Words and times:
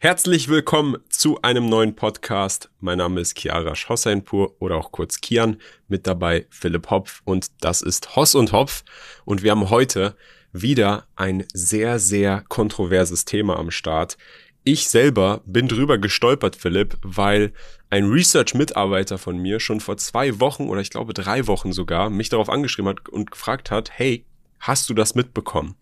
Herzlich 0.00 0.48
willkommen 0.48 0.98
zu 1.08 1.42
einem 1.42 1.68
neuen 1.68 1.96
Podcast. 1.96 2.70
Mein 2.78 2.98
Name 2.98 3.20
ist 3.20 3.36
Chiara 3.36 3.74
Schosseinpur 3.74 4.54
oder 4.60 4.76
auch 4.76 4.92
kurz 4.92 5.20
Kian. 5.20 5.56
Mit 5.88 6.06
dabei 6.06 6.46
Philipp 6.50 6.88
Hopf 6.88 7.20
und 7.24 7.48
das 7.60 7.82
ist 7.82 8.14
Hoss 8.14 8.36
und 8.36 8.52
Hopf. 8.52 8.84
Und 9.24 9.42
wir 9.42 9.50
haben 9.50 9.70
heute 9.70 10.14
wieder 10.52 11.08
ein 11.16 11.44
sehr, 11.52 11.98
sehr 11.98 12.44
kontroverses 12.48 13.24
Thema 13.24 13.58
am 13.58 13.72
Start. 13.72 14.16
Ich 14.62 14.88
selber 14.88 15.42
bin 15.46 15.66
drüber 15.66 15.98
gestolpert, 15.98 16.54
Philipp, 16.54 16.96
weil 17.02 17.52
ein 17.90 18.08
Research-Mitarbeiter 18.08 19.18
von 19.18 19.36
mir 19.36 19.58
schon 19.58 19.80
vor 19.80 19.96
zwei 19.96 20.38
Wochen 20.38 20.68
oder 20.68 20.80
ich 20.80 20.90
glaube 20.90 21.12
drei 21.12 21.48
Wochen 21.48 21.72
sogar 21.72 22.08
mich 22.08 22.28
darauf 22.28 22.50
angeschrieben 22.50 22.90
hat 22.90 23.08
und 23.08 23.32
gefragt 23.32 23.72
hat, 23.72 23.90
hey, 23.90 24.24
hast 24.60 24.88
du 24.88 24.94
das 24.94 25.16
mitbekommen? 25.16 25.74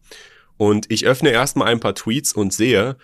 Und 0.57 0.91
ich 0.91 1.05
öffne 1.07 1.29
erstmal 1.29 1.69
ein 1.69 1.81
paar 1.81 1.95
Tweets 1.95 2.33
und 2.33 2.55
sehe, 2.55 2.97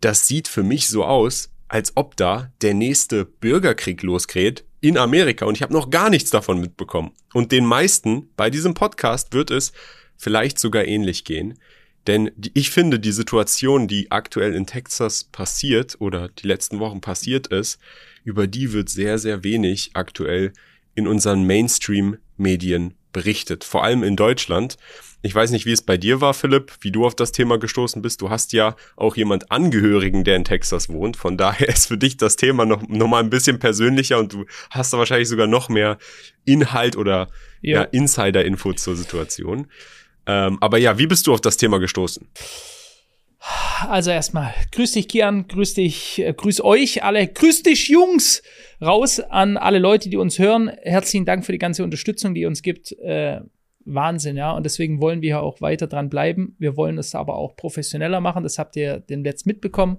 das 0.00 0.26
sieht 0.26 0.48
für 0.48 0.62
mich 0.62 0.88
so 0.88 1.04
aus, 1.04 1.50
als 1.68 1.92
ob 1.96 2.16
da 2.16 2.50
der 2.62 2.74
nächste 2.74 3.24
Bürgerkrieg 3.24 4.02
losgeht 4.02 4.64
in 4.80 4.96
Amerika 4.96 5.44
und 5.44 5.54
ich 5.54 5.62
habe 5.62 5.72
noch 5.72 5.90
gar 5.90 6.10
nichts 6.10 6.30
davon 6.30 6.60
mitbekommen. 6.60 7.12
Und 7.32 7.52
den 7.52 7.66
meisten 7.66 8.28
bei 8.36 8.50
diesem 8.50 8.74
Podcast 8.74 9.32
wird 9.34 9.50
es 9.50 9.72
vielleicht 10.16 10.58
sogar 10.58 10.84
ähnlich 10.84 11.24
gehen. 11.24 11.58
Denn 12.06 12.30
ich 12.54 12.70
finde, 12.70 12.98
die 12.98 13.12
Situation, 13.12 13.86
die 13.86 14.10
aktuell 14.10 14.54
in 14.54 14.66
Texas 14.66 15.24
passiert 15.24 15.96
oder 16.00 16.28
die 16.28 16.46
letzten 16.46 16.78
Wochen 16.78 17.00
passiert 17.00 17.48
ist, 17.48 17.78
über 18.24 18.46
die 18.46 18.72
wird 18.72 18.88
sehr, 18.88 19.18
sehr 19.18 19.44
wenig 19.44 19.90
aktuell 19.94 20.52
in 20.94 21.06
unseren 21.06 21.44
Mainstream-Medien 21.44 22.94
berichtet. 23.12 23.64
Vor 23.64 23.84
allem 23.84 24.02
in 24.02 24.16
Deutschland. 24.16 24.76
Ich 25.22 25.34
weiß 25.34 25.50
nicht, 25.50 25.66
wie 25.66 25.72
es 25.72 25.82
bei 25.82 25.98
dir 25.98 26.20
war, 26.20 26.32
Philipp, 26.32 26.72
wie 26.80 26.90
du 26.90 27.04
auf 27.04 27.14
das 27.14 27.32
Thema 27.32 27.58
gestoßen 27.58 28.00
bist. 28.00 28.22
Du 28.22 28.30
hast 28.30 28.52
ja 28.52 28.74
auch 28.96 29.16
jemand 29.16 29.50
Angehörigen, 29.50 30.24
der 30.24 30.36
in 30.36 30.44
Texas 30.44 30.88
wohnt. 30.88 31.16
Von 31.16 31.36
daher 31.36 31.68
ist 31.74 31.88
für 31.88 31.98
dich 31.98 32.16
das 32.16 32.36
Thema 32.36 32.64
noch, 32.64 32.86
noch 32.88 33.08
mal 33.08 33.22
ein 33.22 33.30
bisschen 33.30 33.58
persönlicher 33.58 34.18
und 34.18 34.32
du 34.32 34.46
hast 34.70 34.92
da 34.92 34.98
wahrscheinlich 34.98 35.28
sogar 35.28 35.46
noch 35.46 35.68
mehr 35.68 35.98
Inhalt 36.44 36.96
oder 36.96 37.28
ja. 37.60 37.80
ja 37.80 37.82
Insider-Info 37.82 38.72
zur 38.72 38.96
Situation. 38.96 39.66
Ähm, 40.26 40.58
aber 40.60 40.78
ja, 40.78 40.98
wie 40.98 41.06
bist 41.06 41.26
du 41.26 41.34
auf 41.34 41.40
das 41.40 41.56
Thema 41.56 41.78
gestoßen? 41.78 42.26
Also 43.88 44.10
erstmal, 44.10 44.54
grüß 44.72 44.92
dich 44.92 45.08
Kian, 45.08 45.48
grüß 45.48 45.74
dich, 45.74 46.18
äh, 46.18 46.34
grüß 46.34 46.62
euch 46.62 47.02
alle, 47.02 47.26
grüß 47.26 47.62
dich 47.62 47.88
Jungs, 47.88 48.42
raus 48.82 49.20
an 49.20 49.56
alle 49.56 49.78
Leute, 49.78 50.10
die 50.10 50.18
uns 50.18 50.38
hören. 50.38 50.68
Herzlichen 50.82 51.24
Dank 51.24 51.46
für 51.46 51.52
die 51.52 51.58
ganze 51.58 51.82
Unterstützung, 51.82 52.34
die 52.34 52.42
ihr 52.42 52.48
uns 52.48 52.62
gibt. 52.62 52.92
Äh, 52.92 53.40
Wahnsinn, 53.84 54.36
ja. 54.36 54.52
Und 54.52 54.64
deswegen 54.64 55.00
wollen 55.00 55.22
wir 55.22 55.42
auch 55.42 55.60
weiter 55.60 55.86
dran 55.86 56.10
bleiben. 56.10 56.54
Wir 56.58 56.76
wollen 56.76 56.98
es 56.98 57.14
aber 57.14 57.36
auch 57.36 57.56
professioneller 57.56 58.20
machen. 58.20 58.42
Das 58.42 58.58
habt 58.58 58.76
ihr 58.76 59.00
den 59.00 59.24
Letzt 59.24 59.46
mitbekommen. 59.46 59.98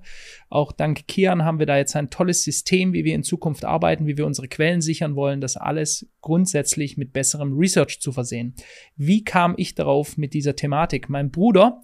Auch 0.50 0.72
dank 0.72 1.08
Kian 1.08 1.44
haben 1.44 1.60
wir 1.60 1.66
da 1.66 1.78
jetzt 1.78 1.96
ein 1.96 2.10
tolles 2.10 2.44
System, 2.44 2.94
wie 2.94 3.04
wir 3.04 3.16
in 3.16 3.24
Zukunft 3.24 3.66
arbeiten, 3.66 4.06
wie 4.06 4.18
wir 4.18 4.26
unsere 4.26 4.48
Quellen 4.48 4.82
sichern 4.82 5.16
wollen, 5.16 5.42
das 5.42 5.58
alles 5.58 6.08
grundsätzlich 6.22 6.98
mit 6.98 7.12
besserem 7.14 7.58
Research 7.58 8.00
zu 8.02 8.12
versehen. 8.12 8.54
Wie 8.96 9.24
kam 9.24 9.56
ich 9.58 9.74
darauf 9.74 10.18
mit 10.18 10.34
dieser 10.34 10.56
Thematik? 10.56 11.10
Mein 11.10 11.32
Bruder 11.32 11.82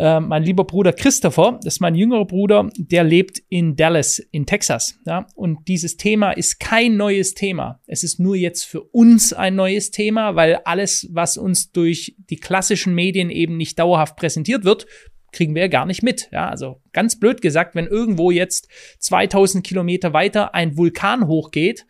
äh, 0.00 0.18
mein 0.18 0.42
lieber 0.42 0.64
Bruder 0.64 0.94
Christopher, 0.94 1.60
das 1.62 1.74
ist 1.74 1.80
mein 1.80 1.94
jüngerer 1.94 2.24
Bruder, 2.24 2.70
der 2.76 3.04
lebt 3.04 3.38
in 3.50 3.76
Dallas 3.76 4.18
in 4.18 4.46
Texas. 4.46 4.98
Ja? 5.04 5.26
Und 5.34 5.68
dieses 5.68 5.98
Thema 5.98 6.30
ist 6.30 6.58
kein 6.58 6.96
neues 6.96 7.34
Thema. 7.34 7.80
Es 7.86 8.02
ist 8.02 8.18
nur 8.18 8.34
jetzt 8.34 8.64
für 8.64 8.80
uns 8.80 9.34
ein 9.34 9.56
neues 9.56 9.90
Thema, 9.90 10.36
weil 10.36 10.56
alles, 10.64 11.06
was 11.12 11.36
uns 11.36 11.70
durch 11.70 12.16
die 12.30 12.36
klassischen 12.36 12.94
Medien 12.94 13.28
eben 13.28 13.58
nicht 13.58 13.78
dauerhaft 13.78 14.16
präsentiert 14.16 14.64
wird, 14.64 14.86
kriegen 15.32 15.54
wir 15.54 15.62
ja 15.62 15.68
gar 15.68 15.84
nicht 15.84 16.02
mit. 16.02 16.30
Ja, 16.32 16.48
also 16.48 16.80
ganz 16.94 17.20
blöd 17.20 17.42
gesagt, 17.42 17.74
wenn 17.74 17.86
irgendwo 17.86 18.30
jetzt 18.30 18.68
2000 19.00 19.64
Kilometer 19.64 20.14
weiter 20.14 20.54
ein 20.54 20.78
Vulkan 20.78 21.26
hochgeht, 21.26 21.86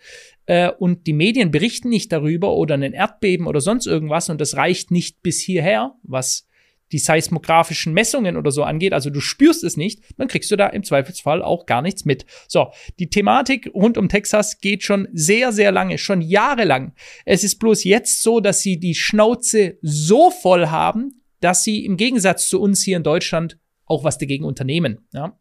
äh, 0.46 0.72
und 0.72 1.06
die 1.06 1.12
Medien 1.12 1.52
berichten 1.52 1.90
nicht 1.90 2.10
darüber 2.10 2.56
oder 2.56 2.74
ein 2.74 2.92
Erdbeben 2.92 3.46
oder 3.46 3.60
sonst 3.60 3.86
irgendwas 3.86 4.28
und 4.30 4.40
das 4.40 4.56
reicht 4.56 4.90
nicht 4.90 5.22
bis 5.22 5.40
hierher, 5.40 5.94
was 6.02 6.48
die 6.92 6.98
seismografischen 6.98 7.92
Messungen 7.92 8.36
oder 8.36 8.50
so 8.50 8.62
angeht, 8.62 8.92
also 8.92 9.10
du 9.10 9.20
spürst 9.20 9.64
es 9.64 9.76
nicht, 9.76 10.00
dann 10.16 10.28
kriegst 10.28 10.50
du 10.50 10.56
da 10.56 10.66
im 10.68 10.82
Zweifelsfall 10.82 11.42
auch 11.42 11.66
gar 11.66 11.82
nichts 11.82 12.04
mit. 12.04 12.26
So, 12.48 12.70
die 12.98 13.10
Thematik 13.10 13.70
rund 13.74 13.98
um 13.98 14.08
Texas 14.08 14.60
geht 14.60 14.82
schon 14.82 15.08
sehr, 15.12 15.52
sehr 15.52 15.72
lange, 15.72 15.98
schon 15.98 16.20
jahrelang. 16.20 16.94
Es 17.24 17.44
ist 17.44 17.58
bloß 17.58 17.84
jetzt 17.84 18.22
so, 18.22 18.40
dass 18.40 18.60
sie 18.60 18.78
die 18.78 18.94
Schnauze 18.94 19.78
so 19.82 20.30
voll 20.30 20.68
haben, 20.68 21.22
dass 21.40 21.64
sie 21.64 21.84
im 21.84 21.96
Gegensatz 21.96 22.48
zu 22.48 22.60
uns 22.60 22.82
hier 22.82 22.96
in 22.96 23.02
Deutschland 23.02 23.58
auch 23.90 24.04
was 24.04 24.18
dagegen 24.18 24.44
unternehmen. 24.44 24.98
Ja. 25.12 25.36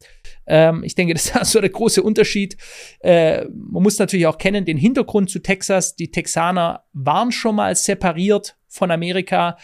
Ähm, 0.47 0.83
ich 0.83 0.95
denke, 0.95 1.13
das 1.15 1.29
ist 1.29 1.51
so 1.51 1.61
der 1.61 1.69
große 1.69 2.01
Unterschied. 2.01 2.57
Äh, 2.99 3.45
man 3.45 3.83
muss 3.83 3.99
natürlich 3.99 4.25
auch 4.25 4.39
kennen 4.39 4.65
den 4.65 4.77
Hintergrund 4.77 5.29
zu 5.29 5.39
Texas. 5.39 5.95
Die 5.95 6.09
Texaner 6.09 6.83
waren 6.93 7.31
schon 7.31 7.55
mal 7.55 7.75
separiert 7.75 8.57
von 8.67 8.89
Amerika. 8.91 9.57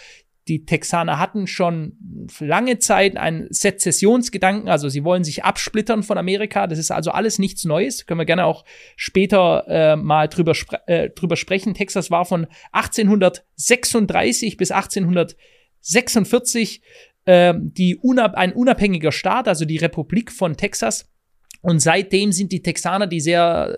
Die 0.47 0.65
Texaner 0.65 1.17
hatten 1.17 1.47
schon 1.47 1.97
lange 2.39 2.77
Zeit 2.77 3.17
einen 3.17 3.47
Sezessionsgedanken, 3.49 4.69
also 4.69 4.89
sie 4.89 5.03
wollen 5.03 5.23
sich 5.23 5.43
absplittern 5.43 6.03
von 6.03 6.19
Amerika. 6.19 6.67
Das 6.67 6.77
ist 6.77 6.91
also 6.91 7.09
alles 7.11 7.39
nichts 7.39 7.65
Neues. 7.65 8.05
Können 8.05 8.19
wir 8.19 8.25
gerne 8.25 8.45
auch 8.45 8.63
später 8.95 9.65
äh, 9.67 9.95
mal 9.95 10.27
drüber, 10.27 10.53
spre 10.53 10.87
äh, 10.87 11.09
drüber 11.09 11.35
sprechen. 11.35 11.73
Texas 11.73 12.11
war 12.11 12.25
von 12.25 12.45
1836 12.73 14.57
bis 14.57 14.69
1846 14.69 16.83
äh, 17.25 17.55
die 17.57 17.95
unab 17.95 18.35
ein 18.35 18.53
unabhängiger 18.53 19.11
Staat, 19.11 19.47
also 19.47 19.65
die 19.65 19.77
Republik 19.77 20.31
von 20.31 20.57
Texas. 20.57 21.11
Und 21.65 21.79
seitdem 21.79 22.31
sind 22.31 22.51
die 22.51 22.61
Texaner, 22.61 23.07
die 23.07 23.19
sehr, 23.19 23.75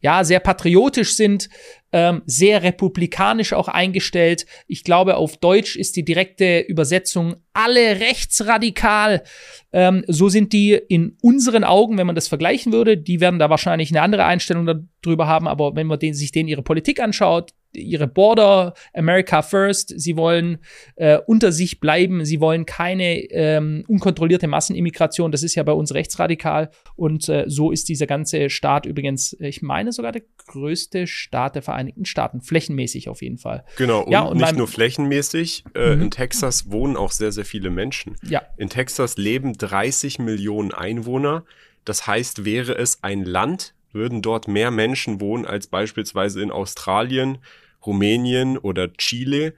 ja, 0.00 0.24
sehr 0.24 0.40
patriotisch 0.40 1.16
sind, 1.16 1.50
ähm, 1.92 2.22
sehr 2.24 2.62
republikanisch 2.62 3.52
auch 3.52 3.68
eingestellt. 3.68 4.46
Ich 4.66 4.84
glaube, 4.84 5.16
auf 5.16 5.36
Deutsch 5.36 5.76
ist 5.76 5.96
die 5.96 6.04
direkte 6.04 6.60
Übersetzung 6.60 7.36
alle 7.52 8.00
rechtsradikal. 8.00 9.22
Ähm, 9.70 10.02
so 10.06 10.30
sind 10.30 10.54
die 10.54 10.72
in 10.72 11.18
unseren 11.20 11.64
Augen, 11.64 11.98
wenn 11.98 12.06
man 12.06 12.14
das 12.14 12.28
vergleichen 12.28 12.72
würde, 12.72 12.96
die 12.96 13.20
werden 13.20 13.38
da 13.38 13.50
wahrscheinlich 13.50 13.90
eine 13.90 14.00
andere 14.00 14.24
Einstellung 14.24 14.84
darüber 15.02 15.26
haben, 15.26 15.46
aber 15.46 15.76
wenn 15.76 15.86
man 15.86 15.98
den, 15.98 16.14
sich 16.14 16.32
denen 16.32 16.48
ihre 16.48 16.62
Politik 16.62 17.00
anschaut, 17.00 17.50
ihre 17.72 18.06
Border, 18.06 18.74
America 18.94 19.42
First, 19.42 19.92
sie 19.96 20.16
wollen 20.16 20.58
äh, 20.96 21.18
unter 21.26 21.52
sich 21.52 21.80
bleiben, 21.80 22.24
sie 22.24 22.40
wollen 22.40 22.66
keine 22.66 23.18
ähm, 23.30 23.84
unkontrollierte 23.88 24.46
Massenimmigration, 24.46 25.32
das 25.32 25.42
ist 25.42 25.54
ja 25.54 25.62
bei 25.62 25.72
uns 25.72 25.94
rechtsradikal 25.94 26.70
und 26.96 27.28
äh, 27.28 27.44
so 27.46 27.70
ist 27.70 27.88
dieser 27.88 28.06
ganze 28.06 28.50
Staat 28.50 28.86
übrigens, 28.86 29.36
ich 29.38 29.62
meine 29.62 29.92
sogar 29.92 30.12
der 30.12 30.22
größte 30.46 31.06
Staat 31.06 31.54
der 31.54 31.62
Vereinigten 31.62 32.04
Staaten, 32.04 32.40
flächenmäßig 32.40 33.08
auf 33.08 33.22
jeden 33.22 33.38
Fall. 33.38 33.64
Genau, 33.76 34.02
und, 34.02 34.12
ja, 34.12 34.22
und 34.22 34.38
nicht 34.38 34.56
nur 34.56 34.68
flächenmäßig, 34.68 35.64
äh, 35.74 35.94
mhm. 35.94 36.02
in 36.02 36.10
Texas 36.10 36.70
wohnen 36.70 36.96
auch 36.96 37.12
sehr, 37.12 37.32
sehr 37.32 37.44
viele 37.44 37.70
Menschen. 37.70 38.16
Ja. 38.22 38.42
In 38.56 38.68
Texas 38.68 39.16
leben 39.16 39.52
30 39.54 40.18
Millionen 40.18 40.72
Einwohner, 40.72 41.44
das 41.84 42.06
heißt, 42.06 42.44
wäre 42.44 42.76
es 42.76 43.02
ein 43.02 43.24
Land, 43.24 43.74
würden 43.92 44.22
dort 44.22 44.48
mehr 44.48 44.70
Menschen 44.70 45.20
wohnen 45.20 45.44
als 45.46 45.66
beispielsweise 45.66 46.42
in 46.42 46.50
Australien, 46.50 47.38
Rumänien 47.84 48.56
oder 48.58 48.92
Chile. 48.94 49.54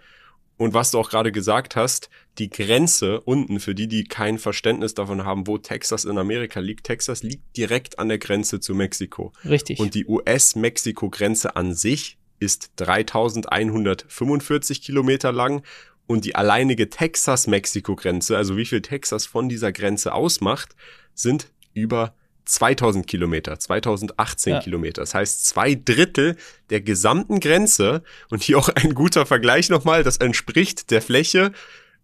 Und 0.57 0.75
was 0.75 0.91
du 0.91 0.99
auch 0.99 1.11
gerade 1.11 1.31
gesagt 1.33 1.77
hast, 1.77 2.11
die 2.39 2.51
Grenze 2.51 3.21
unten, 3.21 3.61
für 3.61 3.75
die, 3.75 3.89
die 3.89 4.05
kein 4.05 4.39
Verständnis 4.39 4.95
davon 4.95 5.25
haben, 5.25 5.47
wo 5.47 5.59
Texas 5.59 6.05
in 6.05 6.19
Amerika 6.19 6.61
liegt, 6.61 6.87
Texas 6.87 7.23
liegt 7.23 7.57
direkt 7.57 7.99
an 7.99 8.09
der 8.09 8.19
Grenze 8.19 8.61
zu 8.61 8.75
Mexiko. 8.75 9.33
Richtig. 9.45 9.81
Und 9.81 9.95
die 9.95 10.07
US-Mexiko-Grenze 10.07 11.57
an 11.57 11.75
sich 11.75 12.19
ist 12.39 12.73
3145 12.77 14.83
Kilometer 14.83 15.33
lang 15.33 15.63
und 16.07 16.25
die 16.25 16.35
alleinige 16.35 16.91
Texas-Mexiko-Grenze, 16.91 18.37
also 18.37 18.57
wie 18.57 18.67
viel 18.67 18.83
Texas 18.83 19.27
von 19.27 19.49
dieser 19.49 19.73
Grenze 19.73 20.15
ausmacht, 20.15 20.75
sind 21.15 21.53
über 21.75 22.15
2000 22.45 23.07
Kilometer, 23.07 23.59
2018 23.59 24.55
ja. 24.55 24.61
Kilometer. 24.61 25.03
Das 25.03 25.15
heißt, 25.15 25.47
zwei 25.47 25.75
Drittel 25.75 26.37
der 26.71 26.81
gesamten 26.81 27.41
Grenze 27.41 28.03
und 28.31 28.43
hier 28.43 28.59
auch 28.59 28.69
ein 28.69 28.95
guter 28.95 29.27
Vergleich 29.27 29.69
nochmal, 29.69 30.03
das 30.03 30.17
entspricht 30.19 30.91
der 30.91 31.03
Fläche 31.03 31.53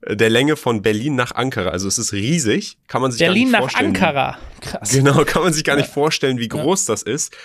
äh, 0.02 0.16
der 0.16 0.30
Länge 0.30 0.56
von 0.56 0.82
Berlin 0.82 1.14
nach 1.14 1.32
Ankara. 1.32 1.70
Also 1.70 1.88
es 1.88 1.98
ist 1.98 2.12
riesig, 2.12 2.78
kann 2.86 3.02
man 3.02 3.12
sich 3.12 3.20
Berlin 3.20 3.52
gar 3.52 3.60
nicht 3.60 3.72
vorstellen. 3.72 3.92
Berlin 3.92 4.12
nach 4.14 4.14
Ankara. 4.14 4.38
Krass. 4.60 4.90
Genau, 4.90 5.24
kann 5.24 5.42
man 5.42 5.52
sich 5.52 5.64
gar 5.64 5.76
ja. 5.76 5.82
nicht 5.82 5.92
vorstellen, 5.92 6.38
wie 6.38 6.48
groß 6.48 6.86
ja. 6.86 6.94
das 6.94 7.02
ist. 7.02 7.36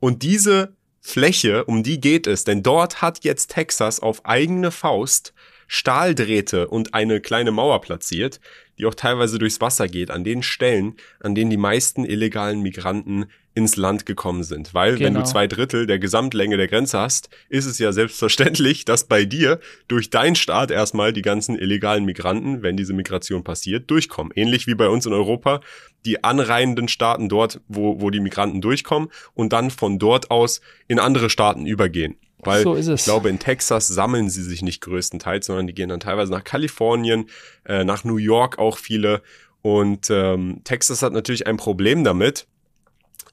Und 0.00 0.22
diese 0.22 0.74
Fläche, 1.00 1.64
um 1.64 1.82
die 1.82 2.00
geht 2.00 2.26
es, 2.26 2.44
denn 2.44 2.62
dort 2.62 3.00
hat 3.00 3.24
jetzt 3.24 3.52
Texas 3.52 4.00
auf 4.00 4.26
eigene 4.26 4.70
Faust 4.70 5.32
Stahldrähte 5.66 6.68
und 6.68 6.94
eine 6.94 7.20
kleine 7.20 7.50
Mauer 7.50 7.80
platziert, 7.80 8.40
die 8.78 8.86
auch 8.86 8.94
teilweise 8.94 9.38
durchs 9.38 9.60
Wasser 9.60 9.88
geht, 9.88 10.10
an 10.10 10.24
den 10.24 10.42
Stellen, 10.42 10.94
an 11.20 11.34
denen 11.34 11.50
die 11.50 11.56
meisten 11.56 12.04
illegalen 12.04 12.60
Migranten 12.60 13.26
ins 13.54 13.76
Land 13.76 14.04
gekommen 14.04 14.44
sind. 14.44 14.74
Weil, 14.74 14.96
genau. 14.96 15.06
wenn 15.06 15.14
du 15.14 15.20
genau. 15.20 15.30
zwei 15.30 15.46
Drittel 15.46 15.86
der 15.86 15.98
Gesamtlänge 15.98 16.58
der 16.58 16.68
Grenze 16.68 17.00
hast, 17.00 17.30
ist 17.48 17.64
es 17.64 17.78
ja 17.78 17.90
selbstverständlich, 17.90 18.84
dass 18.84 19.04
bei 19.04 19.24
dir 19.24 19.60
durch 19.88 20.10
deinen 20.10 20.36
Staat 20.36 20.70
erstmal 20.70 21.14
die 21.14 21.22
ganzen 21.22 21.58
illegalen 21.58 22.04
Migranten, 22.04 22.62
wenn 22.62 22.76
diese 22.76 22.92
Migration 22.92 23.44
passiert, 23.44 23.90
durchkommen. 23.90 24.30
Ähnlich 24.36 24.66
wie 24.66 24.74
bei 24.74 24.88
uns 24.88 25.06
in 25.06 25.14
Europa, 25.14 25.60
die 26.04 26.22
anreihenden 26.22 26.86
Staaten 26.86 27.30
dort, 27.30 27.62
wo, 27.66 28.00
wo 28.00 28.10
die 28.10 28.20
Migranten 28.20 28.60
durchkommen 28.60 29.08
und 29.32 29.54
dann 29.54 29.70
von 29.70 29.98
dort 29.98 30.30
aus 30.30 30.60
in 30.86 30.98
andere 30.98 31.30
Staaten 31.30 31.64
übergehen. 31.64 32.16
Weil 32.46 32.62
so 32.62 32.76
ich 32.76 33.04
glaube, 33.04 33.28
in 33.28 33.38
Texas 33.38 33.88
sammeln 33.88 34.30
sie 34.30 34.42
sich 34.42 34.62
nicht 34.62 34.80
größtenteils, 34.80 35.46
sondern 35.46 35.66
die 35.66 35.74
gehen 35.74 35.88
dann 35.88 36.00
teilweise 36.00 36.32
nach 36.32 36.44
Kalifornien, 36.44 37.28
äh, 37.64 37.84
nach 37.84 38.04
New 38.04 38.16
York 38.16 38.58
auch 38.58 38.78
viele. 38.78 39.22
Und 39.62 40.10
ähm, 40.10 40.60
Texas 40.64 41.02
hat 41.02 41.12
natürlich 41.12 41.46
ein 41.46 41.56
Problem 41.56 42.04
damit, 42.04 42.46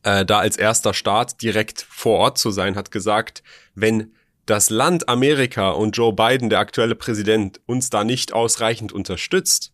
äh, 0.04 0.26
da 0.26 0.40
als 0.40 0.58
erster 0.58 0.94
Staat 0.94 1.42
direkt 1.42 1.86
vor 1.90 2.20
Ort 2.20 2.38
zu 2.38 2.52
sein, 2.52 2.76
hat 2.76 2.92
gesagt, 2.92 3.44
wenn 3.76 4.14
das 4.46 4.70
Land 4.70 5.08
Amerika 5.08 5.72
und 5.72 5.96
Joe 5.96 6.14
Biden, 6.14 6.50
der 6.50 6.60
aktuelle 6.60 6.96
Präsident, 6.96 7.62
uns 7.66 7.90
da 7.90 8.04
nicht 8.04 8.34
ausreichend 8.34 8.92
unterstützt, 8.92 9.74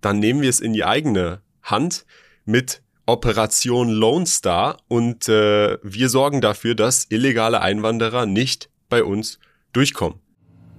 dann 0.00 0.18
nehmen 0.18 0.40
wir 0.40 0.48
es 0.48 0.60
in 0.60 0.72
die 0.72 0.84
eigene 0.84 1.42
Hand 1.62 2.06
mit 2.44 2.82
Operation 3.06 3.88
Lone 3.88 4.26
Star 4.26 4.78
und 4.88 5.28
äh, 5.28 5.78
wir 5.82 6.08
sorgen 6.08 6.40
dafür, 6.40 6.74
dass 6.74 7.06
illegale 7.08 7.60
Einwanderer 7.60 8.26
nicht 8.26 8.68
bei 8.88 9.02
uns 9.02 9.38
durchkommen. 9.72 10.18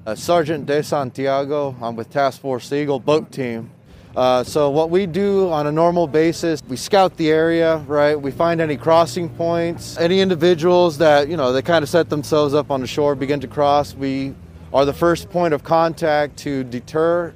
Uh, 0.05 0.15
Sergeant 0.15 0.65
De 0.65 0.81
Santiago, 0.81 1.75
I'm 1.81 1.95
with 1.95 2.09
Task 2.09 2.39
Force 2.41 2.71
Eagle 2.71 2.99
boat 2.99 3.31
team. 3.31 3.71
Uh, 4.15 4.43
so 4.43 4.69
what 4.71 4.89
we 4.89 5.05
do 5.05 5.49
on 5.51 5.67
a 5.67 5.71
normal 5.71 6.07
basis, 6.07 6.59
we 6.67 6.75
scout 6.75 7.17
the 7.17 7.29
area, 7.29 7.77
right? 7.87 8.19
We 8.19 8.31
find 8.31 8.59
any 8.59 8.75
crossing 8.75 9.29
points, 9.29 9.95
any 9.97 10.21
individuals 10.21 10.97
that, 10.97 11.27
you 11.27 11.37
know, 11.37 11.53
they 11.53 11.61
kind 11.61 11.83
of 11.83 11.89
set 11.89 12.09
themselves 12.09 12.55
up 12.55 12.71
on 12.71 12.81
the 12.81 12.87
shore, 12.87 13.13
begin 13.13 13.39
to 13.41 13.47
cross. 13.47 13.93
We 13.93 14.33
are 14.73 14.85
the 14.85 14.93
first 14.93 15.29
point 15.29 15.53
of 15.53 15.63
contact 15.63 16.37
to 16.37 16.63
deter 16.63 17.33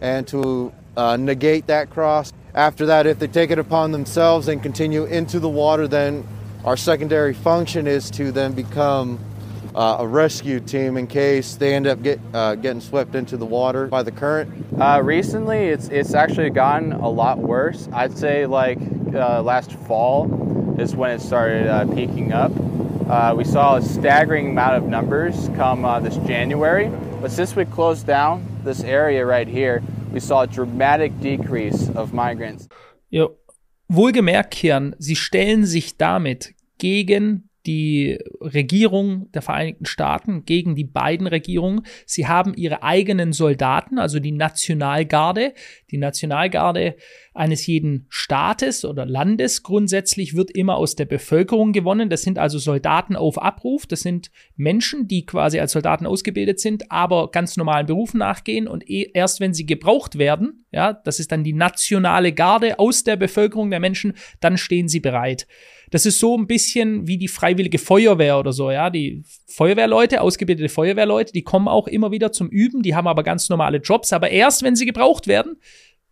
and 0.00 0.26
to 0.28 0.72
uh, 0.96 1.16
negate 1.16 1.66
that 1.66 1.90
cross. 1.90 2.32
After 2.54 2.86
that, 2.86 3.06
if 3.08 3.18
they 3.18 3.26
take 3.26 3.50
it 3.50 3.58
upon 3.58 3.90
themselves 3.90 4.46
and 4.46 4.62
continue 4.62 5.06
into 5.06 5.40
the 5.40 5.48
water, 5.48 5.88
then 5.88 6.24
our 6.64 6.76
secondary 6.76 7.34
function 7.34 7.88
is 7.88 8.08
to 8.12 8.30
then 8.30 8.52
become 8.52 9.18
uh, 9.74 9.96
a 10.00 10.06
rescue 10.06 10.60
team 10.60 10.96
in 10.96 11.06
case 11.06 11.56
they 11.56 11.74
end 11.74 11.86
up 11.86 12.02
get, 12.02 12.20
uh, 12.32 12.54
getting 12.54 12.80
swept 12.80 13.14
into 13.14 13.36
the 13.36 13.46
water 13.46 13.86
by 13.86 14.02
the 14.02 14.12
current? 14.12 14.50
Uh, 14.78 15.00
recently, 15.02 15.66
it's 15.68 15.88
it's 15.88 16.14
actually 16.14 16.50
gotten 16.50 16.92
a 16.92 17.08
lot 17.08 17.38
worse. 17.38 17.88
I'd 17.92 18.16
say 18.16 18.46
like 18.46 18.78
uh, 19.14 19.42
last 19.42 19.72
fall 19.72 20.76
is 20.78 20.94
when 20.94 21.10
it 21.10 21.20
started 21.20 21.68
uh, 21.68 21.86
peaking 21.94 22.32
up. 22.32 22.52
Uh, 23.08 23.34
we 23.36 23.44
saw 23.44 23.76
a 23.76 23.82
staggering 23.82 24.50
amount 24.50 24.76
of 24.76 24.84
numbers 24.84 25.50
come 25.56 25.82
this 26.02 26.16
January, 26.26 26.90
but 27.20 27.30
since 27.30 27.54
we 27.54 27.64
closed 27.64 28.06
down 28.06 28.46
this 28.64 28.82
area 28.82 29.26
right 29.26 29.46
here, 29.46 29.82
we 30.10 30.20
saw 30.20 30.42
a 30.42 30.46
dramatic 30.46 31.18
decrease 31.20 31.90
of 31.90 32.14
migrants. 32.14 32.68
Jo. 33.12 33.36
Wohlgemerkt, 33.92 34.50
Kian, 34.50 34.94
sie 34.98 35.14
stellen 35.14 35.66
sich 35.66 35.98
damit 35.98 36.54
gegen 36.78 37.50
die 37.66 38.18
Regierung 38.40 39.30
der 39.32 39.42
Vereinigten 39.42 39.86
Staaten 39.86 40.44
gegen 40.44 40.74
die 40.74 40.84
beiden 40.84 41.26
Regierungen. 41.26 41.82
Sie 42.06 42.26
haben 42.26 42.54
ihre 42.54 42.82
eigenen 42.82 43.32
Soldaten, 43.32 43.98
also 43.98 44.18
die 44.18 44.32
Nationalgarde. 44.32 45.54
Die 45.90 45.98
Nationalgarde 45.98 46.96
eines 47.32 47.66
jeden 47.66 48.06
Staates 48.10 48.84
oder 48.84 49.06
Landes 49.06 49.62
grundsätzlich 49.62 50.34
wird 50.34 50.50
immer 50.50 50.76
aus 50.76 50.94
der 50.94 51.06
Bevölkerung 51.06 51.72
gewonnen. 51.72 52.10
Das 52.10 52.22
sind 52.22 52.38
also 52.38 52.58
Soldaten 52.58 53.16
auf 53.16 53.40
Abruf. 53.40 53.86
Das 53.86 54.00
sind 54.00 54.30
Menschen, 54.56 55.08
die 55.08 55.24
quasi 55.26 55.58
als 55.58 55.72
Soldaten 55.72 56.06
ausgebildet 56.06 56.60
sind, 56.60 56.90
aber 56.90 57.30
ganz 57.30 57.56
normalen 57.56 57.86
Berufen 57.86 58.18
nachgehen 58.18 58.68
und 58.68 58.88
eh, 58.88 59.10
erst 59.14 59.40
wenn 59.40 59.54
sie 59.54 59.66
gebraucht 59.66 60.18
werden, 60.18 60.64
ja, 60.70 60.92
das 60.92 61.20
ist 61.20 61.32
dann 61.32 61.44
die 61.44 61.52
nationale 61.52 62.32
Garde 62.32 62.78
aus 62.78 63.04
der 63.04 63.16
Bevölkerung 63.16 63.70
der 63.70 63.80
Menschen, 63.80 64.14
dann 64.40 64.58
stehen 64.58 64.88
sie 64.88 65.00
bereit. 65.00 65.46
Das 65.94 66.06
ist 66.06 66.18
so 66.18 66.36
ein 66.36 66.48
bisschen 66.48 67.06
wie 67.06 67.18
die 67.18 67.28
freiwillige 67.28 67.78
Feuerwehr 67.78 68.40
oder 68.40 68.52
so, 68.52 68.72
ja. 68.72 68.90
Die 68.90 69.22
Feuerwehrleute, 69.46 70.22
ausgebildete 70.22 70.68
Feuerwehrleute, 70.68 71.32
die 71.32 71.42
kommen 71.42 71.68
auch 71.68 71.86
immer 71.86 72.10
wieder 72.10 72.32
zum 72.32 72.48
Üben, 72.48 72.82
die 72.82 72.96
haben 72.96 73.06
aber 73.06 73.22
ganz 73.22 73.48
normale 73.48 73.78
Jobs, 73.78 74.12
aber 74.12 74.28
erst 74.28 74.64
wenn 74.64 74.74
sie 74.74 74.86
gebraucht 74.86 75.28
werden, 75.28 75.56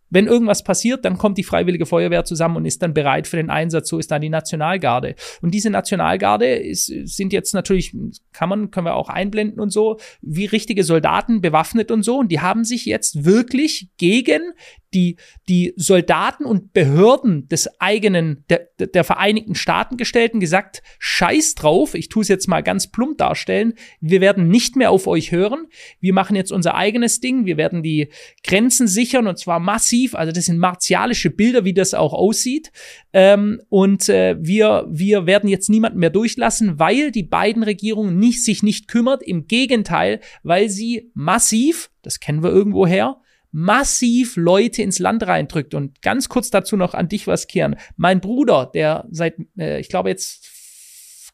wenn 0.09 0.27
irgendwas 0.27 0.63
passiert, 0.63 1.03
dann 1.03 1.17
kommt 1.17 1.37
die 1.37 1.43
Freiwillige 1.43 1.85
Feuerwehr 1.85 2.23
zusammen 2.23 2.55
und 2.55 2.65
ist 2.65 2.81
dann 2.81 2.93
bereit 2.93 3.27
für 3.27 3.35
den 3.35 3.49
Einsatz. 3.49 3.89
So 3.89 3.97
ist 3.97 4.09
dann 4.09 4.21
die 4.21 4.29
Nationalgarde. 4.29 5.15
Und 5.41 5.53
diese 5.53 5.69
Nationalgarde 5.69 6.45
ist, 6.55 6.85
sind 6.85 7.33
jetzt 7.33 7.53
natürlich, 7.53 7.93
kann 8.31 8.47
man, 8.47 8.71
können 8.71 8.85
wir 8.85 8.95
auch 8.95 9.09
einblenden 9.09 9.59
und 9.59 9.71
so, 9.71 9.97
wie 10.21 10.45
richtige 10.45 10.85
Soldaten 10.85 11.41
bewaffnet 11.41 11.91
und 11.91 12.03
so. 12.03 12.19
Und 12.19 12.31
die 12.31 12.39
haben 12.39 12.63
sich 12.63 12.85
jetzt 12.85 13.25
wirklich 13.25 13.89
gegen 13.97 14.53
die, 14.93 15.17
die 15.49 15.73
Soldaten 15.75 16.45
und 16.45 16.73
Behörden 16.73 17.47
des 17.47 17.69
eigenen, 17.79 18.45
der, 18.49 18.69
der 18.77 19.03
Vereinigten 19.03 19.55
Staaten 19.55 19.97
gestellt 19.97 20.33
und 20.33 20.39
gesagt, 20.39 20.83
scheiß 20.99 21.55
drauf, 21.55 21.95
ich 21.95 22.09
tue 22.09 22.21
es 22.21 22.27
jetzt 22.27 22.47
mal 22.47 22.61
ganz 22.61 22.91
plump 22.91 23.17
darstellen, 23.17 23.73
wir 23.99 24.21
werden 24.21 24.47
nicht 24.47 24.75
mehr 24.75 24.91
auf 24.91 25.07
euch 25.07 25.31
hören, 25.31 25.67
wir 25.99 26.13
machen 26.13 26.35
jetzt 26.35 26.51
unser 26.51 26.75
eigenes 26.75 27.19
Ding, 27.19 27.45
wir 27.45 27.57
werden 27.57 27.83
die 27.83 28.09
Grenzen 28.43 28.87
sichern 28.87 29.27
und 29.27 29.37
zwar 29.37 29.59
massiv, 29.59 30.15
also 30.15 30.31
das 30.31 30.45
sind 30.45 30.57
martialische 30.57 31.29
Bilder, 31.29 31.65
wie 31.65 31.73
das 31.73 31.93
auch 31.93 32.13
aussieht. 32.13 32.71
Ähm, 33.13 33.61
und 33.69 34.09
äh, 34.09 34.35
wir, 34.39 34.85
wir 34.89 35.25
werden 35.25 35.49
jetzt 35.49 35.69
niemanden 35.69 35.99
mehr 35.99 36.09
durchlassen, 36.09 36.79
weil 36.79 37.11
die 37.11 37.23
beiden 37.23 37.63
Regierungen 37.63 38.17
nicht, 38.17 38.43
sich 38.43 38.63
nicht 38.63 38.87
kümmert, 38.87 39.23
im 39.23 39.47
Gegenteil, 39.47 40.19
weil 40.43 40.69
sie 40.69 41.11
massiv, 41.13 41.91
das 42.01 42.19
kennen 42.19 42.43
wir 42.43 42.49
irgendwo 42.49 42.85
her, 42.87 43.17
massiv 43.53 44.35
Leute 44.35 44.81
ins 44.81 44.99
Land 44.99 45.25
reindrückt. 45.25 45.73
Und 45.73 46.01
ganz 46.01 46.27
kurz 46.27 46.49
dazu 46.49 46.75
noch 46.75 46.93
an 46.93 47.07
dich 47.07 47.27
was, 47.27 47.47
Kian. 47.47 47.77
Mein 47.95 48.19
Bruder, 48.19 48.69
der 48.73 49.07
seit, 49.11 49.35
äh, 49.57 49.79
ich 49.79 49.87
glaube 49.87 50.09
jetzt 50.09 50.49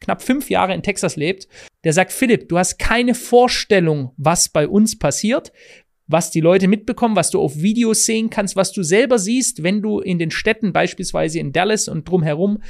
knapp 0.02 0.22
fünf 0.22 0.50
Jahre 0.50 0.74
in 0.74 0.84
Texas 0.84 1.16
lebt, 1.16 1.48
der 1.84 1.94
sagt, 1.94 2.12
Philipp, 2.12 2.48
du 2.50 2.58
hast 2.58 2.78
keine 2.78 3.16
Vorstellung, 3.16 4.14
was 4.18 4.50
bei 4.50 4.68
uns 4.68 5.00
passiert, 5.00 5.52
was 6.08 6.32
die 6.32 6.42
Leute 6.42 6.68
mitbekommen, 6.68 7.16
was 7.16 7.32
du 7.32 7.40
auf 7.40 7.58
Videos 7.58 8.06
sehen 8.06 8.30
kannst, 8.30 8.56
was 8.56 8.72
du 8.72 8.84
selber 8.84 9.20
siehst, 9.20 9.64
wenn 9.64 9.82
du 9.82 10.00
in 10.00 10.20
den 10.20 10.32
Städten, 10.32 10.74
beispielsweise 10.74 11.40
in 11.40 11.54
Dallas 11.54 11.88
und 11.88 12.08
drumherum, 12.08 12.62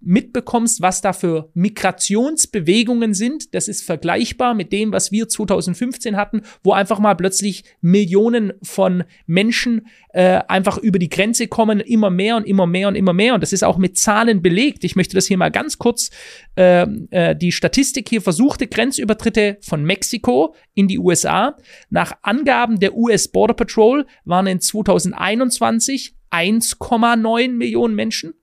mitbekommst, 0.00 0.82
was 0.82 1.00
da 1.00 1.12
für 1.12 1.50
Migrationsbewegungen 1.54 3.14
sind. 3.14 3.54
Das 3.54 3.66
ist 3.66 3.82
vergleichbar 3.82 4.54
mit 4.54 4.72
dem, 4.72 4.92
was 4.92 5.10
wir 5.10 5.28
2015 5.28 6.16
hatten, 6.16 6.42
wo 6.62 6.72
einfach 6.72 6.98
mal 6.98 7.14
plötzlich 7.14 7.64
Millionen 7.80 8.52
von 8.62 9.04
Menschen 9.26 9.86
äh, 10.10 10.42
einfach 10.48 10.78
über 10.78 10.98
die 10.98 11.08
Grenze 11.08 11.48
kommen, 11.48 11.80
immer 11.80 12.10
mehr 12.10 12.36
und 12.36 12.46
immer 12.46 12.66
mehr 12.66 12.88
und 12.88 12.94
immer 12.94 13.12
mehr. 13.12 13.34
Und 13.34 13.42
das 13.42 13.52
ist 13.52 13.64
auch 13.64 13.78
mit 13.78 13.96
Zahlen 13.96 14.42
belegt. 14.42 14.84
Ich 14.84 14.96
möchte 14.96 15.14
das 15.14 15.26
hier 15.26 15.38
mal 15.38 15.50
ganz 15.50 15.78
kurz, 15.78 16.10
äh, 16.56 16.82
äh, 17.10 17.34
die 17.34 17.52
Statistik 17.52 18.08
hier 18.08 18.22
versuchte 18.22 18.66
Grenzübertritte 18.66 19.58
von 19.60 19.82
Mexiko 19.84 20.54
in 20.74 20.88
die 20.88 20.98
USA. 20.98 21.56
Nach 21.90 22.12
Angaben 22.22 22.80
der 22.80 22.96
US 22.96 23.28
Border 23.28 23.54
Patrol 23.54 24.06
waren 24.24 24.46
in 24.46 24.60
2021 24.60 26.14
1,9 26.30 27.52
Millionen 27.52 27.94
Menschen 27.94 28.34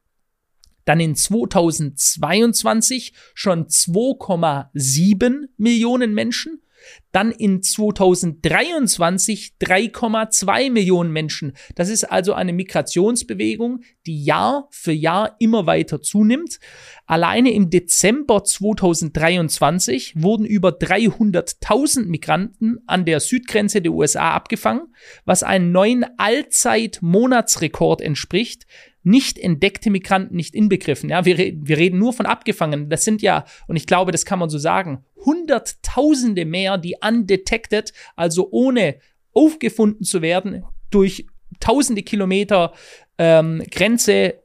dann 0.86 1.00
in 1.00 1.16
2022 1.16 3.14
schon 3.34 3.68
2,7 3.68 5.48
Millionen 5.58 6.14
Menschen, 6.14 6.64
dann 7.12 7.32
in 7.32 7.62
2023 7.62 9.54
3,2 9.62 10.72
Millionen 10.72 11.12
Menschen. 11.12 11.54
Das 11.76 11.90
ist 11.90 12.06
also 12.06 12.34
eine 12.34 12.54
Migrationsbewegung, 12.54 13.82
die 14.06 14.24
Jahr 14.24 14.68
für 14.72 14.92
Jahr 14.92 15.36
immer 15.40 15.66
weiter 15.66 16.02
zunimmt. 16.02 16.60
Alleine 17.06 17.54
im 17.54 17.70
Dezember 17.70 18.44
2023 18.44 20.22
wurden 20.22 20.46
über 20.46 20.70
300.000 20.70 22.06
Migranten 22.06 22.80
an 22.88 23.06
der 23.06 23.20
Südgrenze 23.20 23.82
der 23.82 23.94
USA 23.94 24.32
abgefangen, 24.32 24.94
was 25.26 25.44
einen 25.44 25.72
neuen 25.72 26.06
Allzeit-Monatsrekord 26.18 28.02
entspricht, 28.02 28.66
nicht 29.04 29.38
entdeckte 29.38 29.90
Migranten 29.90 30.36
nicht 30.36 30.56
inbegriffen. 30.56 31.10
Ja, 31.10 31.26
wir, 31.26 31.38
wir 31.38 31.78
reden 31.78 32.00
nur 32.00 32.14
von 32.14 32.26
Abgefangenen. 32.26 32.90
Das 32.90 33.04
sind 33.04 33.22
ja, 33.22 33.46
und 33.68 33.76
ich 33.76 33.86
glaube, 33.86 34.12
das 34.12 34.26
kann 34.26 34.40
man 34.40 34.50
so 34.50 34.58
sagen, 34.58 35.04
Hunderttausende 35.26 36.46
mehr, 36.46 36.78
die 36.78 36.96
undetected, 37.06 37.94
also 38.16 38.50
ohne 38.52 38.96
aufgefunden 39.34 40.06
zu 40.06 40.22
werden, 40.22 40.64
durch 40.90 41.28
tausende 41.60 42.04
Kilometer 42.04 42.74
ähm, 43.18 43.64
Grenze 43.72 44.42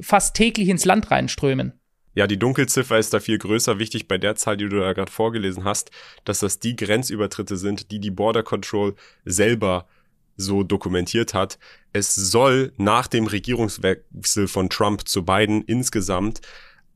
fast 0.00 0.36
täglich 0.36 0.68
ins 0.68 0.84
Land 0.84 1.10
reinströmen. 1.10 1.72
Ja, 2.14 2.26
die 2.26 2.38
Dunkelziffer 2.38 2.98
ist 2.98 3.14
da 3.14 3.20
viel 3.20 3.38
größer. 3.38 3.78
Wichtig 3.78 4.06
bei 4.06 4.18
der 4.18 4.36
Zahl, 4.36 4.56
die 4.56 4.68
du 4.68 4.80
da 4.80 4.92
gerade 4.92 5.10
vorgelesen 5.10 5.64
hast, 5.64 5.90
dass 6.24 6.40
das 6.40 6.58
die 6.58 6.76
Grenzübertritte 6.76 7.56
sind, 7.56 7.90
die 7.90 8.00
die 8.00 8.10
Border 8.10 8.42
Control 8.42 8.94
selber 9.24 9.86
so 10.36 10.62
dokumentiert 10.62 11.32
hat. 11.34 11.58
Es 11.92 12.14
soll 12.14 12.72
nach 12.76 13.06
dem 13.06 13.26
Regierungswechsel 13.26 14.48
von 14.48 14.70
Trump 14.70 15.06
zu 15.06 15.24
Biden 15.24 15.62
insgesamt 15.62 16.40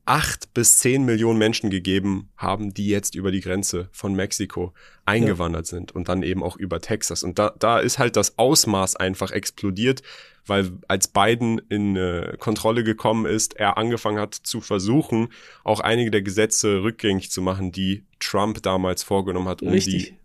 acht 0.07 0.53
bis 0.53 0.79
zehn 0.79 1.03
Millionen 1.03 1.37
Menschen 1.37 1.69
gegeben 1.69 2.29
haben, 2.37 2.73
die 2.73 2.87
jetzt 2.87 3.13
über 3.13 3.29
die 3.29 3.41
Grenze 3.41 3.89
von 3.91 4.15
Mexiko 4.15 4.73
eingewandert 5.05 5.67
ja. 5.67 5.77
sind 5.77 5.91
und 5.91 6.07
dann 6.07 6.23
eben 6.23 6.43
auch 6.43 6.55
über 6.55 6.79
Texas. 6.79 7.23
Und 7.23 7.37
da, 7.37 7.53
da 7.59 7.79
ist 7.79 7.99
halt 7.99 8.15
das 8.15 8.37
Ausmaß 8.39 8.95
einfach 8.95 9.31
explodiert, 9.31 10.01
weil 10.45 10.71
als 10.87 11.09
Biden 11.09 11.59
in 11.69 11.97
äh, 11.97 12.37
Kontrolle 12.39 12.85
gekommen 12.85 13.25
ist, 13.25 13.57
er 13.57 13.77
angefangen 13.77 14.19
hat 14.19 14.33
zu 14.33 14.61
versuchen, 14.61 15.27
auch 15.65 15.81
einige 15.81 16.09
der 16.09 16.21
Gesetze 16.21 16.83
rückgängig 16.83 17.29
zu 17.29 17.41
machen, 17.41 17.73
die 17.73 18.05
Trump 18.19 18.63
damals 18.63 19.03
vorgenommen 19.03 19.49
hat, 19.49 19.61
um 19.61 19.69
Richtig. 19.69 20.05
die 20.05 20.16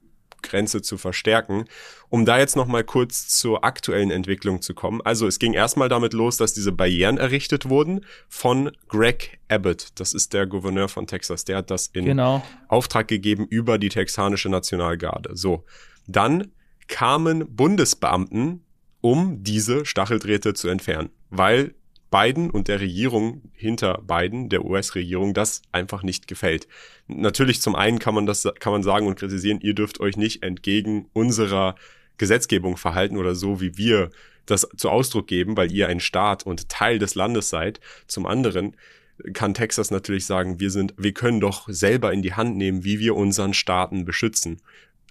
Grenze 0.42 0.82
zu 0.82 0.98
verstärken. 0.98 1.64
Um 2.08 2.24
da 2.24 2.38
jetzt 2.38 2.56
noch 2.56 2.66
mal 2.66 2.84
kurz 2.84 3.28
zur 3.28 3.64
aktuellen 3.64 4.10
Entwicklung 4.10 4.60
zu 4.60 4.74
kommen. 4.74 5.00
Also 5.02 5.26
es 5.26 5.38
ging 5.38 5.54
erstmal 5.54 5.88
damit 5.88 6.12
los, 6.12 6.36
dass 6.36 6.52
diese 6.52 6.72
Barrieren 6.72 7.18
errichtet 7.18 7.68
wurden 7.68 8.04
von 8.28 8.70
Greg 8.88 9.38
Abbott. 9.48 9.88
Das 9.94 10.12
ist 10.12 10.32
der 10.32 10.46
Gouverneur 10.46 10.88
von 10.88 11.06
Texas. 11.06 11.44
Der 11.44 11.58
hat 11.58 11.70
das 11.70 11.88
in 11.88 12.04
genau. 12.04 12.42
Auftrag 12.68 13.08
gegeben 13.08 13.46
über 13.46 13.78
die 13.78 13.88
texanische 13.88 14.48
Nationalgarde. 14.48 15.36
So. 15.36 15.64
Dann 16.06 16.50
kamen 16.88 17.54
Bundesbeamten, 17.54 18.64
um 19.00 19.42
diese 19.42 19.84
Stacheldrähte 19.84 20.54
zu 20.54 20.68
entfernen, 20.68 21.10
weil 21.30 21.74
Biden 22.12 22.50
und 22.50 22.68
der 22.68 22.78
Regierung 22.78 23.50
hinter 23.54 24.02
Biden, 24.06 24.50
der 24.50 24.64
US-Regierung, 24.64 25.34
das 25.34 25.62
einfach 25.72 26.04
nicht 26.04 26.28
gefällt. 26.28 26.68
Natürlich 27.08 27.60
zum 27.60 27.74
einen 27.74 27.98
kann 27.98 28.14
man 28.14 28.26
das, 28.26 28.46
kann 28.60 28.72
man 28.72 28.84
sagen 28.84 29.06
und 29.08 29.18
kritisieren, 29.18 29.60
ihr 29.60 29.74
dürft 29.74 29.98
euch 29.98 30.16
nicht 30.16 30.44
entgegen 30.44 31.08
unserer 31.14 31.74
Gesetzgebung 32.18 32.76
verhalten 32.76 33.16
oder 33.16 33.34
so, 33.34 33.60
wie 33.60 33.76
wir 33.76 34.10
das 34.46 34.68
zu 34.76 34.90
Ausdruck 34.90 35.26
geben, 35.26 35.56
weil 35.56 35.72
ihr 35.72 35.88
ein 35.88 36.00
Staat 36.00 36.44
und 36.44 36.68
Teil 36.68 36.98
des 36.98 37.14
Landes 37.14 37.48
seid. 37.48 37.80
Zum 38.06 38.26
anderen 38.26 38.76
kann 39.32 39.54
Texas 39.54 39.90
natürlich 39.90 40.26
sagen, 40.26 40.60
wir 40.60 40.70
sind, 40.70 40.94
wir 40.98 41.14
können 41.14 41.40
doch 41.40 41.68
selber 41.68 42.12
in 42.12 42.22
die 42.22 42.34
Hand 42.34 42.56
nehmen, 42.56 42.84
wie 42.84 42.98
wir 42.98 43.16
unseren 43.16 43.54
Staaten 43.54 44.04
beschützen. 44.04 44.60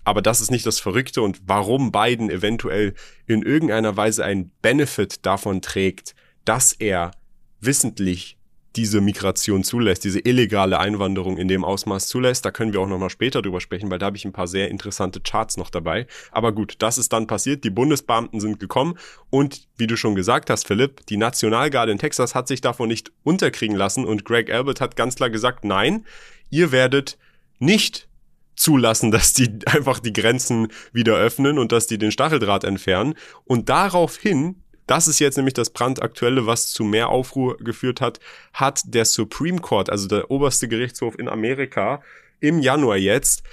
Aber 0.03 0.21
das 0.21 0.41
ist 0.41 0.51
nicht 0.51 0.65
das 0.65 0.79
Verrückte 0.79 1.21
und 1.21 1.41
warum 1.45 1.91
Biden 1.91 2.29
eventuell 2.29 2.93
in 3.25 3.41
irgendeiner 3.41 3.97
Weise 3.97 4.23
einen 4.23 4.51
Benefit 4.61 5.25
davon 5.25 5.61
trägt, 5.61 6.15
dass 6.45 6.73
er 6.73 7.11
wissentlich 7.59 8.37
diese 8.75 9.01
Migration 9.01 9.63
zulässt, 9.63 10.03
diese 10.05 10.19
illegale 10.19 10.79
Einwanderung 10.79 11.37
in 11.37 11.47
dem 11.47 11.65
Ausmaß 11.65 12.07
zulässt. 12.07 12.45
Da 12.45 12.51
können 12.51 12.71
wir 12.71 12.79
auch 12.79 12.87
nochmal 12.87 13.09
später 13.09 13.41
drüber 13.41 13.59
sprechen, 13.59 13.91
weil 13.91 13.99
da 13.99 14.05
habe 14.05 14.17
ich 14.17 14.23
ein 14.23 14.31
paar 14.31 14.47
sehr 14.47 14.69
interessante 14.69 15.19
Charts 15.19 15.57
noch 15.57 15.69
dabei. 15.69 16.07
Aber 16.31 16.53
gut, 16.53 16.75
das 16.79 16.97
ist 16.97 17.11
dann 17.11 17.27
passiert. 17.27 17.63
Die 17.63 17.69
Bundesbeamten 17.69 18.39
sind 18.39 18.59
gekommen 18.59 18.97
und 19.29 19.67
wie 19.77 19.87
du 19.87 19.97
schon 19.97 20.15
gesagt 20.15 20.49
hast, 20.49 20.67
Philipp, 20.67 21.05
die 21.07 21.17
Nationalgarde 21.17 21.91
in 21.91 21.97
Texas 21.97 22.33
hat 22.33 22.47
sich 22.47 22.61
davon 22.61 22.87
nicht 22.87 23.11
unterkriegen 23.23 23.75
lassen 23.75 24.05
und 24.05 24.23
Greg 24.23 24.49
Albert 24.49 24.79
hat 24.79 24.95
ganz 24.95 25.15
klar 25.15 25.29
gesagt, 25.29 25.65
nein, 25.65 26.05
ihr 26.49 26.71
werdet 26.71 27.17
nicht 27.59 28.07
zulassen, 28.55 29.11
dass 29.11 29.33
die 29.33 29.49
einfach 29.65 29.99
die 29.99 30.13
Grenzen 30.13 30.69
wieder 30.93 31.15
öffnen 31.15 31.59
und 31.59 31.73
dass 31.73 31.87
die 31.87 31.97
den 31.97 32.11
Stacheldraht 32.11 32.63
entfernen. 32.63 33.15
Und 33.43 33.67
daraufhin 33.67 34.63
das 34.91 35.07
ist 35.07 35.19
jetzt 35.19 35.37
nämlich 35.37 35.53
das 35.53 35.69
brandaktuelle, 35.69 36.45
was 36.45 36.67
zu 36.67 36.83
mehr 36.83 37.07
Aufruhr 37.07 37.55
geführt 37.55 38.01
hat, 38.01 38.19
hat 38.51 38.81
der 38.85 39.05
Supreme 39.05 39.59
Court, 39.59 39.89
also 39.89 40.09
der 40.09 40.29
oberste 40.29 40.67
Gerichtshof 40.67 41.17
in 41.17 41.29
Amerika, 41.29 42.01
im 42.41 42.59
Januar 42.59 42.97
jetzt 42.97 43.43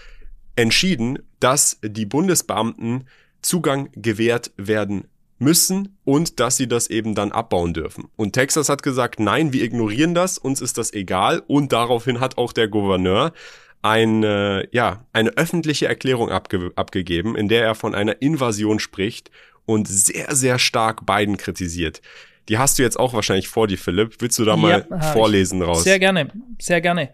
entschieden, 0.56 1.20
dass 1.38 1.78
die 1.80 2.06
Bundesbeamten 2.06 3.06
Zugang 3.40 3.88
gewährt 3.94 4.50
werden 4.56 5.04
müssen 5.38 5.96
und 6.02 6.40
dass 6.40 6.56
sie 6.56 6.66
das 6.66 6.90
eben 6.90 7.14
dann 7.14 7.30
abbauen 7.30 7.72
dürfen. 7.72 8.08
Und 8.16 8.32
Texas 8.32 8.68
hat 8.68 8.82
gesagt, 8.82 9.20
nein, 9.20 9.52
wir 9.52 9.62
ignorieren 9.62 10.14
das, 10.14 10.38
uns 10.38 10.60
ist 10.60 10.76
das 10.76 10.92
egal 10.92 11.44
und 11.46 11.70
daraufhin 11.72 12.18
hat 12.18 12.36
auch 12.36 12.52
der 12.52 12.66
Gouverneur 12.66 13.32
eine, 13.80 14.66
ja, 14.72 15.06
eine 15.12 15.30
öffentliche 15.36 15.86
Erklärung 15.86 16.30
abge 16.30 16.72
abgegeben, 16.74 17.36
in 17.36 17.46
der 17.46 17.62
er 17.62 17.76
von 17.76 17.94
einer 17.94 18.20
Invasion 18.20 18.80
spricht 18.80 19.30
und 19.68 19.86
sehr, 19.86 20.34
sehr 20.34 20.58
stark 20.58 21.04
Biden 21.04 21.36
kritisiert. 21.36 22.00
Die 22.48 22.56
hast 22.56 22.78
du 22.78 22.82
jetzt 22.82 22.98
auch 22.98 23.12
wahrscheinlich 23.12 23.48
vor 23.48 23.66
dir, 23.66 23.76
Philipp. 23.76 24.16
Willst 24.20 24.38
du 24.38 24.46
da 24.46 24.56
mal 24.56 24.86
ja, 24.88 25.00
vorlesen 25.12 25.60
raus? 25.60 25.84
Sehr 25.84 25.98
gerne, 25.98 26.30
sehr 26.58 26.80
gerne. 26.80 27.10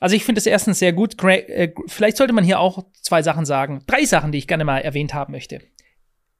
Also 0.00 0.16
ich 0.16 0.24
finde 0.24 0.38
es 0.38 0.46
erstens 0.46 0.78
sehr 0.78 0.94
gut. 0.94 1.22
Äh, 1.22 1.74
vielleicht 1.86 2.16
sollte 2.16 2.32
man 2.32 2.42
hier 2.42 2.58
auch 2.58 2.86
zwei 3.02 3.20
Sachen 3.22 3.44
sagen. 3.44 3.82
Drei 3.86 4.06
Sachen, 4.06 4.32
die 4.32 4.38
ich 4.38 4.46
gerne 4.46 4.64
mal 4.64 4.78
erwähnt 4.78 5.12
haben 5.12 5.32
möchte. 5.32 5.60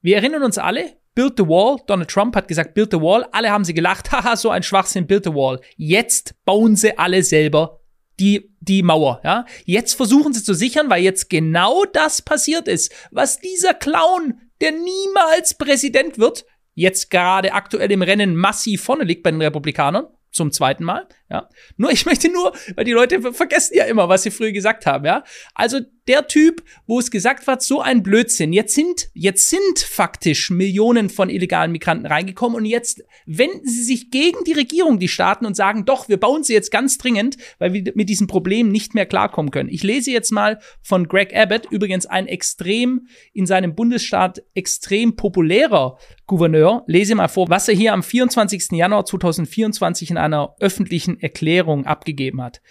Wir 0.01 0.15
erinnern 0.15 0.41
uns 0.41 0.57
alle, 0.57 0.97
Build 1.13 1.33
the 1.37 1.47
Wall. 1.47 1.77
Donald 1.85 2.09
Trump 2.09 2.35
hat 2.35 2.47
gesagt, 2.47 2.73
Build 2.73 2.91
the 2.91 2.99
Wall. 2.99 3.27
Alle 3.31 3.51
haben 3.51 3.63
sie 3.63 3.75
gelacht. 3.75 4.11
Haha, 4.11 4.35
so 4.35 4.49
ein 4.49 4.63
Schwachsinn, 4.63 5.05
Build 5.05 5.25
the 5.25 5.33
Wall. 5.35 5.61
Jetzt 5.77 6.33
bauen 6.43 6.75
sie 6.75 6.97
alle 6.97 7.21
selber 7.21 7.81
die, 8.19 8.55
die 8.59 8.81
Mauer, 8.81 9.21
ja. 9.23 9.45
Jetzt 9.65 9.93
versuchen 9.93 10.33
sie 10.33 10.43
zu 10.43 10.55
sichern, 10.55 10.89
weil 10.89 11.03
jetzt 11.03 11.29
genau 11.29 11.85
das 11.85 12.23
passiert 12.23 12.67
ist, 12.67 12.91
was 13.11 13.39
dieser 13.39 13.73
Clown 13.73 14.39
der 14.61 14.71
niemals 14.71 15.55
Präsident 15.55 16.17
wird, 16.17 16.45
jetzt 16.73 17.09
gerade 17.09 17.53
aktuell 17.53 17.91
im 17.91 18.01
Rennen 18.01 18.35
massiv 18.35 18.83
vorne 18.83 19.03
liegt 19.03 19.23
bei 19.23 19.31
den 19.31 19.41
Republikanern, 19.41 20.07
zum 20.31 20.51
zweiten 20.51 20.83
Mal, 20.83 21.07
ja. 21.31 21.47
Nur, 21.77 21.91
ich 21.91 22.05
möchte 22.05 22.29
nur, 22.29 22.51
weil 22.75 22.83
die 22.83 22.91
Leute 22.91 23.33
vergessen 23.33 23.75
ja 23.77 23.85
immer, 23.85 24.09
was 24.09 24.23
sie 24.23 24.31
früher 24.31 24.51
gesagt 24.51 24.85
haben, 24.85 25.05
ja. 25.05 25.23
Also, 25.55 25.79
der 26.07 26.27
Typ, 26.27 26.63
wo 26.87 26.99
es 26.99 27.11
gesagt 27.11 27.47
wird, 27.47 27.61
so 27.61 27.79
ein 27.79 28.03
Blödsinn. 28.03 28.53
Jetzt 28.53 28.73
sind, 28.73 29.09
jetzt 29.13 29.49
sind 29.49 29.79
faktisch 29.79 30.49
Millionen 30.49 31.09
von 31.09 31.29
illegalen 31.29 31.71
Migranten 31.71 32.07
reingekommen 32.07 32.57
und 32.57 32.65
jetzt 32.65 33.03
wenden 33.25 33.67
sie 33.67 33.83
sich 33.83 34.11
gegen 34.11 34.43
die 34.45 34.53
Regierung, 34.53 34.99
die 34.99 35.07
Staaten 35.07 35.45
und 35.45 35.55
sagen, 35.55 35.85
doch, 35.85 36.09
wir 36.09 36.17
bauen 36.17 36.43
sie 36.43 36.53
jetzt 36.53 36.71
ganz 36.71 36.97
dringend, 36.97 37.37
weil 37.59 37.73
wir 37.73 37.93
mit 37.95 38.09
diesem 38.09 38.27
Problem 38.27 38.69
nicht 38.69 38.93
mehr 38.95 39.05
klarkommen 39.05 39.51
können. 39.51 39.69
Ich 39.69 39.83
lese 39.83 40.11
jetzt 40.11 40.31
mal 40.31 40.59
von 40.81 41.07
Greg 41.07 41.35
Abbott, 41.35 41.67
übrigens 41.69 42.07
ein 42.07 42.27
extrem, 42.27 43.07
in 43.31 43.45
seinem 43.45 43.75
Bundesstaat 43.75 44.41
extrem 44.53 45.15
populärer 45.15 45.97
Gouverneur. 46.25 46.83
Lese 46.87 47.13
mal 47.15 47.27
vor, 47.27 47.49
was 47.49 47.67
er 47.67 47.75
hier 47.75 47.93
am 47.93 48.03
24. 48.03 48.71
Januar 48.71 49.05
2024 49.05 50.11
in 50.11 50.17
einer 50.17 50.55
öffentlichen 50.59 51.20
Erklärung 51.21 51.85
abgegeben 51.85 52.41
hat. 52.41 52.61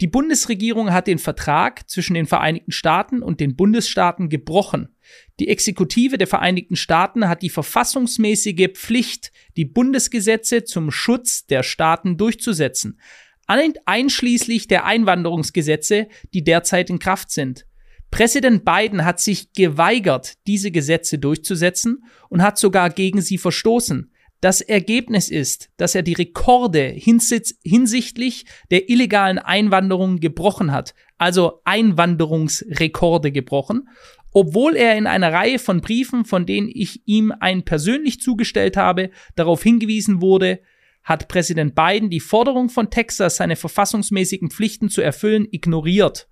Die 0.00 0.08
Bundesregierung 0.08 0.92
hat 0.92 1.06
den 1.06 1.18
Vertrag 1.18 1.88
zwischen 1.88 2.14
den 2.14 2.26
Vereinigten 2.26 2.72
Staaten 2.72 3.22
und 3.22 3.38
den 3.38 3.54
Bundesstaaten 3.54 4.28
gebrochen. 4.28 4.96
Die 5.38 5.46
Exekutive 5.48 6.18
der 6.18 6.26
Vereinigten 6.26 6.74
Staaten 6.74 7.28
hat 7.28 7.42
die 7.42 7.50
verfassungsmäßige 7.50 8.70
Pflicht, 8.74 9.30
die 9.56 9.64
Bundesgesetze 9.64 10.64
zum 10.64 10.90
Schutz 10.90 11.46
der 11.46 11.62
Staaten 11.62 12.16
durchzusetzen, 12.16 12.98
einschließlich 13.46 14.66
der 14.66 14.86
Einwanderungsgesetze, 14.86 16.08
die 16.34 16.42
derzeit 16.42 16.90
in 16.90 16.98
Kraft 16.98 17.30
sind. 17.30 17.66
Präsident 18.10 18.64
Biden 18.64 19.04
hat 19.04 19.20
sich 19.20 19.52
geweigert, 19.52 20.34
diese 20.46 20.70
Gesetze 20.70 21.18
durchzusetzen 21.18 22.04
und 22.28 22.42
hat 22.42 22.58
sogar 22.58 22.90
gegen 22.90 23.22
sie 23.22 23.38
verstoßen. 23.38 24.11
Das 24.42 24.60
Ergebnis 24.60 25.30
ist, 25.30 25.70
dass 25.76 25.94
er 25.94 26.02
die 26.02 26.14
Rekorde 26.14 26.82
hinsichtlich 26.82 28.44
der 28.72 28.90
illegalen 28.90 29.38
Einwanderung 29.38 30.18
gebrochen 30.18 30.72
hat, 30.72 30.94
also 31.16 31.60
Einwanderungsrekorde 31.62 33.30
gebrochen, 33.30 33.88
obwohl 34.32 34.74
er 34.74 34.98
in 34.98 35.06
einer 35.06 35.32
Reihe 35.32 35.60
von 35.60 35.80
Briefen, 35.80 36.24
von 36.24 36.44
denen 36.44 36.68
ich 36.68 37.06
ihm 37.06 37.32
einen 37.38 37.64
persönlich 37.64 38.20
zugestellt 38.20 38.76
habe, 38.76 39.10
darauf 39.36 39.62
hingewiesen 39.62 40.20
wurde, 40.20 40.58
hat 41.04 41.28
Präsident 41.28 41.76
Biden 41.76 42.10
die 42.10 42.18
Forderung 42.18 42.68
von 42.68 42.90
Texas, 42.90 43.36
seine 43.36 43.54
verfassungsmäßigen 43.54 44.50
Pflichten 44.50 44.88
zu 44.88 45.02
erfüllen, 45.02 45.46
ignoriert. 45.52 46.28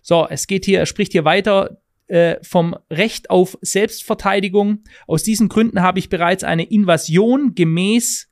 So, 0.00 0.26
es 0.26 0.46
geht 0.46 0.64
hier, 0.64 0.78
er 0.78 0.86
spricht 0.86 1.12
hier 1.12 1.26
weiter 1.26 1.81
äh, 2.12 2.38
vom 2.42 2.76
Recht 2.90 3.30
auf 3.30 3.56
Selbstverteidigung. 3.62 4.84
Aus 5.06 5.22
diesen 5.22 5.48
Gründen 5.48 5.80
habe 5.80 5.98
ich 5.98 6.10
bereits 6.10 6.44
eine 6.44 6.64
Invasion 6.64 7.54
gemäß 7.54 8.28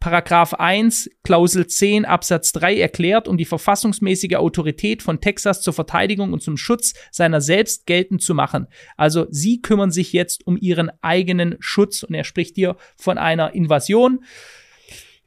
Paragraph 0.00 0.54
1, 0.54 1.10
Klausel 1.22 1.68
10, 1.68 2.06
Absatz 2.06 2.50
3 2.52 2.80
erklärt, 2.80 3.28
um 3.28 3.36
die 3.36 3.44
verfassungsmäßige 3.44 4.34
Autorität 4.34 5.02
von 5.02 5.20
Texas 5.20 5.60
zur 5.62 5.74
Verteidigung 5.74 6.32
und 6.32 6.42
zum 6.42 6.56
Schutz 6.56 6.94
seiner 7.12 7.40
selbst 7.40 7.86
geltend 7.86 8.20
zu 8.20 8.34
machen. 8.34 8.66
Also 8.96 9.26
sie 9.30 9.60
kümmern 9.62 9.92
sich 9.92 10.12
jetzt 10.12 10.44
um 10.44 10.56
ihren 10.56 10.90
eigenen 11.00 11.56
Schutz 11.60 12.02
und 12.02 12.14
er 12.14 12.24
spricht 12.24 12.56
hier 12.56 12.76
von 12.96 13.16
einer 13.16 13.54
Invasion. 13.54 14.24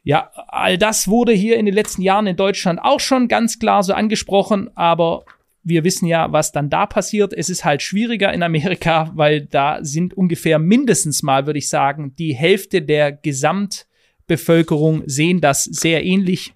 Ja, 0.03 0.31
all 0.48 0.77
das 0.77 1.07
wurde 1.07 1.31
hier 1.31 1.55
in 1.55 1.65
den 1.65 1.75
letzten 1.75 2.01
Jahren 2.01 2.27
in 2.27 2.36
Deutschland 2.36 2.79
auch 2.81 3.00
schon 3.00 3.29
ganz 3.29 3.60
klar 3.60 3.81
so 3.83 3.93
angesprochen, 3.93 4.69
aber 4.75 5.24
wir 5.63 5.84
wissen 5.84 6.05
ja, 6.05 6.32
was 6.32 6.51
dann 6.51 6.70
da 6.70 6.86
passiert. 6.86 7.34
Es 7.34 7.50
ist 7.50 7.63
halt 7.63 7.82
schwieriger 7.82 8.34
in 8.34 8.43
Amerika, 8.43 9.12
weil 9.15 9.46
da 9.46 9.79
sind 9.82 10.13
ungefähr 10.13 10.60
mindestens 10.60 11.24
mal, 11.24 11.46
würde 11.46 11.60
ich 11.60 11.70
sagen, 11.70 12.15
die 12.17 12.34
Hälfte 12.34 12.82
der 12.82 13.12
Gesamtbevölkerung 13.12 15.03
sehen 15.05 15.41
das 15.41 15.63
sehr 15.63 16.03
ähnlich. 16.03 16.53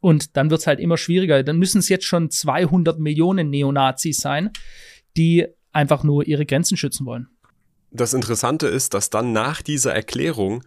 Und 0.00 0.36
dann 0.36 0.50
wird 0.50 0.60
es 0.60 0.66
halt 0.66 0.80
immer 0.80 0.96
schwieriger. 0.96 1.42
Dann 1.42 1.58
müssen 1.58 1.78
es 1.78 1.88
jetzt 1.88 2.04
schon 2.04 2.30
200 2.30 2.98
Millionen 2.98 3.50
Neonazis 3.50 4.18
sein, 4.20 4.50
die 5.16 5.46
einfach 5.72 6.04
nur 6.04 6.26
ihre 6.26 6.46
Grenzen 6.46 6.76
schützen 6.76 7.04
wollen. 7.04 7.28
Das 7.90 8.14
Interessante 8.14 8.68
ist, 8.68 8.94
dass 8.94 9.10
dann 9.10 9.32
nach 9.32 9.62
dieser 9.62 9.94
Erklärung 9.94 10.62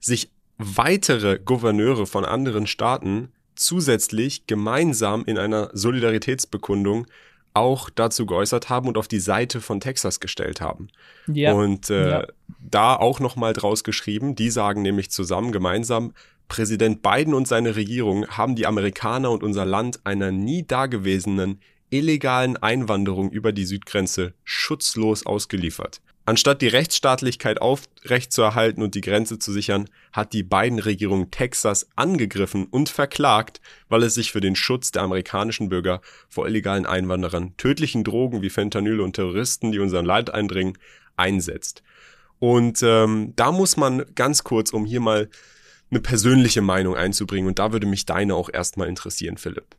sich 0.00 0.30
weitere 0.58 1.38
Gouverneure 1.38 2.06
von 2.06 2.24
anderen 2.24 2.66
Staaten 2.66 3.32
zusätzlich 3.64 4.46
gemeinsam 4.46 5.24
in 5.24 5.38
einer 5.38 5.70
Solidaritätsbekundung 5.72 7.06
auch 7.54 7.90
dazu 7.90 8.26
geäußert 8.26 8.70
haben 8.70 8.88
und 8.88 8.96
auf 8.96 9.08
die 9.08 9.20
Seite 9.20 9.60
von 9.60 9.80
Texas 9.80 10.20
gestellt 10.20 10.60
haben. 10.60 10.88
Ja. 11.26 11.52
Und 11.52 11.90
äh, 11.90 12.10
ja. 12.10 12.26
da 12.60 12.96
auch 12.96 13.20
nochmal 13.20 13.52
draus 13.52 13.84
geschrieben, 13.84 14.34
die 14.34 14.50
sagen 14.50 14.82
nämlich 14.82 15.10
zusammen, 15.10 15.52
gemeinsam, 15.52 16.14
Präsident 16.48 17.02
Biden 17.02 17.34
und 17.34 17.48
seine 17.48 17.76
Regierung 17.76 18.26
haben 18.28 18.56
die 18.56 18.66
Amerikaner 18.66 19.30
und 19.30 19.42
unser 19.42 19.64
Land 19.64 20.00
einer 20.04 20.32
nie 20.32 20.66
dagewesenen 20.66 21.60
illegalen 21.90 22.56
Einwanderung 22.56 23.30
über 23.30 23.52
die 23.52 23.64
Südgrenze 23.64 24.34
schutzlos 24.44 25.26
ausgeliefert. 25.26 26.00
Anstatt 26.24 26.62
die 26.62 26.68
Rechtsstaatlichkeit 26.68 27.60
aufrechtzuerhalten 27.60 28.82
und 28.82 28.94
die 28.94 29.00
Grenze 29.00 29.40
zu 29.40 29.50
sichern, 29.50 29.88
hat 30.12 30.32
die 30.32 30.44
Biden-Regierung 30.44 31.32
Texas 31.32 31.88
angegriffen 31.96 32.66
und 32.66 32.88
verklagt, 32.88 33.60
weil 33.88 34.04
es 34.04 34.14
sich 34.14 34.30
für 34.30 34.40
den 34.40 34.54
Schutz 34.54 34.92
der 34.92 35.02
amerikanischen 35.02 35.68
Bürger 35.68 36.00
vor 36.28 36.46
illegalen 36.46 36.86
Einwanderern, 36.86 37.56
tödlichen 37.56 38.04
Drogen 38.04 38.40
wie 38.40 38.50
Fentanyl 38.50 39.00
und 39.00 39.14
Terroristen, 39.14 39.72
die 39.72 39.80
unseren 39.80 40.06
Land 40.06 40.32
eindringen, 40.32 40.78
einsetzt. 41.16 41.82
Und 42.38 42.82
ähm, 42.82 43.32
da 43.34 43.50
muss 43.50 43.76
man 43.76 44.04
ganz 44.14 44.44
kurz, 44.44 44.72
um 44.72 44.84
hier 44.84 45.00
mal 45.00 45.28
eine 45.90 46.00
persönliche 46.00 46.62
Meinung 46.62 46.96
einzubringen, 46.96 47.48
und 47.48 47.58
da 47.58 47.72
würde 47.72 47.86
mich 47.86 48.06
deine 48.06 48.36
auch 48.36 48.48
erstmal 48.52 48.88
interessieren, 48.88 49.38
Philipp. 49.38 49.76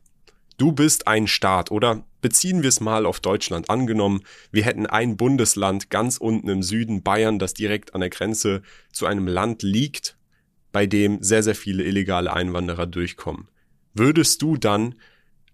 Du 0.56 0.72
bist 0.72 1.06
ein 1.06 1.26
Staat, 1.26 1.70
oder 1.70 2.04
beziehen 2.20 2.62
wir 2.62 2.68
es 2.68 2.80
mal 2.80 3.06
auf 3.06 3.20
Deutschland. 3.20 3.70
Angenommen, 3.70 4.22
wir 4.52 4.64
hätten 4.64 4.86
ein 4.86 5.16
Bundesland 5.16 5.90
ganz 5.90 6.16
unten 6.16 6.48
im 6.48 6.62
Süden, 6.62 7.02
Bayern, 7.02 7.38
das 7.38 7.54
direkt 7.54 7.94
an 7.94 8.00
der 8.00 8.10
Grenze 8.10 8.62
zu 8.92 9.06
einem 9.06 9.26
Land 9.26 9.62
liegt, 9.62 10.16
bei 10.70 10.86
dem 10.86 11.22
sehr, 11.22 11.42
sehr 11.42 11.54
viele 11.54 11.84
illegale 11.84 12.32
Einwanderer 12.32 12.86
durchkommen. 12.86 13.48
Würdest 13.94 14.42
du 14.42 14.56
dann 14.56 14.94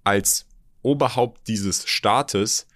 als 0.05 0.47
Oberhaupt 0.83 1.47
dieses 1.49 1.87
Staates 1.87 2.67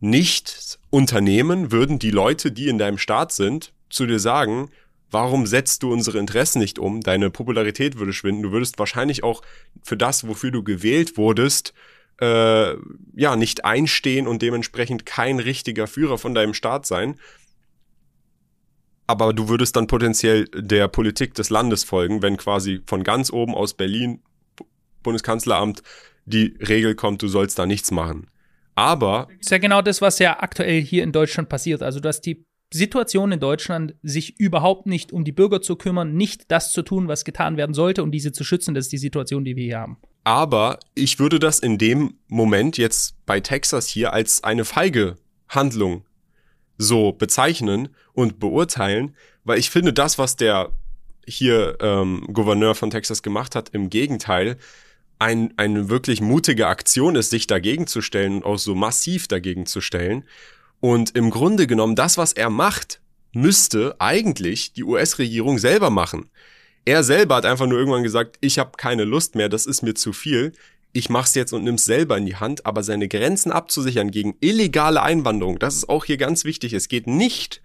nicht 0.00 0.78
unternehmen, 0.90 1.72
würden 1.72 1.98
die 1.98 2.10
Leute, 2.10 2.52
die 2.52 2.68
in 2.68 2.78
deinem 2.78 2.98
Staat 2.98 3.32
sind, 3.32 3.72
zu 3.88 4.06
dir 4.06 4.18
sagen, 4.18 4.70
warum 5.10 5.46
setzt 5.46 5.82
du 5.82 5.92
unsere 5.92 6.18
Interessen 6.18 6.58
nicht 6.58 6.78
um? 6.78 7.00
Deine 7.00 7.30
Popularität 7.30 7.98
würde 7.98 8.12
schwinden. 8.12 8.42
Du 8.42 8.52
würdest 8.52 8.78
wahrscheinlich 8.78 9.22
auch 9.22 9.42
für 9.82 9.96
das, 9.96 10.26
wofür 10.26 10.50
du 10.50 10.62
gewählt 10.62 11.16
wurdest, 11.16 11.74
äh, 12.20 12.74
ja, 13.14 13.36
nicht 13.36 13.64
einstehen 13.64 14.26
und 14.26 14.42
dementsprechend 14.42 15.06
kein 15.06 15.38
richtiger 15.38 15.86
Führer 15.86 16.18
von 16.18 16.34
deinem 16.34 16.54
Staat 16.54 16.86
sein. 16.86 17.18
Aber 19.06 19.32
du 19.32 19.48
würdest 19.48 19.74
dann 19.74 19.86
potenziell 19.86 20.44
der 20.54 20.86
Politik 20.86 21.34
des 21.34 21.50
Landes 21.50 21.82
folgen, 21.82 22.22
wenn 22.22 22.36
quasi 22.36 22.82
von 22.86 23.02
ganz 23.02 23.32
oben 23.32 23.54
aus 23.54 23.74
Berlin, 23.74 24.22
Bundeskanzleramt, 25.02 25.82
die 26.26 26.56
Regel 26.60 26.94
kommt, 26.94 27.22
du 27.22 27.28
sollst 27.28 27.58
da 27.58 27.66
nichts 27.66 27.90
machen. 27.90 28.28
Aber. 28.76 29.26
Das 29.28 29.46
ist 29.46 29.50
ja 29.50 29.58
genau 29.58 29.82
das, 29.82 30.00
was 30.00 30.18
ja 30.18 30.38
aktuell 30.40 30.80
hier 30.80 31.02
in 31.02 31.12
Deutschland 31.12 31.48
passiert. 31.48 31.82
Also, 31.82 32.00
dass 32.00 32.20
die 32.20 32.44
Situation 32.78 33.32
in 33.32 33.40
Deutschland, 33.40 33.94
sich 34.02 34.38
überhaupt 34.38 34.86
nicht 34.86 35.12
um 35.12 35.24
die 35.24 35.32
Bürger 35.32 35.60
zu 35.60 35.76
kümmern, 35.76 36.14
nicht 36.14 36.50
das 36.50 36.72
zu 36.72 36.82
tun, 36.82 37.08
was 37.08 37.24
getan 37.24 37.56
werden 37.56 37.74
sollte, 37.74 38.02
um 38.02 38.12
diese 38.12 38.32
zu 38.32 38.44
schützen. 38.44 38.74
Das 38.74 38.86
ist 38.86 38.92
die 38.92 38.98
Situation, 38.98 39.44
die 39.44 39.56
wir 39.56 39.64
hier 39.64 39.78
haben. 39.78 39.98
Aber 40.24 40.78
ich 40.94 41.18
würde 41.18 41.38
das 41.38 41.58
in 41.58 41.78
dem 41.78 42.14
Moment 42.28 42.78
jetzt 42.78 43.14
bei 43.26 43.40
Texas 43.40 43.88
hier 43.88 44.12
als 44.12 44.44
eine 44.44 44.64
feige 44.64 45.16
Handlung 45.48 46.04
so 46.78 47.12
bezeichnen 47.12 47.88
und 48.12 48.38
beurteilen, 48.38 49.16
weil 49.44 49.58
ich 49.58 49.70
finde, 49.70 49.92
das, 49.92 50.18
was 50.18 50.36
der 50.36 50.72
hier 51.26 51.76
ähm, 51.80 52.26
Gouverneur 52.32 52.74
von 52.74 52.90
Texas 52.90 53.22
gemacht 53.22 53.54
hat, 53.54 53.70
im 53.70 53.90
Gegenteil, 53.90 54.56
ein, 55.18 55.52
eine 55.58 55.90
wirklich 55.90 56.20
mutige 56.20 56.66
Aktion 56.66 57.14
ist, 57.14 57.30
sich 57.30 57.46
dagegen 57.46 57.86
zu 57.86 58.00
stellen 58.00 58.36
und 58.36 58.44
auch 58.44 58.58
so 58.58 58.74
massiv 58.74 59.28
dagegen 59.28 59.66
zu 59.66 59.80
stellen. 59.80 60.24
Und 60.80 61.14
im 61.14 61.30
Grunde 61.30 61.66
genommen, 61.66 61.94
das, 61.94 62.18
was 62.18 62.32
er 62.32 62.50
macht, 62.50 63.00
müsste 63.32 63.94
eigentlich 63.98 64.72
die 64.72 64.84
US-Regierung 64.84 65.58
selber 65.58 65.90
machen. 65.90 66.30
Er 66.84 67.04
selber 67.04 67.36
hat 67.36 67.46
einfach 67.46 67.66
nur 67.66 67.78
irgendwann 67.78 68.02
gesagt, 68.02 68.36
ich 68.40 68.58
habe 68.58 68.72
keine 68.76 69.04
Lust 69.04 69.34
mehr, 69.34 69.48
das 69.48 69.66
ist 69.66 69.82
mir 69.82 69.94
zu 69.94 70.12
viel. 70.12 70.52
Ich 70.92 71.08
mach's 71.08 71.34
jetzt 71.34 71.52
und 71.52 71.62
nimm's 71.62 71.84
selber 71.84 72.16
in 72.16 72.26
die 72.26 72.36
Hand, 72.36 72.66
aber 72.66 72.82
seine 72.82 73.06
Grenzen 73.06 73.52
abzusichern 73.52 74.10
gegen 74.10 74.34
illegale 74.40 75.02
Einwanderung, 75.02 75.58
das 75.58 75.76
ist 75.76 75.88
auch 75.88 76.04
hier 76.04 76.16
ganz 76.16 76.44
wichtig. 76.44 76.72
Es 76.72 76.88
geht 76.88 77.06
nicht 77.06 77.62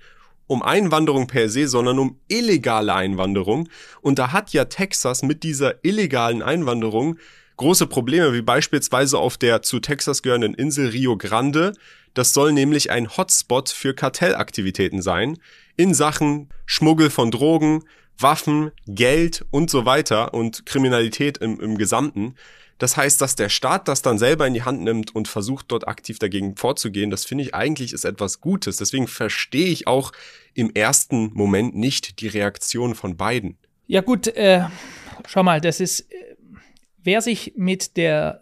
um 0.48 0.62
Einwanderung 0.62 1.26
per 1.26 1.50
se, 1.50 1.68
sondern 1.68 1.98
um 1.98 2.20
illegale 2.28 2.94
Einwanderung. 2.94 3.68
Und 4.02 4.20
da 4.20 4.32
hat 4.32 4.54
ja 4.54 4.66
Texas 4.66 5.24
mit 5.24 5.42
dieser 5.42 5.84
illegalen 5.84 6.44
Einwanderung 6.44 7.18
große 7.58 7.88
Probleme, 7.88 8.34
wie 8.34 8.42
beispielsweise 8.42 9.18
auf 9.18 9.38
der 9.38 9.62
zu 9.62 9.80
Texas 9.80 10.22
gehörenden 10.22 10.54
Insel 10.54 10.90
Rio 10.90 11.18
Grande. 11.18 11.74
Das 12.14 12.34
soll 12.34 12.54
nämlich 12.54 12.92
ein 12.92 13.18
Hotspot 13.18 13.70
für 13.70 13.94
Kartellaktivitäten 13.94 15.02
sein 15.02 15.38
in 15.78 15.94
Sachen 15.94 16.50
Schmuggel 16.66 17.10
von 17.10 17.32
Drogen, 17.32 17.84
Waffen, 18.18 18.72
Geld 18.88 19.46
und 19.52 19.70
so 19.70 19.86
weiter 19.86 20.34
und 20.34 20.66
Kriminalität 20.66 21.38
im, 21.40 21.60
im 21.60 21.78
Gesamten. 21.78 22.36
Das 22.78 22.98
heißt, 22.98 23.22
dass 23.22 23.36
der 23.36 23.50
Staat 23.50 23.88
das 23.88 24.02
dann 24.02 24.18
selber 24.18 24.46
in 24.48 24.54
die 24.54 24.64
Hand 24.64 24.82
nimmt 24.82 25.16
und 25.16 25.28
versucht, 25.28 25.68
dort 25.70 25.88
aktiv 25.88 26.20
dagegen 26.20 26.58
vorzugehen, 26.58 27.10
das 27.10 27.24
finde 27.24 27.46
ich 27.46 27.56
eigentlich 27.56 27.94
ist 27.94 28.04
etwas 28.04 28.42
Gutes. 28.42 28.78
Deswegen 28.78 29.08
verstehe 29.08 29.68
ich 29.68 29.88
auch 29.88 30.12
im 30.54 30.72
ersten 30.74 31.32
Moment 31.34 31.76
nicht 31.76 32.20
die 32.20 32.28
Reaktion 32.28 32.96
von 32.96 33.16
beiden. 33.16 33.58
Ja 33.88 34.02
gut, 34.02 34.28
äh, 34.28 34.66
schau 35.28 35.44
mal, 35.44 35.62
das 35.62 35.80
ist, 35.80 36.02
äh, 36.12 36.35
wer 37.06 37.22
sich 37.22 37.54
mit 37.56 37.98
der 37.98 38.42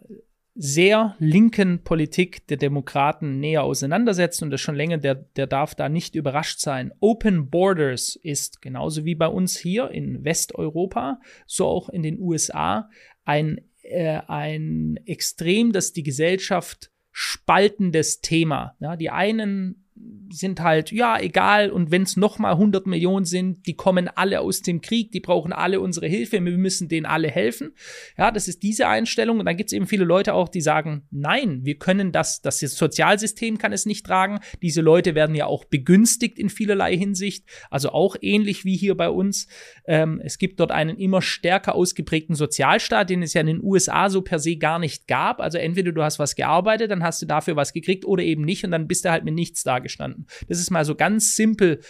sehr 0.55 1.15
linken 1.17 1.83
Politik 1.83 2.45
der 2.47 2.57
Demokraten 2.57 3.39
näher 3.39 3.63
auseinandersetzt 3.63 4.43
und 4.43 4.51
das 4.51 4.61
schon 4.61 4.75
länger, 4.75 4.99
der, 4.99 5.15
der 5.15 5.47
darf 5.47 5.73
da 5.73 5.89
nicht 5.89 6.13
überrascht 6.13 6.59
sein. 6.59 6.93
Open 6.99 7.49
Borders 7.49 8.15
ist 8.15 8.61
genauso 8.61 9.03
wie 9.03 9.15
bei 9.15 9.27
uns 9.27 9.57
hier 9.57 9.89
in 9.89 10.23
Westeuropa, 10.23 11.19
so 11.47 11.65
auch 11.65 11.89
in 11.89 12.03
den 12.03 12.19
USA 12.19 12.89
ein, 13.23 13.61
äh, 13.81 14.19
ein 14.27 14.99
extrem, 15.05 15.71
das 15.71 15.91
die 15.91 16.03
Gesellschaft 16.03 16.91
spaltendes 17.11 18.21
Thema. 18.21 18.75
Ja, 18.79 18.95
die 18.95 19.09
einen 19.09 19.82
sind 20.29 20.61
halt, 20.61 20.91
ja, 20.91 21.19
egal, 21.19 21.69
und 21.69 21.91
wenn 21.91 22.03
es 22.03 22.17
nochmal 22.17 22.53
100 22.53 22.87
Millionen 22.87 23.25
sind, 23.25 23.67
die 23.67 23.75
kommen 23.75 24.07
alle 24.07 24.41
aus 24.41 24.61
dem 24.61 24.81
Krieg, 24.81 25.11
die 25.11 25.19
brauchen 25.19 25.53
alle 25.53 25.79
unsere 25.79 26.07
Hilfe, 26.07 26.43
wir 26.43 26.57
müssen 26.57 26.89
denen 26.89 27.05
alle 27.05 27.29
helfen. 27.29 27.73
Ja, 28.17 28.31
das 28.31 28.47
ist 28.47 28.63
diese 28.63 28.87
Einstellung. 28.87 29.39
Und 29.39 29.45
dann 29.45 29.57
gibt 29.57 29.69
es 29.69 29.73
eben 29.73 29.85
viele 29.85 30.05
Leute 30.05 30.33
auch, 30.33 30.49
die 30.49 30.61
sagen, 30.61 31.03
nein, 31.11 31.61
wir 31.63 31.77
können 31.77 32.11
das, 32.11 32.41
das 32.41 32.59
Sozialsystem 32.59 33.57
kann 33.57 33.73
es 33.73 33.85
nicht 33.85 34.05
tragen. 34.05 34.39
Diese 34.61 34.81
Leute 34.81 35.13
werden 35.13 35.35
ja 35.35 35.45
auch 35.45 35.65
begünstigt 35.65 36.39
in 36.39 36.49
vielerlei 36.49 36.97
Hinsicht, 36.97 37.45
also 37.69 37.89
auch 37.89 38.15
ähnlich 38.21 38.65
wie 38.65 38.75
hier 38.75 38.97
bei 38.97 39.09
uns. 39.09 39.47
Ähm, 39.85 40.19
es 40.23 40.39
gibt 40.39 40.59
dort 40.59 40.71
einen 40.71 40.97
immer 40.97 41.21
stärker 41.21 41.75
ausgeprägten 41.75 42.35
Sozialstaat, 42.35 43.09
den 43.09 43.21
es 43.21 43.33
ja 43.33 43.41
in 43.41 43.47
den 43.47 43.63
USA 43.63 44.09
so 44.09 44.21
per 44.23 44.39
se 44.39 44.57
gar 44.57 44.79
nicht 44.79 45.07
gab. 45.07 45.39
Also 45.39 45.59
entweder 45.59 45.91
du 45.91 46.01
hast 46.03 46.17
was 46.17 46.35
gearbeitet, 46.35 46.89
dann 46.89 47.03
hast 47.03 47.21
du 47.21 47.27
dafür 47.27 47.55
was 47.55 47.73
gekriegt 47.73 48.05
oder 48.05 48.23
eben 48.23 48.43
nicht 48.43 48.65
und 48.65 48.71
dann 48.71 48.87
bist 48.87 49.05
du 49.05 49.11
halt 49.11 49.23
mit 49.23 49.35
nichts 49.35 49.63
da 49.63 49.79
gestanden. 49.83 50.25
Das 50.47 50.59
ist 50.59 50.71
mal 50.71 50.85
so 50.85 50.95
ganz 50.95 51.35
simpel 51.35 51.81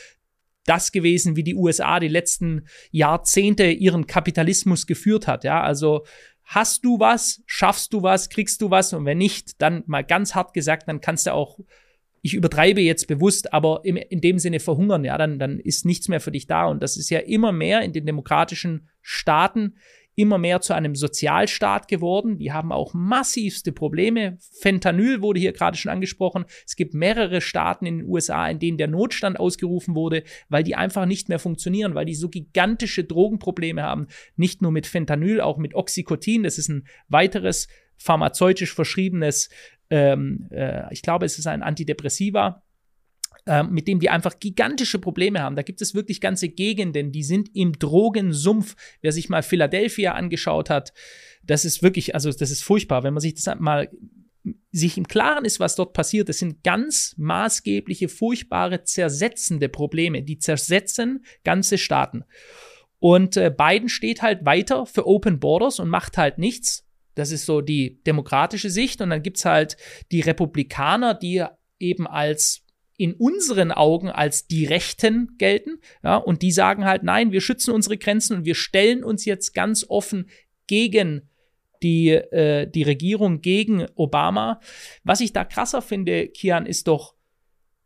das 0.66 0.92
gewesen, 0.92 1.36
wie 1.36 1.44
die 1.44 1.56
USA 1.56 2.00
die 2.00 2.08
letzten 2.10 2.68
Jahrzehnte 2.92 3.66
ihren 3.66 4.08
Kapitalismus 4.08 4.88
geführt 4.88 5.28
hat. 5.28 5.44
Ja, 5.44 5.62
also 5.62 6.06
hast 6.44 6.84
du 6.84 7.00
was, 7.00 7.42
schaffst 7.46 7.94
du 7.94 8.04
was, 8.04 8.30
kriegst 8.30 8.62
du 8.62 8.70
was 8.70 8.94
und 8.94 9.06
wenn 9.06 9.18
nicht, 9.18 9.62
dann 9.62 9.84
mal 9.88 10.04
ganz 10.04 10.36
hart 10.36 10.54
gesagt, 10.54 10.88
dann 10.88 11.02
kannst 11.02 11.28
du 11.28 11.34
auch 11.34 11.60
ich 12.26 12.34
übertreibe 12.34 12.80
jetzt 12.80 13.08
bewusst, 13.08 13.52
aber 13.52 13.82
im, 13.84 13.98
in 13.98 14.22
dem 14.22 14.40
Sinne 14.40 14.62
verhungern, 14.62 15.04
ja, 15.04 15.18
dann, 15.18 15.40
dann 15.40 15.60
ist 15.60 15.86
nichts 15.86 16.08
mehr 16.08 16.22
für 16.22 16.32
dich 16.32 16.48
da. 16.48 16.68
Und 16.68 16.82
das 16.82 16.96
ist 16.96 17.10
ja 17.10 17.20
immer 17.20 17.52
mehr 17.52 17.82
in 17.82 17.92
den 17.92 18.06
demokratischen 18.06 18.88
Staaten 19.02 19.76
immer 20.16 20.38
mehr 20.38 20.62
zu 20.62 20.74
einem 20.74 20.96
Sozialstaat 20.96 21.88
geworden. 21.88 22.38
Die 22.38 22.52
haben 22.52 22.72
auch 22.72 22.94
massivste 22.94 23.72
Probleme. 23.72 24.38
Fentanyl 24.62 25.22
wurde 25.22 25.40
hier 25.40 25.54
gerade 25.54 25.78
schon 25.78 25.92
angesprochen. 25.92 26.46
Es 26.66 26.76
gibt 26.76 26.94
mehrere 26.94 27.42
Staaten 27.42 27.86
in 27.86 28.00
den 28.00 28.08
USA, 28.08 28.48
in 28.48 28.60
denen 28.60 28.78
der 28.78 28.88
Notstand 28.88 29.40
ausgerufen 29.40 29.96
wurde, 29.96 30.24
weil 30.50 30.64
die 30.64 30.76
einfach 30.76 31.06
nicht 31.06 31.30
mehr 31.30 31.40
funktionieren, 31.40 31.96
weil 31.96 32.06
die 32.06 32.16
so 32.16 32.30
gigantische 32.30 33.04
Drogenprobleme 33.04 33.82
haben. 33.82 34.08
Nicht 34.36 34.62
nur 34.62 34.72
mit 34.72 34.88
Fentanyl, 34.88 35.42
auch 35.42 35.58
mit 35.58 35.74
Oxycotin. 35.74 36.44
Das 36.44 36.58
ist 36.58 36.70
ein 36.70 36.88
weiteres 37.08 37.68
pharmazeutisch 37.98 38.74
verschriebenes, 38.74 39.50
ähm, 39.90 40.48
äh, 40.52 40.92
ich 40.92 41.02
glaube, 41.02 41.26
es 41.26 41.38
ist 41.38 41.48
ein 41.48 41.62
Antidepressiva 41.62 42.64
äh, 43.46 43.64
mit 43.64 43.88
dem 43.88 44.00
die 44.00 44.10
einfach 44.10 44.40
gigantische 44.40 45.00
Probleme 45.00 45.42
haben. 45.42 45.56
Da 45.56 45.62
gibt 45.62 45.82
es 45.82 45.94
wirklich 45.94 46.22
ganze 46.22 46.50
Gegenden, 46.50 47.12
die 47.12 47.24
sind 47.24 47.50
im 47.54 47.74
Drogensumpf. 47.74 48.76
Wer 49.02 49.12
sich 49.12 49.30
mal 49.30 49.44
Philadelphia 49.44 50.14
angeschaut 50.14 50.70
hat, 50.70 50.94
das 51.44 51.66
ist 51.66 51.84
wirklich, 51.84 52.16
also 52.16 52.32
das 52.32 52.52
ist 52.52 52.64
furchtbar, 52.64 53.04
wenn 53.04 53.14
man 53.14 53.22
sich 53.22 53.36
das 53.36 53.54
mal 53.60 53.90
sich 54.72 54.98
im 54.98 55.08
Klaren 55.08 55.46
ist, 55.46 55.60
was 55.60 55.76
dort 55.76 55.94
passiert, 55.94 56.30
das 56.30 56.40
sind 56.40 56.64
ganz 56.64 57.16
maßgebliche, 57.18 58.10
furchtbare, 58.10 58.84
zersetzende 58.84 59.70
Probleme. 59.70 60.22
Die 60.22 60.38
zersetzen 60.38 61.24
ganze 61.44 61.78
Staaten. 61.78 62.24
Und 63.00 63.38
äh, 63.38 63.54
Biden 63.56 63.90
steht 63.90 64.22
halt 64.22 64.46
weiter 64.46 64.86
für 64.86 65.08
Open 65.08 65.40
Borders 65.40 65.80
und 65.80 65.90
macht 65.90 66.18
halt 66.18 66.38
nichts. 66.38 66.86
Das 67.16 67.32
ist 67.32 67.46
so 67.46 67.62
die 67.62 68.02
demokratische 68.04 68.70
Sicht. 68.70 69.02
Und 69.02 69.12
dann 69.12 69.24
gibt's 69.24 69.46
halt 69.46 69.78
die 70.12 70.22
Republikaner, 70.22 71.14
die 71.14 71.46
eben 71.80 72.08
als 72.08 72.63
in 72.98 73.14
unseren 73.14 73.72
Augen 73.72 74.10
als 74.10 74.48
die 74.48 74.66
Rechten 74.66 75.36
gelten. 75.38 75.80
Ja, 76.04 76.18
und 76.18 76.42
die 76.42 76.52
sagen 76.52 76.86
halt, 76.86 77.04
nein, 77.04 77.32
wir 77.32 77.42
schützen 77.42 77.72
unsere 77.74 77.98
Grenzen 77.98 78.38
und 78.38 78.46
wir 78.46 78.56
stellen 78.56 79.04
uns 79.04 79.26
jetzt 79.26 79.54
ganz 79.54 79.86
offen 79.88 80.30
gegen 80.68 81.30
die, 81.82 82.10
äh, 82.10 82.68
die 82.68 82.84
Regierung, 82.84 83.42
gegen 83.42 83.86
Obama. 83.96 84.62
Was 85.04 85.20
ich 85.20 85.34
da 85.34 85.44
krasser 85.44 85.82
finde, 85.82 86.28
Kian, 86.28 86.66
ist 86.66 86.88
doch, 86.88 87.16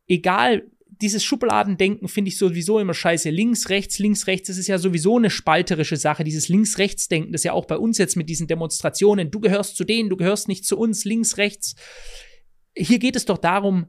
egal, 0.08 0.64
dieses 1.02 1.24
Schubladendenken 1.24 2.08
finde 2.08 2.30
ich 2.30 2.38
sowieso 2.38 2.80
immer 2.80 2.94
scheiße. 2.94 3.30
Links, 3.30 3.70
rechts, 3.70 4.00
links, 4.00 4.28
rechts, 4.28 4.48
das 4.48 4.58
ist 4.58 4.68
ja 4.68 4.78
sowieso 4.78 5.18
eine 5.18 5.30
spalterische 5.30 5.98
Sache. 5.98 6.24
Dieses 6.24 6.50
Links-Rechts-Denken, 6.50 7.32
das 7.32 7.44
ja 7.44 7.54
auch 7.54 7.66
bei 7.66 7.78
uns 7.78 7.98
jetzt 7.98 8.16
mit 8.16 8.30
diesen 8.30 8.48
Demonstrationen, 8.48 9.30
du 9.30 9.40
gehörst 9.40 9.78
zu 9.78 9.84
denen, 9.84 10.10
du 10.10 10.18
gehörst 10.18 10.48
nicht 10.48 10.66
zu 10.66 10.78
uns, 10.78 11.06
links, 11.06 11.38
rechts. 11.38 11.76
Hier 12.76 13.00
geht 13.00 13.16
es 13.16 13.26
doch 13.26 13.38
darum, 13.38 13.88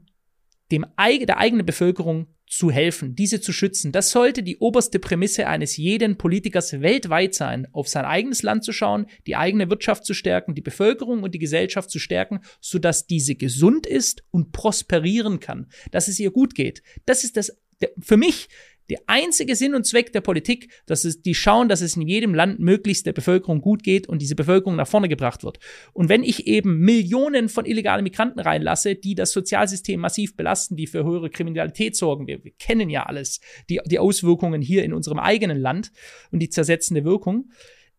dem, 0.71 0.85
der 0.97 1.37
eigenen 1.37 1.65
Bevölkerung 1.65 2.27
zu 2.49 2.71
helfen, 2.71 3.15
diese 3.15 3.41
zu 3.41 3.53
schützen. 3.53 3.91
Das 3.91 4.09
sollte 4.09 4.41
die 4.41 4.57
oberste 4.57 4.97
Prämisse 4.97 5.47
eines 5.47 5.77
jeden 5.77 6.17
Politikers 6.17 6.81
weltweit 6.81 7.35
sein, 7.35 7.67
auf 7.71 7.87
sein 7.87 8.05
eigenes 8.05 8.41
Land 8.41 8.63
zu 8.63 8.73
schauen, 8.73 9.05
die 9.27 9.35
eigene 9.35 9.69
Wirtschaft 9.69 10.03
zu 10.03 10.15
stärken, 10.15 10.55
die 10.55 10.61
Bevölkerung 10.61 11.21
und 11.21 11.35
die 11.35 11.39
Gesellschaft 11.39 11.91
zu 11.91 11.99
stärken, 11.99 12.39
sodass 12.59 13.05
diese 13.05 13.35
gesund 13.35 13.85
ist 13.85 14.23
und 14.31 14.51
prosperieren 14.51 15.39
kann, 15.39 15.67
dass 15.91 16.07
es 16.07 16.19
ihr 16.19 16.31
gut 16.31 16.55
geht. 16.55 16.81
Das 17.05 17.23
ist 17.23 17.37
das 17.37 17.55
für 18.01 18.17
mich 18.17 18.49
der 18.89 18.99
einzige 19.07 19.55
Sinn 19.55 19.75
und 19.75 19.85
Zweck 19.85 20.11
der 20.13 20.21
Politik, 20.21 20.71
dass 20.85 21.05
es, 21.05 21.21
die 21.21 21.35
schauen, 21.35 21.69
dass 21.69 21.81
es 21.81 21.95
in 21.95 22.07
jedem 22.07 22.33
Land 22.33 22.59
möglichst 22.59 23.05
der 23.05 23.13
Bevölkerung 23.13 23.61
gut 23.61 23.83
geht 23.83 24.07
und 24.07 24.21
diese 24.21 24.35
Bevölkerung 24.35 24.75
nach 24.75 24.87
vorne 24.87 25.09
gebracht 25.09 25.43
wird. 25.43 25.59
Und 25.93 26.09
wenn 26.09 26.23
ich 26.23 26.47
eben 26.47 26.79
Millionen 26.79 27.49
von 27.49 27.65
illegalen 27.65 28.03
Migranten 28.03 28.39
reinlasse, 28.39 28.95
die 28.95 29.15
das 29.15 29.31
Sozialsystem 29.31 29.99
massiv 29.99 30.35
belasten, 30.35 30.75
die 30.75 30.87
für 30.87 31.03
höhere 31.03 31.29
Kriminalität 31.29 31.95
sorgen, 31.95 32.27
wir, 32.27 32.43
wir 32.43 32.51
kennen 32.59 32.89
ja 32.89 33.03
alles, 33.03 33.39
die, 33.69 33.79
die 33.85 33.99
Auswirkungen 33.99 34.61
hier 34.61 34.83
in 34.83 34.93
unserem 34.93 35.19
eigenen 35.19 35.57
Land 35.57 35.91
und 36.31 36.39
die 36.39 36.49
zersetzende 36.49 37.03
Wirkung, 37.03 37.49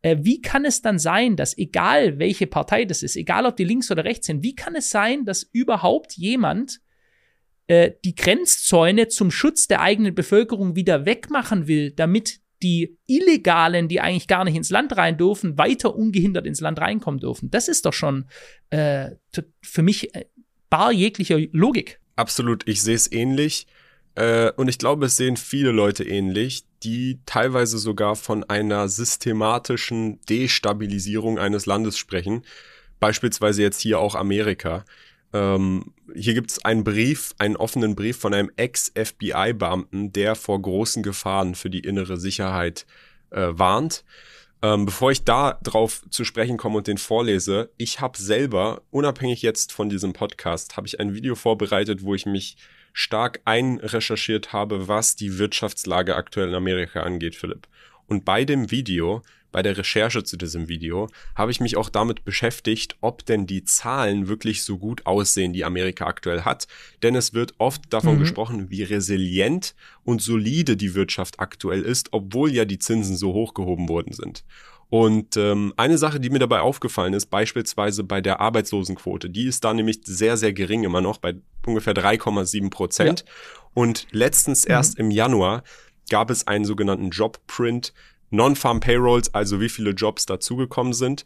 äh, 0.02 0.16
wie 0.20 0.40
kann 0.40 0.64
es 0.64 0.82
dann 0.82 0.98
sein, 0.98 1.36
dass 1.36 1.56
egal 1.56 2.18
welche 2.18 2.46
Partei 2.46 2.84
das 2.84 3.02
ist, 3.02 3.16
egal 3.16 3.46
ob 3.46 3.56
die 3.56 3.64
links 3.64 3.90
oder 3.90 4.04
rechts 4.04 4.26
sind, 4.26 4.42
wie 4.42 4.54
kann 4.54 4.74
es 4.74 4.90
sein, 4.90 5.24
dass 5.24 5.42
überhaupt 5.42 6.16
jemand 6.16 6.80
äh, 7.70 7.92
die 8.04 8.16
Grenzzäune 8.16 9.06
zum 9.06 9.30
Schutz 9.30 9.68
der 9.68 9.80
eigenen 9.80 10.12
Bevölkerung 10.12 10.74
wieder 10.74 11.06
wegmachen 11.06 11.68
will, 11.68 11.92
damit 11.92 12.40
die 12.64 12.98
Illegalen, 13.06 13.86
die 13.86 14.00
eigentlich 14.00 14.26
gar 14.26 14.44
nicht 14.44 14.56
ins 14.56 14.70
Land 14.70 14.96
rein 14.96 15.16
dürfen, 15.16 15.56
weiter 15.56 15.94
ungehindert 15.94 16.46
ins 16.46 16.60
Land 16.60 16.80
reinkommen 16.80 17.20
dürfen. 17.20 17.48
Das 17.48 17.68
ist 17.68 17.86
doch 17.86 17.92
schon 17.92 18.28
äh, 18.70 19.10
für 19.62 19.82
mich 19.82 20.12
äh, 20.16 20.24
bar 20.68 20.90
jeglicher 20.90 21.38
Logik. 21.52 22.00
Absolut, 22.16 22.66
ich 22.66 22.82
sehe 22.82 22.96
es 22.96 23.10
ähnlich. 23.12 23.68
Äh, 24.16 24.50
und 24.56 24.66
ich 24.66 24.78
glaube, 24.78 25.06
es 25.06 25.16
sehen 25.16 25.36
viele 25.36 25.70
Leute 25.70 26.02
ähnlich, 26.02 26.64
die 26.82 27.20
teilweise 27.24 27.78
sogar 27.78 28.16
von 28.16 28.42
einer 28.42 28.88
systematischen 28.88 30.20
Destabilisierung 30.22 31.38
eines 31.38 31.66
Landes 31.66 31.96
sprechen. 31.96 32.42
Beispielsweise 32.98 33.62
jetzt 33.62 33.80
hier 33.80 34.00
auch 34.00 34.16
Amerika. 34.16 34.84
Ähm, 35.32 35.94
hier 36.14 36.34
gibt 36.34 36.50
es 36.50 36.64
einen 36.64 36.84
Brief, 36.84 37.34
einen 37.38 37.56
offenen 37.56 37.94
Brief 37.94 38.18
von 38.18 38.34
einem 38.34 38.50
Ex-FBI-Beamten, 38.56 40.12
der 40.12 40.34
vor 40.34 40.60
großen 40.60 41.02
Gefahren 41.02 41.54
für 41.54 41.70
die 41.70 41.80
innere 41.80 42.16
Sicherheit 42.16 42.86
äh, 43.30 43.48
warnt. 43.50 44.04
Ähm, 44.62 44.84
bevor 44.84 45.10
ich 45.10 45.24
da 45.24 45.58
drauf 45.62 46.02
zu 46.10 46.24
sprechen 46.24 46.58
komme 46.58 46.78
und 46.78 46.86
den 46.86 46.98
vorlese, 46.98 47.70
ich 47.78 48.00
habe 48.00 48.18
selber, 48.18 48.82
unabhängig 48.90 49.40
jetzt 49.40 49.72
von 49.72 49.88
diesem 49.88 50.12
Podcast, 50.12 50.76
habe 50.76 50.86
ich 50.86 51.00
ein 51.00 51.14
Video 51.14 51.34
vorbereitet, 51.34 52.02
wo 52.02 52.14
ich 52.14 52.26
mich 52.26 52.56
stark 52.92 53.40
einrecherchiert 53.44 54.52
habe, 54.52 54.86
was 54.88 55.16
die 55.16 55.38
Wirtschaftslage 55.38 56.14
aktuell 56.14 56.48
in 56.48 56.54
Amerika 56.54 57.02
angeht, 57.02 57.36
Philipp. 57.36 57.68
Und 58.06 58.24
bei 58.24 58.44
dem 58.44 58.70
Video 58.70 59.22
bei 59.52 59.62
der 59.62 59.76
Recherche 59.76 60.22
zu 60.24 60.36
diesem 60.36 60.68
Video 60.68 61.08
habe 61.34 61.50
ich 61.50 61.60
mich 61.60 61.76
auch 61.76 61.88
damit 61.88 62.24
beschäftigt, 62.24 62.96
ob 63.00 63.24
denn 63.26 63.46
die 63.46 63.64
Zahlen 63.64 64.28
wirklich 64.28 64.64
so 64.64 64.78
gut 64.78 65.06
aussehen, 65.06 65.52
die 65.52 65.64
Amerika 65.64 66.06
aktuell 66.06 66.42
hat. 66.42 66.66
Denn 67.02 67.14
es 67.14 67.34
wird 67.34 67.54
oft 67.58 67.82
davon 67.92 68.16
mhm. 68.16 68.20
gesprochen, 68.20 68.70
wie 68.70 68.82
resilient 68.82 69.74
und 70.04 70.22
solide 70.22 70.76
die 70.76 70.94
Wirtschaft 70.94 71.40
aktuell 71.40 71.82
ist, 71.82 72.12
obwohl 72.12 72.52
ja 72.52 72.64
die 72.64 72.78
Zinsen 72.78 73.16
so 73.16 73.32
hochgehoben 73.32 73.88
worden 73.88 74.12
sind. 74.12 74.44
Und 74.90 75.36
ähm, 75.36 75.72
eine 75.76 75.98
Sache, 75.98 76.18
die 76.18 76.30
mir 76.30 76.40
dabei 76.40 76.60
aufgefallen 76.60 77.14
ist, 77.14 77.26
beispielsweise 77.26 78.02
bei 78.02 78.20
der 78.20 78.40
Arbeitslosenquote, 78.40 79.30
die 79.30 79.44
ist 79.44 79.62
da 79.62 79.72
nämlich 79.72 80.00
sehr, 80.04 80.36
sehr 80.36 80.52
gering 80.52 80.82
immer 80.82 81.00
noch, 81.00 81.18
bei 81.18 81.36
ungefähr 81.64 81.94
3,7 81.94 82.70
Prozent. 82.70 83.24
Ja. 83.24 83.32
Und 83.72 84.08
letztens 84.10 84.64
mhm. 84.66 84.72
erst 84.72 84.98
im 84.98 85.12
Januar 85.12 85.62
gab 86.10 86.28
es 86.28 86.48
einen 86.48 86.64
sogenannten 86.64 87.10
Jobprint 87.10 87.94
Non-Farm 88.30 88.80
Payrolls, 88.80 89.34
also 89.34 89.60
wie 89.60 89.68
viele 89.68 89.90
Jobs 89.90 90.26
dazugekommen 90.26 90.92
sind. 90.92 91.24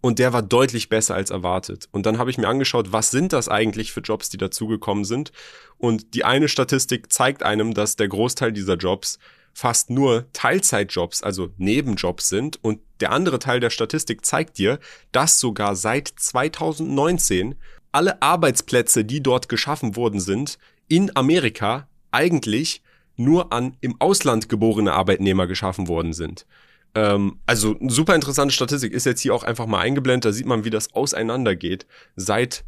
Und 0.00 0.18
der 0.18 0.32
war 0.32 0.42
deutlich 0.42 0.88
besser 0.88 1.14
als 1.14 1.30
erwartet. 1.30 1.88
Und 1.90 2.06
dann 2.06 2.18
habe 2.18 2.30
ich 2.30 2.38
mir 2.38 2.48
angeschaut, 2.48 2.92
was 2.92 3.10
sind 3.10 3.32
das 3.32 3.48
eigentlich 3.48 3.92
für 3.92 4.00
Jobs, 4.00 4.28
die 4.28 4.36
dazugekommen 4.36 5.04
sind. 5.04 5.32
Und 5.78 6.14
die 6.14 6.24
eine 6.24 6.48
Statistik 6.48 7.12
zeigt 7.12 7.42
einem, 7.42 7.74
dass 7.74 7.96
der 7.96 8.08
Großteil 8.08 8.52
dieser 8.52 8.76
Jobs 8.76 9.18
fast 9.52 9.88
nur 9.88 10.26
Teilzeitjobs, 10.34 11.22
also 11.22 11.48
Nebenjobs 11.56 12.28
sind. 12.28 12.62
Und 12.62 12.80
der 13.00 13.10
andere 13.10 13.38
Teil 13.38 13.58
der 13.58 13.70
Statistik 13.70 14.24
zeigt 14.24 14.58
dir, 14.58 14.78
dass 15.12 15.40
sogar 15.40 15.76
seit 15.76 16.08
2019 16.08 17.54
alle 17.90 18.20
Arbeitsplätze, 18.20 19.04
die 19.06 19.22
dort 19.22 19.48
geschaffen 19.48 19.96
worden 19.96 20.20
sind, 20.20 20.58
in 20.88 21.16
Amerika 21.16 21.88
eigentlich 22.10 22.82
nur 23.16 23.52
an 23.52 23.76
im 23.80 24.00
Ausland 24.00 24.48
geborene 24.48 24.92
Arbeitnehmer 24.92 25.46
geschaffen 25.46 25.88
worden 25.88 26.12
sind. 26.12 26.46
Ähm, 26.94 27.38
also 27.46 27.76
super 27.88 28.14
interessante 28.14 28.54
Statistik 28.54 28.92
ist 28.92 29.06
jetzt 29.06 29.20
hier 29.20 29.34
auch 29.34 29.44
einfach 29.44 29.66
mal 29.66 29.80
eingeblendet. 29.80 30.24
Da 30.24 30.32
sieht 30.32 30.46
man, 30.46 30.64
wie 30.64 30.70
das 30.70 30.94
auseinandergeht 30.94 31.86
seit 32.16 32.64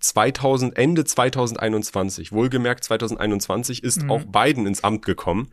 2000, 0.00 0.76
Ende 0.76 1.04
2021. 1.04 2.32
Wohlgemerkt 2.32 2.84
2021 2.84 3.82
ist 3.82 4.02
mhm. 4.02 4.10
auch 4.10 4.24
Biden 4.24 4.66
ins 4.66 4.84
Amt 4.84 5.04
gekommen. 5.04 5.48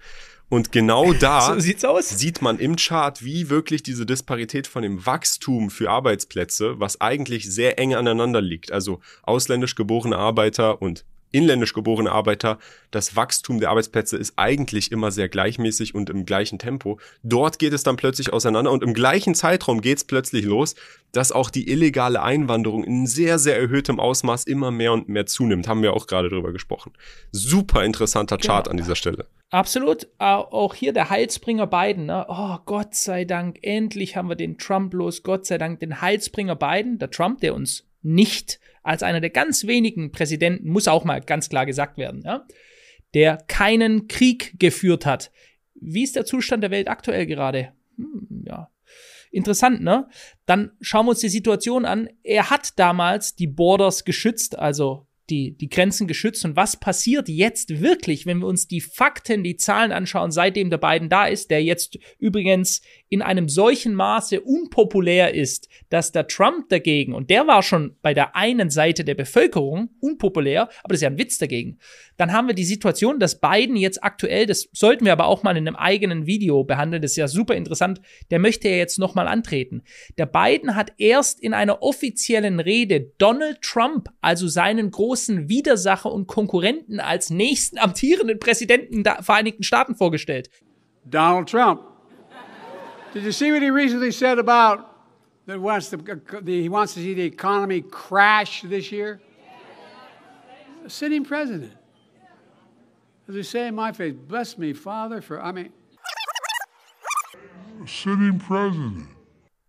Und 0.49 0.71
genau 0.71 1.13
da 1.19 1.55
so 1.59 1.99
sieht 2.01 2.41
man 2.41 2.59
im 2.59 2.75
Chart, 2.75 3.23
wie 3.23 3.49
wirklich 3.49 3.83
diese 3.83 4.05
Disparität 4.05 4.67
von 4.67 4.81
dem 4.81 5.05
Wachstum 5.05 5.69
für 5.69 5.89
Arbeitsplätze, 5.89 6.79
was 6.79 6.99
eigentlich 6.99 7.49
sehr 7.49 7.79
eng 7.79 7.93
aneinander 7.93 8.41
liegt. 8.41 8.71
Also 8.71 8.99
ausländisch 9.23 9.75
geborene 9.75 10.17
Arbeiter 10.17 10.81
und 10.81 11.05
inländisch 11.31 11.73
geborene 11.73 12.11
Arbeiter, 12.11 12.59
das 12.91 13.15
Wachstum 13.15 13.59
der 13.59 13.69
Arbeitsplätze 13.69 14.17
ist 14.17 14.33
eigentlich 14.37 14.91
immer 14.91 15.11
sehr 15.11 15.29
gleichmäßig 15.29 15.95
und 15.95 16.09
im 16.09 16.25
gleichen 16.25 16.59
Tempo. 16.59 16.99
Dort 17.23 17.59
geht 17.59 17.73
es 17.73 17.83
dann 17.83 17.97
plötzlich 17.97 18.33
auseinander 18.33 18.71
und 18.71 18.83
im 18.83 18.93
gleichen 18.93 19.35
Zeitraum 19.35 19.81
geht 19.81 19.97
es 19.97 20.03
plötzlich 20.03 20.45
los, 20.45 20.75
dass 21.11 21.31
auch 21.31 21.49
die 21.49 21.69
illegale 21.69 22.21
Einwanderung 22.21 22.83
in 22.83 23.07
sehr, 23.07 23.39
sehr 23.39 23.57
erhöhtem 23.57 23.99
Ausmaß 23.99 24.45
immer 24.45 24.71
mehr 24.71 24.93
und 24.93 25.09
mehr 25.09 25.25
zunimmt. 25.25 25.67
Haben 25.67 25.81
wir 25.81 25.93
auch 25.93 26.07
gerade 26.07 26.29
drüber 26.29 26.51
gesprochen. 26.51 26.93
Super 27.31 27.83
interessanter 27.83 28.37
Chart 28.37 28.65
genau. 28.65 28.71
an 28.71 28.77
dieser 28.77 28.95
Stelle. 28.95 29.25
Absolut. 29.49 30.07
Auch 30.19 30.75
hier 30.75 30.93
der 30.93 31.09
Heilsbringer 31.09 31.65
Biden. 31.67 32.05
Ne? 32.05 32.25
Oh, 32.29 32.57
Gott 32.65 32.93
sei 32.93 33.25
Dank, 33.25 33.57
endlich 33.63 34.15
haben 34.15 34.29
wir 34.29 34.35
den 34.35 34.57
Trump 34.57 34.93
los. 34.93 35.23
Gott 35.23 35.45
sei 35.45 35.57
Dank 35.57 35.79
den 35.79 36.01
Heilsbringer 36.01 36.55
Biden. 36.55 36.99
Der 36.99 37.09
Trump, 37.09 37.41
der 37.41 37.55
uns 37.55 37.85
nicht 38.01 38.59
als 38.89 39.03
einer 39.03 39.21
der 39.21 39.29
ganz 39.29 39.67
wenigen 39.67 40.11
Präsidenten, 40.11 40.67
muss 40.67 40.87
auch 40.87 41.05
mal 41.05 41.21
ganz 41.21 41.47
klar 41.47 41.67
gesagt 41.67 41.99
werden, 41.99 42.23
ja, 42.25 42.47
der 43.13 43.37
keinen 43.47 44.07
Krieg 44.07 44.59
geführt 44.59 45.05
hat. 45.05 45.31
Wie 45.75 46.03
ist 46.03 46.15
der 46.15 46.25
Zustand 46.25 46.63
der 46.63 46.71
Welt 46.71 46.87
aktuell 46.87 47.27
gerade? 47.27 47.71
Hm, 47.97 48.45
ja. 48.47 48.71
Interessant, 49.31 49.83
ne? 49.83 50.07
Dann 50.47 50.71
schauen 50.81 51.05
wir 51.05 51.11
uns 51.11 51.19
die 51.19 51.29
Situation 51.29 51.85
an. 51.85 52.09
Er 52.23 52.49
hat 52.49 52.79
damals 52.79 53.35
die 53.35 53.45
Borders 53.45 54.05
geschützt, 54.05 54.57
also 54.57 55.05
die, 55.29 55.55
die 55.55 55.69
Grenzen 55.69 56.07
geschützt. 56.07 56.43
Und 56.43 56.55
was 56.55 56.75
passiert 56.75 57.29
jetzt 57.29 57.81
wirklich, 57.81 58.25
wenn 58.25 58.39
wir 58.39 58.47
uns 58.47 58.67
die 58.67 58.81
Fakten, 58.81 59.43
die 59.43 59.55
Zahlen 59.55 59.91
anschauen, 59.91 60.31
seitdem 60.31 60.71
der 60.71 60.79
Biden 60.79 61.09
da 61.09 61.27
ist, 61.27 61.51
der 61.51 61.63
jetzt 61.63 61.99
übrigens 62.17 62.81
in 63.09 63.21
einem 63.21 63.49
solchen 63.49 63.95
Maße 63.95 64.41
unpopulär 64.41 65.33
ist, 65.33 65.67
dass 65.89 66.11
der 66.11 66.27
Trump 66.27 66.69
dagegen, 66.69 67.13
und 67.13 67.29
der 67.29 67.47
war 67.47 67.63
schon 67.63 67.95
bei 68.01 68.13
der 68.13 68.35
einen 68.35 68.69
Seite 68.69 69.03
der 69.03 69.15
Bevölkerung 69.15 69.89
unpopulär, 69.99 70.69
aber 70.83 70.89
das 70.89 70.97
ist 70.97 71.01
ja 71.03 71.09
ein 71.09 71.17
Witz 71.17 71.39
dagegen, 71.39 71.79
dann 72.17 72.31
haben 72.31 72.47
wir 72.47 72.55
die 72.55 72.63
Situation, 72.63 73.19
dass 73.19 73.39
Biden 73.39 73.75
jetzt 73.75 74.03
aktuell, 74.03 74.45
das 74.45 74.69
sollten 74.73 75.05
wir 75.05 75.11
aber 75.11 75.25
auch 75.25 75.43
mal 75.43 75.57
in 75.57 75.67
einem 75.67 75.75
eigenen 75.75 76.27
Video 76.27 76.63
behandeln, 76.63 77.01
das 77.01 77.11
ist 77.11 77.17
ja 77.17 77.27
super 77.27 77.55
interessant, 77.55 77.99
der 78.29 78.39
möchte 78.39 78.69
ja 78.69 78.75
jetzt 78.75 78.99
nochmal 78.99 79.27
antreten. 79.27 79.81
Der 80.17 80.25
Biden 80.25 80.75
hat 80.75 80.93
erst 80.97 81.41
in 81.41 81.53
einer 81.53 81.81
offiziellen 81.81 82.59
Rede 82.59 83.11
Donald 83.17 83.61
Trump, 83.61 84.09
also 84.21 84.47
seinen 84.47 84.91
großen 84.91 85.49
Widersacher 85.49 86.11
und 86.11 86.27
Konkurrenten 86.27 86.99
als 86.99 87.29
nächsten 87.29 87.77
amtierenden 87.77 88.39
Präsidenten 88.39 89.03
der 89.03 89.23
Vereinigten 89.23 89.63
Staaten 89.63 89.95
vorgestellt. 89.95 90.49
Donald 91.05 91.49
Trump. 91.49 91.88
Did 93.13 93.23
you 93.23 93.31
see 93.31 93.51
what 93.51 93.61
he 93.61 93.71
recently 93.71 94.11
said 94.11 94.37
about 94.37 94.85
that 95.47 95.59
wants 95.59 95.89
the, 95.89 95.97
the, 96.41 96.61
he 96.61 96.69
wants 96.69 96.93
to 96.93 96.99
see 96.99 97.15
the 97.15 97.23
economy 97.23 97.81
crash 97.81 98.61
this 98.61 98.91
year? 98.91 99.19
A 100.85 100.89
sitting 100.89 101.23
president. 101.23 101.73
As 103.27 103.35
I 103.35 103.41
say 103.41 103.67
in 103.67 103.75
my 103.75 103.91
face, 103.91 104.13
bless 104.27 104.57
me, 104.57 104.73
Father, 104.73 105.21
for 105.21 105.41
I 105.41 105.51
mean. 105.51 105.71
A 107.83 107.87
sitting 107.87 108.39
president. 108.39 109.07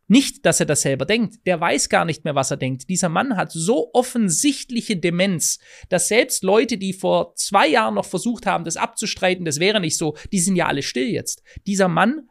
Nicht, 0.06 0.44
dass 0.44 0.60
er 0.60 0.66
das 0.66 0.82
selber 0.82 1.06
denkt. 1.06 1.46
Der 1.46 1.60
weiß 1.60 1.88
gar 1.88 2.04
nicht 2.04 2.24
mehr, 2.24 2.34
was 2.34 2.50
er 2.50 2.56
denkt. 2.56 2.88
Dieser 2.88 3.08
Mann 3.08 3.36
hat 3.36 3.52
so 3.52 3.90
offensichtliche 3.92 4.96
Demenz, 4.96 5.60
dass 5.88 6.08
selbst 6.08 6.42
Leute, 6.42 6.78
die 6.78 6.92
vor 6.92 7.34
zwei 7.36 7.68
Jahren 7.68 7.94
noch 7.94 8.06
versucht 8.06 8.44
haben, 8.44 8.64
das 8.64 8.76
abzustreiten, 8.76 9.44
das 9.44 9.60
wäre 9.60 9.80
nicht 9.80 9.96
so, 9.96 10.16
die 10.32 10.40
sind 10.40 10.56
ja 10.56 10.66
alle 10.66 10.82
still 10.82 11.08
jetzt. 11.08 11.42
Dieser 11.64 11.86
Mann 11.86 12.28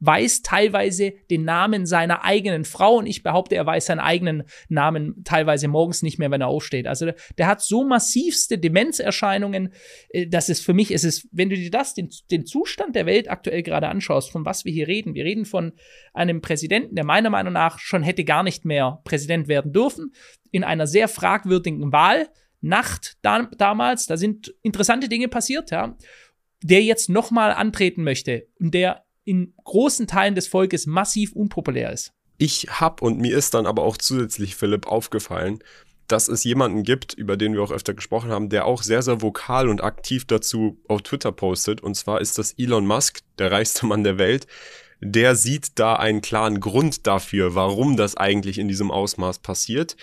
weiß 0.00 0.42
teilweise 0.42 1.14
den 1.30 1.44
Namen 1.44 1.86
seiner 1.86 2.24
eigenen 2.24 2.64
Frau 2.64 2.96
und 2.96 3.06
ich 3.06 3.22
behaupte, 3.22 3.54
er 3.54 3.64
weiß 3.64 3.86
seinen 3.86 4.00
eigenen 4.00 4.44
Namen 4.68 5.24
teilweise 5.24 5.68
morgens 5.68 6.02
nicht 6.02 6.18
mehr, 6.18 6.30
wenn 6.30 6.42
er 6.42 6.48
aufsteht. 6.48 6.86
Also 6.86 7.10
der 7.38 7.46
hat 7.46 7.62
so 7.62 7.84
massivste 7.84 8.58
Demenzerscheinungen, 8.58 9.72
äh, 10.10 10.26
dass 10.26 10.48
es 10.48 10.60
für 10.60 10.74
mich, 10.74 10.90
es 10.90 11.04
ist, 11.04 11.28
wenn 11.32 11.48
du 11.48 11.56
dir 11.56 11.70
das, 11.70 11.94
den, 11.94 12.10
den 12.30 12.44
Zustand 12.44 12.94
der 12.94 13.06
Welt 13.06 13.30
aktuell 13.30 13.62
gerade 13.62 13.88
anschaust, 13.88 14.30
von 14.30 14.44
was 14.44 14.64
wir 14.64 14.72
hier 14.72 14.86
reden, 14.86 15.14
wir 15.14 15.24
reden 15.24 15.46
von 15.46 15.72
einem 16.12 16.40
Präsidenten, 16.40 16.94
der 16.94 17.04
meiner 17.04 17.30
Meinung 17.30 17.54
nach 17.54 17.78
schon 17.78 18.02
hätte 18.02 18.24
gar 18.24 18.42
nicht 18.42 18.64
mehr 18.64 19.00
Präsident 19.04 19.48
werden 19.48 19.72
dürfen, 19.72 20.12
in 20.50 20.64
einer 20.64 20.86
sehr 20.86 21.08
fragwürdigen 21.08 21.92
Wahl. 21.92 22.28
Nacht 22.62 23.18
da, 23.22 23.48
damals, 23.58 24.06
da 24.06 24.16
sind 24.16 24.54
interessante 24.62 25.08
Dinge 25.08 25.28
passiert, 25.28 25.70
ja, 25.70 25.96
der 26.62 26.82
jetzt 26.82 27.08
nochmal 27.08 27.52
antreten 27.52 28.02
möchte 28.02 28.48
und 28.58 28.72
der 28.72 29.05
in 29.26 29.52
großen 29.64 30.06
Teilen 30.06 30.34
des 30.34 30.48
Volkes 30.48 30.86
massiv 30.86 31.32
unpopulär 31.32 31.92
ist. 31.92 32.12
Ich 32.38 32.68
hab 32.70 33.02
und 33.02 33.18
mir 33.18 33.36
ist 33.36 33.54
dann 33.54 33.66
aber 33.66 33.82
auch 33.82 33.96
zusätzlich, 33.96 34.56
Philipp, 34.56 34.86
aufgefallen, 34.86 35.58
dass 36.06 36.28
es 36.28 36.44
jemanden 36.44 36.84
gibt, 36.84 37.14
über 37.14 37.36
den 37.36 37.52
wir 37.54 37.62
auch 37.62 37.72
öfter 37.72 37.92
gesprochen 37.92 38.30
haben, 38.30 38.48
der 38.48 38.66
auch 38.66 38.82
sehr, 38.82 39.02
sehr 39.02 39.22
vokal 39.22 39.68
und 39.68 39.82
aktiv 39.82 40.24
dazu 40.26 40.78
auf 40.88 41.02
Twitter 41.02 41.32
postet. 41.32 41.82
Und 41.82 41.96
zwar 41.96 42.20
ist 42.20 42.38
das 42.38 42.52
Elon 42.52 42.86
Musk, 42.86 43.20
der 43.38 43.50
reichste 43.50 43.86
Mann 43.86 44.04
der 44.04 44.18
Welt. 44.18 44.46
Der 45.00 45.34
sieht 45.34 45.78
da 45.78 45.96
einen 45.96 46.20
klaren 46.20 46.60
Grund 46.60 47.06
dafür, 47.06 47.54
warum 47.54 47.96
das 47.96 48.16
eigentlich 48.16 48.58
in 48.58 48.68
diesem 48.68 48.90
Ausmaß 48.90 49.40
passiert. 49.40 49.96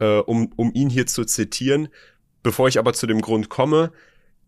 Äh, 0.00 0.18
um, 0.18 0.52
um 0.56 0.72
ihn 0.74 0.90
hier 0.90 1.06
zu 1.06 1.24
zitieren. 1.24 1.88
Bevor 2.42 2.68
ich 2.68 2.78
aber 2.78 2.92
zu 2.92 3.06
dem 3.06 3.20
Grund 3.20 3.48
komme, 3.48 3.92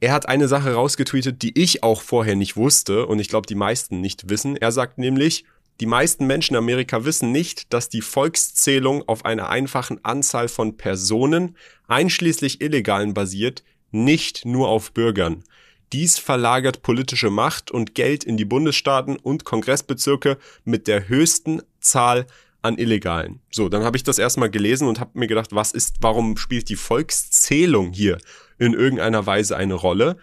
er 0.00 0.12
hat 0.12 0.28
eine 0.28 0.48
Sache 0.48 0.74
rausgetweetet, 0.74 1.42
die 1.42 1.58
ich 1.58 1.82
auch 1.82 2.02
vorher 2.02 2.36
nicht 2.36 2.56
wusste 2.56 3.06
und 3.06 3.18
ich 3.18 3.28
glaube, 3.28 3.46
die 3.46 3.54
meisten 3.54 4.00
nicht 4.00 4.28
wissen. 4.28 4.56
Er 4.56 4.72
sagt 4.72 4.98
nämlich, 4.98 5.44
die 5.80 5.86
meisten 5.86 6.26
Menschen 6.26 6.54
in 6.54 6.58
Amerika 6.58 7.04
wissen 7.04 7.32
nicht, 7.32 7.72
dass 7.72 7.88
die 7.88 8.00
Volkszählung 8.00 9.06
auf 9.08 9.24
einer 9.24 9.50
einfachen 9.50 10.02
Anzahl 10.04 10.48
von 10.48 10.76
Personen, 10.76 11.56
einschließlich 11.86 12.60
Illegalen, 12.60 13.14
basiert, 13.14 13.62
nicht 13.90 14.44
nur 14.44 14.68
auf 14.68 14.92
Bürgern. 14.92 15.44
Dies 15.92 16.18
verlagert 16.18 16.82
politische 16.82 17.30
Macht 17.30 17.70
und 17.70 17.94
Geld 17.94 18.24
in 18.24 18.36
die 18.36 18.44
Bundesstaaten 18.44 19.16
und 19.16 19.44
Kongressbezirke 19.44 20.38
mit 20.64 20.88
der 20.88 21.08
höchsten 21.08 21.62
Zahl 21.80 22.26
an 22.62 22.78
Illegalen. 22.78 23.40
So, 23.50 23.68
dann 23.68 23.84
habe 23.84 23.96
ich 23.96 24.02
das 24.02 24.18
erstmal 24.18 24.50
gelesen 24.50 24.88
und 24.88 24.98
habe 24.98 25.18
mir 25.18 25.28
gedacht, 25.28 25.54
was 25.54 25.72
ist, 25.72 25.96
warum 26.00 26.36
spielt 26.36 26.68
die 26.68 26.76
Volkszählung 26.76 27.92
hier 27.92 28.18
in 28.58 28.74
irgendeiner 28.74 29.26
Weise 29.26 29.56
eine 29.56 29.74
Rolle? 29.74 30.16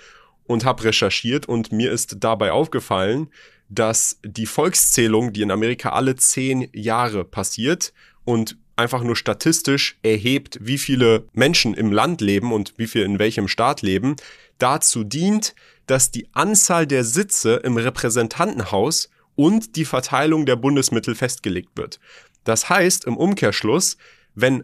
Und 0.46 0.65
habe 0.65 0.84
recherchiert 0.84 1.48
und 1.48 1.72
mir 1.72 1.91
ist 1.91 2.17
dabei 2.19 2.52
aufgefallen, 2.52 3.30
dass 3.69 4.19
die 4.26 4.46
Volkszählung, 4.46 5.32
die 5.32 5.41
in 5.41 5.52
Amerika 5.52 5.89
alle 5.89 6.15
zehn 6.17 6.67
Jahre 6.74 7.24
passiert 7.24 7.93
und 8.26 8.58
einfach 8.76 9.04
nur 9.04 9.15
statistisch 9.15 9.98
erhebt, 10.04 10.60
wie 10.62 10.78
viele 10.78 11.26
Menschen 11.34 11.74
im 11.74 11.91
Land 11.91 12.22
leben 12.22 12.52
und 12.52 12.74
wie 12.78 12.88
viel 12.88 13.04
in 13.04 13.19
welchem 13.19 13.48
Staat 13.48 13.82
leben, 13.82 14.15
dazu 14.58 15.04
dient, 15.04 15.56
dass 15.88 16.12
die 16.12 16.28
Anzahl 16.34 16.88
der 16.88 17.04
Sitze 17.04 17.56
im 17.63 17.78
Repräsentantenhaus 17.78 19.10
und 19.36 19.76
die 19.76 19.86
Verteilung 19.86 20.46
der 20.46 20.56
Bundesmittel 20.56 21.15
festgelegt 21.15 21.72
wird. 21.76 22.00
Das 22.43 22.69
heißt 22.69 23.06
im 23.06 23.17
Umkehrschluss, 23.17 23.98
wenn 24.36 24.63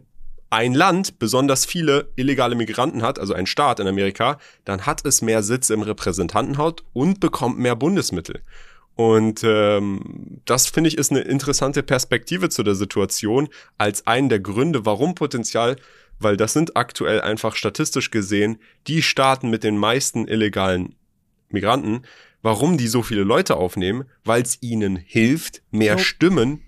ein 0.50 0.74
Land 0.74 1.20
besonders 1.20 1.66
viele 1.66 2.12
illegale 2.16 2.56
Migranten 2.56 3.02
hat, 3.02 3.20
also 3.20 3.34
ein 3.34 3.46
Staat 3.46 3.80
in 3.80 3.88
Amerika, 3.88 4.40
dann 4.66 4.86
hat 4.86 5.06
es 5.06 5.22
mehr 5.22 5.44
Sitze 5.44 5.74
im 5.74 5.82
Repräsentantenhaus 5.82 6.76
und 6.94 7.20
bekommt 7.20 7.60
mehr 7.60 7.76
Bundesmittel. 7.76 8.42
Und 8.96 9.44
ähm, 9.46 10.42
das 10.46 10.68
finde 10.68 10.90
ich 10.90 10.98
ist 10.98 11.12
eine 11.12 11.22
interessante 11.22 11.84
Perspektive 11.84 12.50
zu 12.50 12.64
der 12.64 12.76
Situation 12.76 13.48
als 13.78 14.06
einen 14.08 14.28
der 14.28 14.42
Gründe, 14.42 14.86
warum 14.86 15.16
Potenzial, 15.16 15.78
weil 16.20 16.36
das 16.36 16.52
sind 16.52 16.76
aktuell 16.76 17.22
einfach 17.22 17.56
statistisch 17.56 18.12
gesehen 18.12 18.58
die 18.88 19.02
Staaten 19.02 19.50
mit 19.50 19.64
den 19.64 19.78
meisten 19.78 20.28
illegalen 20.28 20.96
Migranten, 21.50 22.02
warum 22.42 22.78
die 22.78 22.88
so 22.88 23.02
viele 23.02 23.24
Leute 23.24 23.56
aufnehmen, 23.56 24.04
weil 24.26 24.42
es 24.42 24.62
ihnen 24.62 24.98
hilft, 24.98 25.62
mehr. 25.72 25.98
Stimmen 25.98 26.62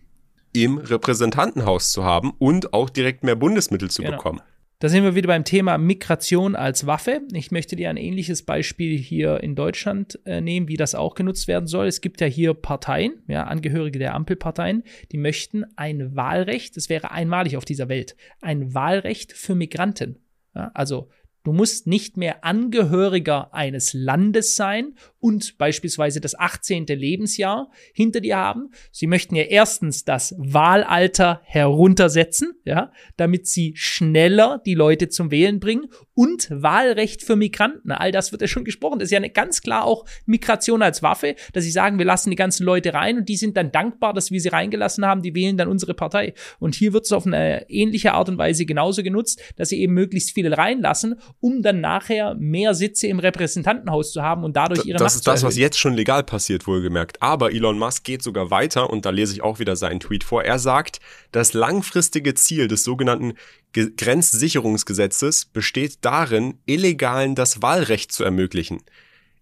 im 0.53 0.77
Repräsentantenhaus 0.77 1.91
zu 1.91 2.03
haben 2.03 2.33
und 2.37 2.73
auch 2.73 2.89
direkt 2.89 3.23
mehr 3.23 3.35
Bundesmittel 3.35 3.89
zu 3.89 4.01
genau. 4.01 4.17
bekommen. 4.17 4.41
Da 4.81 4.89
sind 4.89 5.03
wir 5.03 5.13
wieder 5.13 5.27
beim 5.27 5.43
Thema 5.43 5.77
Migration 5.77 6.55
als 6.55 6.87
Waffe. 6.87 7.21
Ich 7.33 7.51
möchte 7.51 7.75
dir 7.75 7.91
ein 7.91 7.97
ähnliches 7.97 8.41
Beispiel 8.41 8.97
hier 8.97 9.43
in 9.43 9.53
Deutschland 9.53 10.19
äh, 10.25 10.41
nehmen, 10.41 10.67
wie 10.69 10.75
das 10.75 10.95
auch 10.95 11.13
genutzt 11.13 11.47
werden 11.47 11.67
soll. 11.67 11.85
Es 11.85 12.01
gibt 12.01 12.19
ja 12.19 12.25
hier 12.25 12.55
Parteien, 12.55 13.21
ja, 13.27 13.43
Angehörige 13.43 13.99
der 13.99 14.15
Ampelparteien, 14.15 14.81
die 15.11 15.19
möchten 15.19 15.65
ein 15.75 16.15
Wahlrecht, 16.15 16.77
das 16.77 16.89
wäre 16.89 17.11
einmalig 17.11 17.57
auf 17.57 17.65
dieser 17.65 17.89
Welt, 17.89 18.15
ein 18.41 18.73
Wahlrecht 18.73 19.33
für 19.33 19.53
Migranten. 19.53 20.17
Ja, 20.55 20.71
also 20.73 21.09
Du 21.43 21.54
musst 21.54 21.88
nicht 21.88 22.17
mehr 22.17 22.43
Angehöriger 22.43 23.51
eines 23.51 23.93
Landes 23.93 24.56
sein 24.56 24.93
und 25.19 25.58
beispielsweise 25.58 26.21
das 26.21 26.38
18. 26.38 26.86
Lebensjahr 26.86 27.71
hinter 27.93 28.19
dir 28.19 28.38
haben. 28.38 28.69
Sie 28.91 29.08
möchten 29.08 29.36
ja 29.36 29.43
erstens 29.43 30.06
das 30.06 30.36
Wahlalter 30.38 31.41
heruntersetzen, 31.43 32.54
ja, 32.63 32.91
damit 33.17 33.47
sie 33.47 33.73
schneller 33.75 34.62
die 34.65 34.75
Leute 34.75 35.10
zum 35.10 35.32
Wählen 35.32 35.60
bringen 35.60 35.88
und 36.13 36.47
Wahlrecht 36.51 37.23
für 37.23 37.36
Migranten. 37.36 37.91
All 37.91 38.12
das 38.12 38.32
wird 38.32 38.43
ja 38.43 38.47
schon 38.47 38.65
gesprochen. 38.65 38.99
Das 38.99 39.08
ist 39.08 39.12
ja 39.12 39.17
eine, 39.17 39.32
ganz 39.32 39.62
klar 39.62 39.86
auch 39.86 40.06
Migration 40.25 40.84
als 40.84 41.01
Waffe, 41.01 41.36
dass 41.54 41.63
sie 41.63 41.71
sagen, 41.71 41.97
wir 41.97 42.06
lassen 42.06 42.30
die 42.30 42.36
ganzen 42.36 42.65
Leute 42.65 42.93
rein 42.93 43.17
und 43.17 43.30
die 43.30 43.38
sind 43.38 43.58
dann 43.58 43.71
dankbar, 43.71 44.13
dass 44.13 44.30
wir 44.30 44.39
sie 44.39 44.49
reingelassen 44.49 45.06
haben, 45.06 45.23
die 45.23 45.34
wählen 45.34 45.58
dann 45.58 45.69
unsere 45.69 45.95
Partei. 45.95 46.36
Und 46.60 46.75
hier 46.75 46.93
wird 46.93 47.06
es 47.06 47.12
auf 47.12 47.25
eine 47.25 47.67
ähnliche 47.67 48.13
Art 48.13 48.30
und 48.30 48.38
Weise 48.38 48.65
genauso 48.65 49.01
genutzt, 49.01 49.41
dass 49.56 49.69
sie 49.69 49.82
eben 49.82 49.93
möglichst 49.93 50.32
viele 50.36 50.56
reinlassen 50.56 51.15
um 51.39 51.61
dann 51.61 51.81
nachher 51.81 52.35
mehr 52.35 52.73
Sitze 52.73 53.07
im 53.07 53.19
Repräsentantenhaus 53.19 54.11
zu 54.11 54.21
haben 54.21 54.43
und 54.43 54.55
dadurch 54.55 54.85
ihre 54.85 54.97
das 54.97 55.13
Macht 55.13 55.15
ist 55.15 55.27
das, 55.27 55.43
was 55.43 55.57
jetzt 55.57 55.79
schon 55.79 55.93
legal 55.93 56.23
passiert, 56.23 56.67
wohlgemerkt. 56.67 57.21
Aber 57.21 57.51
Elon 57.51 57.79
Musk 57.79 58.03
geht 58.03 58.23
sogar 58.23 58.51
weiter 58.51 58.89
und 58.89 59.05
da 59.05 59.09
lese 59.09 59.33
ich 59.33 59.41
auch 59.41 59.59
wieder 59.59 59.75
seinen 59.75 59.99
Tweet 59.99 60.23
vor. 60.23 60.43
Er 60.43 60.59
sagt, 60.59 60.99
das 61.31 61.53
langfristige 61.53 62.33
Ziel 62.33 62.67
des 62.67 62.83
sogenannten 62.83 63.33
Grenzsicherungsgesetzes 63.73 65.45
besteht 65.45 65.99
darin, 66.01 66.55
Illegalen 66.65 67.35
das 67.35 67.61
Wahlrecht 67.61 68.11
zu 68.11 68.23
ermöglichen. 68.23 68.81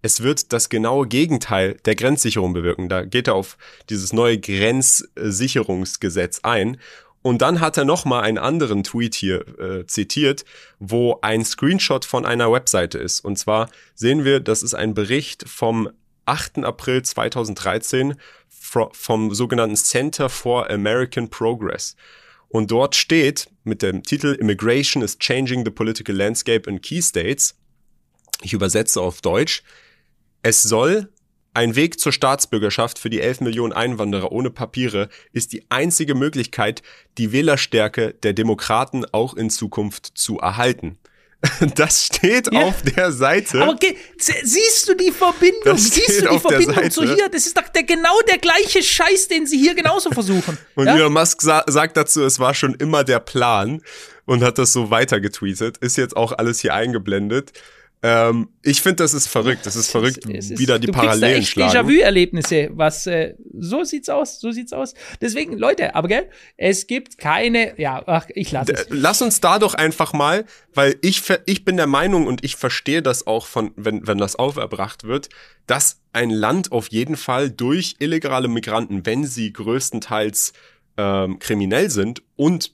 Es 0.01 0.23
wird 0.23 0.53
das 0.53 0.69
genaue 0.69 1.07
Gegenteil 1.07 1.75
der 1.85 1.95
Grenzsicherung 1.95 2.53
bewirken. 2.53 2.87
Da 2.87 3.03
geht 3.03 3.27
er 3.27 3.35
auf 3.35 3.57
dieses 3.89 4.13
neue 4.13 4.39
Grenzsicherungsgesetz 4.39 6.39
ein 6.43 6.77
und 7.29 7.43
dann 7.43 7.59
hat 7.61 7.77
er 7.77 7.85
nochmal 7.85 8.23
einen 8.23 8.39
anderen 8.39 8.83
Tweet 8.83 9.13
hier 9.13 9.45
äh, 9.59 9.85
zitiert, 9.85 10.45
wo 10.79 11.19
ein 11.21 11.45
Screenshot 11.45 12.03
von 12.03 12.25
einer 12.25 12.51
Webseite 12.51 12.97
ist. 12.97 13.19
Und 13.19 13.37
zwar 13.37 13.69
sehen 13.93 14.25
wir, 14.25 14.39
das 14.39 14.63
ist 14.63 14.73
ein 14.73 14.95
Bericht 14.95 15.47
vom 15.47 15.91
8. 16.25 16.63
April 16.65 17.03
2013 17.03 18.15
vom 18.49 19.31
sogenannten 19.31 19.75
Center 19.75 20.27
for 20.27 20.71
American 20.71 21.29
Progress. 21.29 21.95
Und 22.47 22.71
dort 22.71 22.95
steht 22.95 23.47
mit 23.63 23.83
dem 23.83 24.01
Titel 24.01 24.33
Immigration 24.33 25.03
is 25.03 25.19
Changing 25.19 25.63
the 25.63 25.69
Political 25.69 26.15
Landscape 26.15 26.67
in 26.67 26.81
Key 26.81 27.03
States. 27.03 27.53
Ich 28.41 28.53
übersetze 28.53 29.01
auf 29.01 29.21
Deutsch. 29.21 29.61
Es 30.41 30.63
soll 30.63 31.09
Ein 31.53 31.75
Weg 31.75 31.99
zur 31.99 32.11
Staatsbürgerschaft 32.11 32.99
für 32.99 33.09
die 33.09 33.21
11 33.21 33.41
Millionen 33.41 33.73
Einwanderer 33.73 34.31
ohne 34.31 34.49
Papiere 34.51 35.09
ist 35.33 35.51
die 35.51 35.63
einzige 35.69 36.15
Möglichkeit, 36.15 36.81
die 37.17 37.31
Wählerstärke 37.31 38.13
der 38.23 38.33
Demokraten 38.33 39.05
auch 39.11 39.33
in 39.35 39.49
Zukunft 39.49 40.11
zu 40.15 40.39
erhalten. 40.39 40.97
Das 41.75 42.05
steht 42.05 42.51
Ja. 42.51 42.63
auf 42.63 42.81
der 42.81 43.11
Seite. 43.13 43.61
Aber 43.61 43.77
siehst 44.17 44.89
du 44.89 44.93
die 44.93 45.11
Verbindung? 45.11 45.77
Siehst 45.77 46.21
du 46.21 46.29
die 46.29 46.39
Verbindung 46.39 46.91
zu 46.91 47.03
hier? 47.03 47.29
Das 47.29 47.45
ist 47.45 47.57
doch 47.57 47.69
der, 47.69 47.83
genau 47.83 48.19
der 48.29 48.39
gleiche 48.39 48.83
Scheiß, 48.83 49.29
den 49.29 49.47
sie 49.47 49.57
hier 49.57 49.73
genauso 49.73 50.11
versuchen. 50.11 50.57
Und 50.75 50.87
ja? 50.87 50.95
Elon 50.95 51.13
Musk 51.13 51.41
sa 51.41 51.63
sagt 51.67 51.95
dazu, 51.95 52.23
es 52.23 52.39
war 52.39 52.53
schon 52.53 52.73
immer 52.75 53.03
der 53.05 53.19
Plan 53.19 53.81
und 54.25 54.43
hat 54.43 54.57
das 54.57 54.73
so 54.73 54.91
weitergetweetet. 54.91 55.77
Ist 55.77 55.97
jetzt 55.97 56.15
auch 56.17 56.33
alles 56.33 56.59
hier 56.59 56.73
eingeblendet. 56.73 57.53
Ähm, 58.01 58.47
ich 58.63 58.81
finde, 58.81 58.97
das 59.03 59.13
ist 59.13 59.27
verrückt. 59.27 59.65
Das 59.65 59.75
ist 59.75 59.91
verrückt, 59.91 60.25
Es 60.33 60.49
ist- 60.51 60.59
wieder 60.59 60.79
die 60.79 60.87
du 60.87 60.93
kriegst 60.93 61.03
da 61.05 61.09
Parallelen 61.09 61.39
echt 61.41 61.49
schlagen. 61.49 61.71
Déjà-vu-Erlebnisse, 61.73 62.69
was 62.71 63.05
äh, 63.07 63.33
so 63.57 63.83
sieht's 63.83 64.07
aus, 64.07 64.39
so 64.39 64.51
sieht's 64.51 64.71
aus. 64.71 64.93
Deswegen, 65.19 65.57
Leute, 65.57 65.95
aber 65.95 66.07
gell, 66.07 66.29
es 66.55 66.87
gibt 66.87 67.17
keine, 67.17 67.77
ja, 67.77 68.01
ach, 68.05 68.27
ich 68.33 68.51
lasse 68.53 68.71
es. 68.71 68.87
Lass 68.89 69.21
uns 69.21 69.41
da 69.41 69.59
doch 69.59 69.73
einfach 69.73 70.13
mal, 70.13 70.45
weil 70.73 70.95
ich, 71.01 71.21
ich 71.45 71.65
bin 71.65 71.75
der 71.75 71.87
Meinung 71.87 72.25
und 72.25 72.43
ich 72.45 72.55
verstehe 72.55 73.01
das 73.01 73.27
auch 73.27 73.45
von, 73.45 73.71
wenn, 73.75 74.07
wenn 74.07 74.17
das 74.17 74.37
auferbracht 74.37 75.03
wird, 75.03 75.27
dass 75.67 75.99
ein 76.13 76.29
Land 76.29 76.71
auf 76.71 76.87
jeden 76.91 77.17
Fall 77.17 77.51
durch 77.51 77.95
illegale 77.99 78.47
Migranten, 78.47 79.05
wenn 79.05 79.25
sie 79.25 79.51
größtenteils 79.51 80.53
ähm, 80.97 81.39
kriminell 81.39 81.89
sind 81.89 82.21
und 82.37 82.71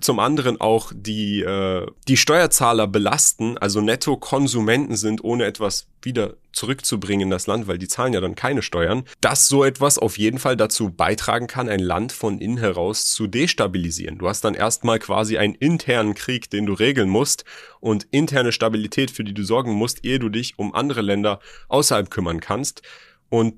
zum 0.00 0.18
anderen 0.18 0.60
auch 0.60 0.92
die, 0.94 1.40
äh, 1.40 1.86
die 2.06 2.16
Steuerzahler 2.16 2.86
belasten, 2.86 3.58
also 3.58 3.80
Netto-Konsumenten 3.80 4.96
sind, 4.96 5.22
ohne 5.24 5.44
etwas 5.44 5.88
wieder 6.02 6.36
zurückzubringen 6.52 7.26
in 7.26 7.30
das 7.30 7.46
Land, 7.46 7.66
weil 7.66 7.78
die 7.78 7.88
zahlen 7.88 8.12
ja 8.12 8.20
dann 8.20 8.34
keine 8.34 8.62
Steuern, 8.62 9.04
dass 9.20 9.48
so 9.48 9.64
etwas 9.64 9.98
auf 9.98 10.18
jeden 10.18 10.38
Fall 10.38 10.56
dazu 10.56 10.90
beitragen 10.90 11.46
kann, 11.46 11.68
ein 11.68 11.80
Land 11.80 12.12
von 12.12 12.38
innen 12.38 12.58
heraus 12.58 13.06
zu 13.06 13.26
destabilisieren. 13.26 14.18
Du 14.18 14.28
hast 14.28 14.42
dann 14.42 14.54
erstmal 14.54 14.98
quasi 14.98 15.38
einen 15.38 15.54
internen 15.54 16.14
Krieg, 16.14 16.50
den 16.50 16.66
du 16.66 16.72
regeln 16.72 17.08
musst 17.08 17.44
und 17.80 18.06
interne 18.10 18.52
Stabilität, 18.52 19.10
für 19.10 19.24
die 19.24 19.34
du 19.34 19.42
sorgen 19.44 19.72
musst, 19.72 20.04
ehe 20.04 20.18
du 20.18 20.28
dich 20.28 20.58
um 20.58 20.74
andere 20.74 21.02
Länder 21.02 21.40
außerhalb 21.68 22.10
kümmern 22.10 22.40
kannst. 22.40 22.82
Und 23.28 23.54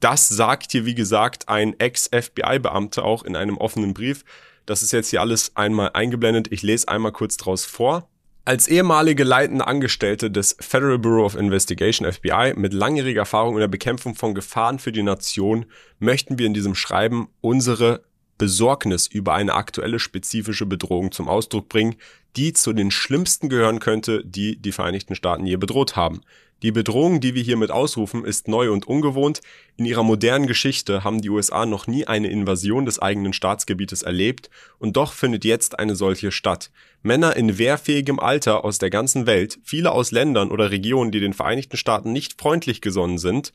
das 0.00 0.28
sagt 0.28 0.72
hier, 0.72 0.84
wie 0.84 0.96
gesagt, 0.96 1.48
ein 1.48 1.78
Ex-FBI-Beamter 1.78 3.04
auch 3.04 3.22
in 3.22 3.36
einem 3.36 3.56
offenen 3.56 3.94
Brief. 3.94 4.24
Das 4.66 4.82
ist 4.82 4.92
jetzt 4.92 5.10
hier 5.10 5.20
alles 5.20 5.56
einmal 5.56 5.90
eingeblendet. 5.94 6.48
Ich 6.50 6.62
lese 6.62 6.88
einmal 6.88 7.12
kurz 7.12 7.36
draus 7.36 7.64
vor. 7.64 8.08
Als 8.44 8.66
ehemalige 8.66 9.22
leitende 9.22 9.66
Angestellte 9.66 10.28
des 10.30 10.56
Federal 10.58 10.98
Bureau 10.98 11.24
of 11.24 11.36
Investigation 11.36 12.10
FBI 12.10 12.54
mit 12.56 12.72
langjähriger 12.72 13.20
Erfahrung 13.20 13.54
in 13.54 13.60
der 13.60 13.68
Bekämpfung 13.68 14.16
von 14.16 14.34
Gefahren 14.34 14.80
für 14.80 14.90
die 14.90 15.04
Nation 15.04 15.66
möchten 16.00 16.38
wir 16.38 16.46
in 16.46 16.54
diesem 16.54 16.74
Schreiben 16.74 17.28
unsere 17.40 18.02
Besorgnis 18.38 19.06
über 19.06 19.34
eine 19.34 19.54
aktuelle 19.54 20.00
spezifische 20.00 20.66
Bedrohung 20.66 21.12
zum 21.12 21.28
Ausdruck 21.28 21.68
bringen, 21.68 21.94
die 22.34 22.52
zu 22.52 22.72
den 22.72 22.90
schlimmsten 22.90 23.48
gehören 23.48 23.78
könnte, 23.78 24.24
die 24.24 24.56
die 24.60 24.72
Vereinigten 24.72 25.14
Staaten 25.14 25.46
je 25.46 25.56
bedroht 25.56 25.94
haben. 25.94 26.22
Die 26.62 26.70
Bedrohung, 26.70 27.20
die 27.20 27.34
wir 27.34 27.42
hiermit 27.42 27.72
ausrufen, 27.72 28.24
ist 28.24 28.46
neu 28.46 28.70
und 28.70 28.86
ungewohnt. 28.86 29.40
In 29.76 29.84
ihrer 29.84 30.04
modernen 30.04 30.46
Geschichte 30.46 31.02
haben 31.02 31.20
die 31.20 31.28
USA 31.28 31.66
noch 31.66 31.88
nie 31.88 32.06
eine 32.06 32.28
Invasion 32.28 32.86
des 32.86 33.00
eigenen 33.00 33.32
Staatsgebietes 33.32 34.02
erlebt 34.02 34.48
und 34.78 34.96
doch 34.96 35.12
findet 35.12 35.44
jetzt 35.44 35.80
eine 35.80 35.96
solche 35.96 36.30
statt. 36.30 36.70
Männer 37.02 37.34
in 37.34 37.58
wehrfähigem 37.58 38.20
Alter 38.20 38.64
aus 38.64 38.78
der 38.78 38.90
ganzen 38.90 39.26
Welt, 39.26 39.58
viele 39.64 39.90
aus 39.90 40.12
Ländern 40.12 40.52
oder 40.52 40.70
Regionen, 40.70 41.10
die 41.10 41.18
den 41.18 41.34
Vereinigten 41.34 41.76
Staaten 41.76 42.12
nicht 42.12 42.40
freundlich 42.40 42.80
gesonnen 42.80 43.18
sind, 43.18 43.52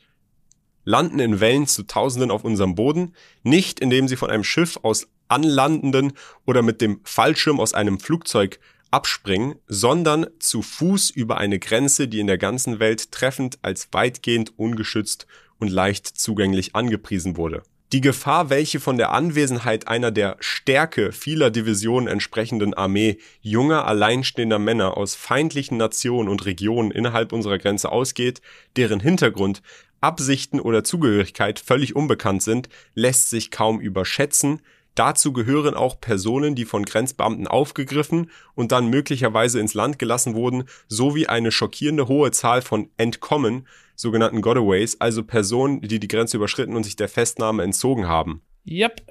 landen 0.84 1.18
in 1.18 1.40
Wellen 1.40 1.66
zu 1.66 1.84
Tausenden 1.84 2.30
auf 2.30 2.44
unserem 2.44 2.74
Boden, 2.74 3.14
nicht 3.42 3.80
indem 3.80 4.06
sie 4.06 4.16
von 4.16 4.30
einem 4.30 4.44
Schiff 4.44 4.78
aus 4.82 5.08
anlandenden 5.28 6.12
oder 6.46 6.62
mit 6.62 6.82
dem 6.82 7.00
Fallschirm 7.04 7.58
aus 7.58 7.72
einem 7.72 8.00
Flugzeug 8.00 8.58
abspringen, 8.90 9.56
sondern 9.66 10.26
zu 10.38 10.62
Fuß 10.62 11.10
über 11.10 11.38
eine 11.38 11.58
Grenze, 11.58 12.08
die 12.08 12.20
in 12.20 12.26
der 12.26 12.38
ganzen 12.38 12.78
Welt 12.80 13.12
treffend 13.12 13.58
als 13.62 13.88
weitgehend 13.92 14.58
ungeschützt 14.58 15.26
und 15.58 15.68
leicht 15.68 16.06
zugänglich 16.06 16.74
angepriesen 16.74 17.36
wurde. 17.36 17.62
Die 17.92 18.02
Gefahr, 18.02 18.50
welche 18.50 18.80
von 18.80 18.98
der 18.98 19.12
Anwesenheit 19.12 19.88
einer 19.88 20.10
der 20.10 20.36
Stärke 20.40 21.10
vieler 21.10 21.50
Divisionen 21.50 22.06
entsprechenden 22.06 22.74
Armee 22.74 23.16
junger, 23.40 23.86
alleinstehender 23.86 24.58
Männer 24.58 24.98
aus 24.98 25.14
feindlichen 25.14 25.78
Nationen 25.78 26.28
und 26.28 26.44
Regionen 26.44 26.90
innerhalb 26.90 27.32
unserer 27.32 27.56
Grenze 27.56 27.90
ausgeht, 27.90 28.42
deren 28.76 29.00
Hintergrund, 29.00 29.62
Absichten 30.02 30.60
oder 30.60 30.84
Zugehörigkeit 30.84 31.58
völlig 31.58 31.96
unbekannt 31.96 32.42
sind, 32.42 32.68
lässt 32.94 33.30
sich 33.30 33.50
kaum 33.50 33.80
überschätzen, 33.80 34.60
Dazu 34.98 35.32
gehören 35.32 35.74
auch 35.74 36.00
Personen, 36.00 36.56
die 36.56 36.64
von 36.64 36.84
Grenzbeamten 36.84 37.46
aufgegriffen 37.46 38.32
und 38.56 38.72
dann 38.72 38.88
möglicherweise 38.88 39.60
ins 39.60 39.74
Land 39.74 40.00
gelassen 40.00 40.34
wurden, 40.34 40.64
sowie 40.88 41.28
eine 41.28 41.52
schockierende 41.52 42.08
hohe 42.08 42.32
Zahl 42.32 42.62
von 42.62 42.90
Entkommen, 42.96 43.68
sogenannten 43.94 44.42
Gotaways, 44.42 45.00
also 45.00 45.22
Personen, 45.22 45.82
die 45.82 46.00
die 46.00 46.08
Grenze 46.08 46.36
überschritten 46.36 46.74
und 46.74 46.82
sich 46.82 46.96
der 46.96 47.08
Festnahme 47.08 47.62
entzogen 47.62 48.08
haben. 48.08 48.42
Yep. 48.66 49.02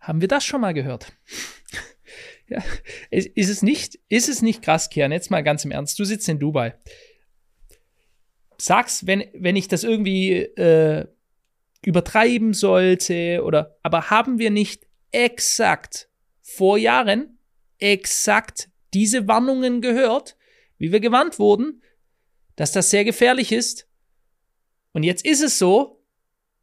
Haben 0.00 0.20
wir 0.20 0.28
das 0.28 0.44
schon 0.44 0.60
mal 0.60 0.74
gehört? 0.74 1.12
ja. 2.48 2.58
Ist, 3.12 3.36
es 3.36 3.62
nicht, 3.62 4.00
ist 4.08 4.28
es 4.28 4.42
nicht 4.42 4.62
krass, 4.62 4.90
Kian? 4.90 5.12
Jetzt 5.12 5.30
mal 5.30 5.44
ganz 5.44 5.64
im 5.64 5.70
Ernst. 5.70 5.96
Du 6.00 6.04
sitzt 6.04 6.28
in 6.28 6.40
Dubai. 6.40 6.74
Sag's, 8.58 9.06
wenn, 9.06 9.26
wenn 9.32 9.54
ich 9.54 9.68
das 9.68 9.84
irgendwie 9.84 10.38
äh, 10.38 11.06
übertreiben 11.86 12.54
sollte 12.54 13.42
oder, 13.44 13.76
aber 13.82 14.10
haben 14.10 14.38
wir 14.38 14.50
nicht 14.50 14.86
exakt 15.10 16.08
vor 16.40 16.78
Jahren 16.78 17.38
exakt 17.78 18.68
diese 18.92 19.28
Warnungen 19.28 19.80
gehört, 19.80 20.36
wie 20.78 20.92
wir 20.92 21.00
gewarnt 21.00 21.38
wurden, 21.38 21.82
dass 22.56 22.72
das 22.72 22.90
sehr 22.90 23.04
gefährlich 23.04 23.52
ist? 23.52 23.88
Und 24.92 25.02
jetzt 25.02 25.24
ist 25.26 25.42
es 25.42 25.58
so, 25.58 26.04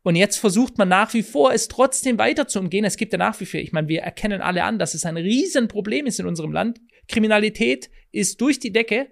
und 0.03 0.15
jetzt 0.15 0.37
versucht 0.37 0.77
man 0.77 0.89
nach 0.89 1.13
wie 1.13 1.21
vor, 1.21 1.53
es 1.53 1.67
trotzdem 1.67 2.17
weiter 2.17 2.47
zu 2.47 2.59
umgehen. 2.59 2.85
Es 2.85 2.97
gibt 2.97 3.13
ja 3.13 3.19
nach 3.19 3.39
wie 3.39 3.45
vor, 3.45 3.59
ich 3.59 3.71
meine, 3.71 3.87
wir 3.87 4.01
erkennen 4.01 4.41
alle 4.41 4.63
an, 4.63 4.79
dass 4.79 4.95
es 4.95 5.05
ein 5.05 5.17
Riesenproblem 5.17 6.07
ist 6.07 6.19
in 6.19 6.25
unserem 6.25 6.51
Land. 6.51 6.81
Kriminalität 7.07 7.91
ist 8.11 8.41
durch 8.41 8.59
die 8.59 8.71
Decke. 8.71 9.09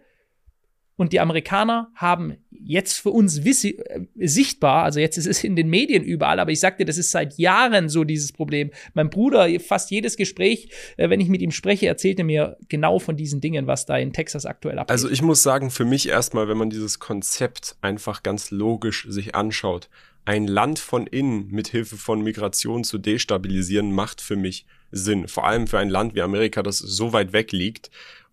Und 1.00 1.14
die 1.14 1.22
Amerikaner 1.22 1.90
haben 1.96 2.36
jetzt 2.52 3.00
für 3.00 3.12
uns 3.12 3.38
äh, 3.46 3.74
sichtbar, 4.18 4.84
also 4.84 5.00
jetzt 5.00 5.18
ist 5.18 5.28
es 5.28 5.46
in 5.46 5.56
den 5.56 5.70
Medien 5.70 6.04
überall, 6.04 6.42
aber 6.42 6.52
ich 6.52 6.60
sagte, 6.60 6.84
das 6.84 6.98
ist 6.98 7.12
seit 7.12 7.38
Jahren 7.38 7.88
so 7.88 8.04
dieses 8.04 8.34
Problem. 8.34 8.72
Mein 8.96 9.10
Bruder, 9.10 9.48
fast 9.62 9.92
jedes 9.92 10.18
Gespräch, 10.18 10.68
äh, 10.98 11.10
wenn 11.10 11.22
ich 11.22 11.30
mit 11.30 11.42
ihm 11.42 11.52
spreche, 11.52 11.88
erzählt 11.88 12.20
er 12.20 12.26
mir 12.26 12.58
genau 12.68 13.00
von 13.00 13.16
diesen 13.16 13.40
Dingen, 13.40 13.66
was 13.66 13.86
da 13.86 13.98
in 13.98 14.12
Texas 14.12 14.46
aktuell 14.46 14.78
abgeht. 14.78 14.92
Also 14.92 15.10
ich 15.10 15.22
muss 15.22 15.42
sagen, 15.42 15.72
für 15.72 15.86
mich 15.86 16.10
erstmal, 16.10 16.50
wenn 16.50 16.58
man 16.58 16.70
dieses 16.70 17.00
Konzept 17.00 17.78
einfach 17.80 18.22
ganz 18.22 18.52
logisch 18.52 19.08
sich 19.08 19.36
anschaut, 19.36 19.88
ein 20.26 20.48
Land 20.48 20.80
von 20.80 21.08
innen 21.08 21.50
mit 21.50 21.70
Hilfe 21.70 21.96
von 21.96 22.22
Migration 22.22 22.84
zu 22.84 22.98
destabilisieren, 22.98 23.94
macht 23.94 24.20
für 24.20 24.36
mich 24.36 24.66
Sinn. 24.92 25.30
Vor 25.30 25.48
allem 25.48 25.66
für 25.66 25.80
ein 25.80 25.90
Land 25.90 26.14
wie 26.14 26.22
Amerika, 26.22 26.62
das 26.62 26.78
so 26.78 27.14
weit 27.14 27.32
weg 27.32 27.54
liegt, 27.54 27.90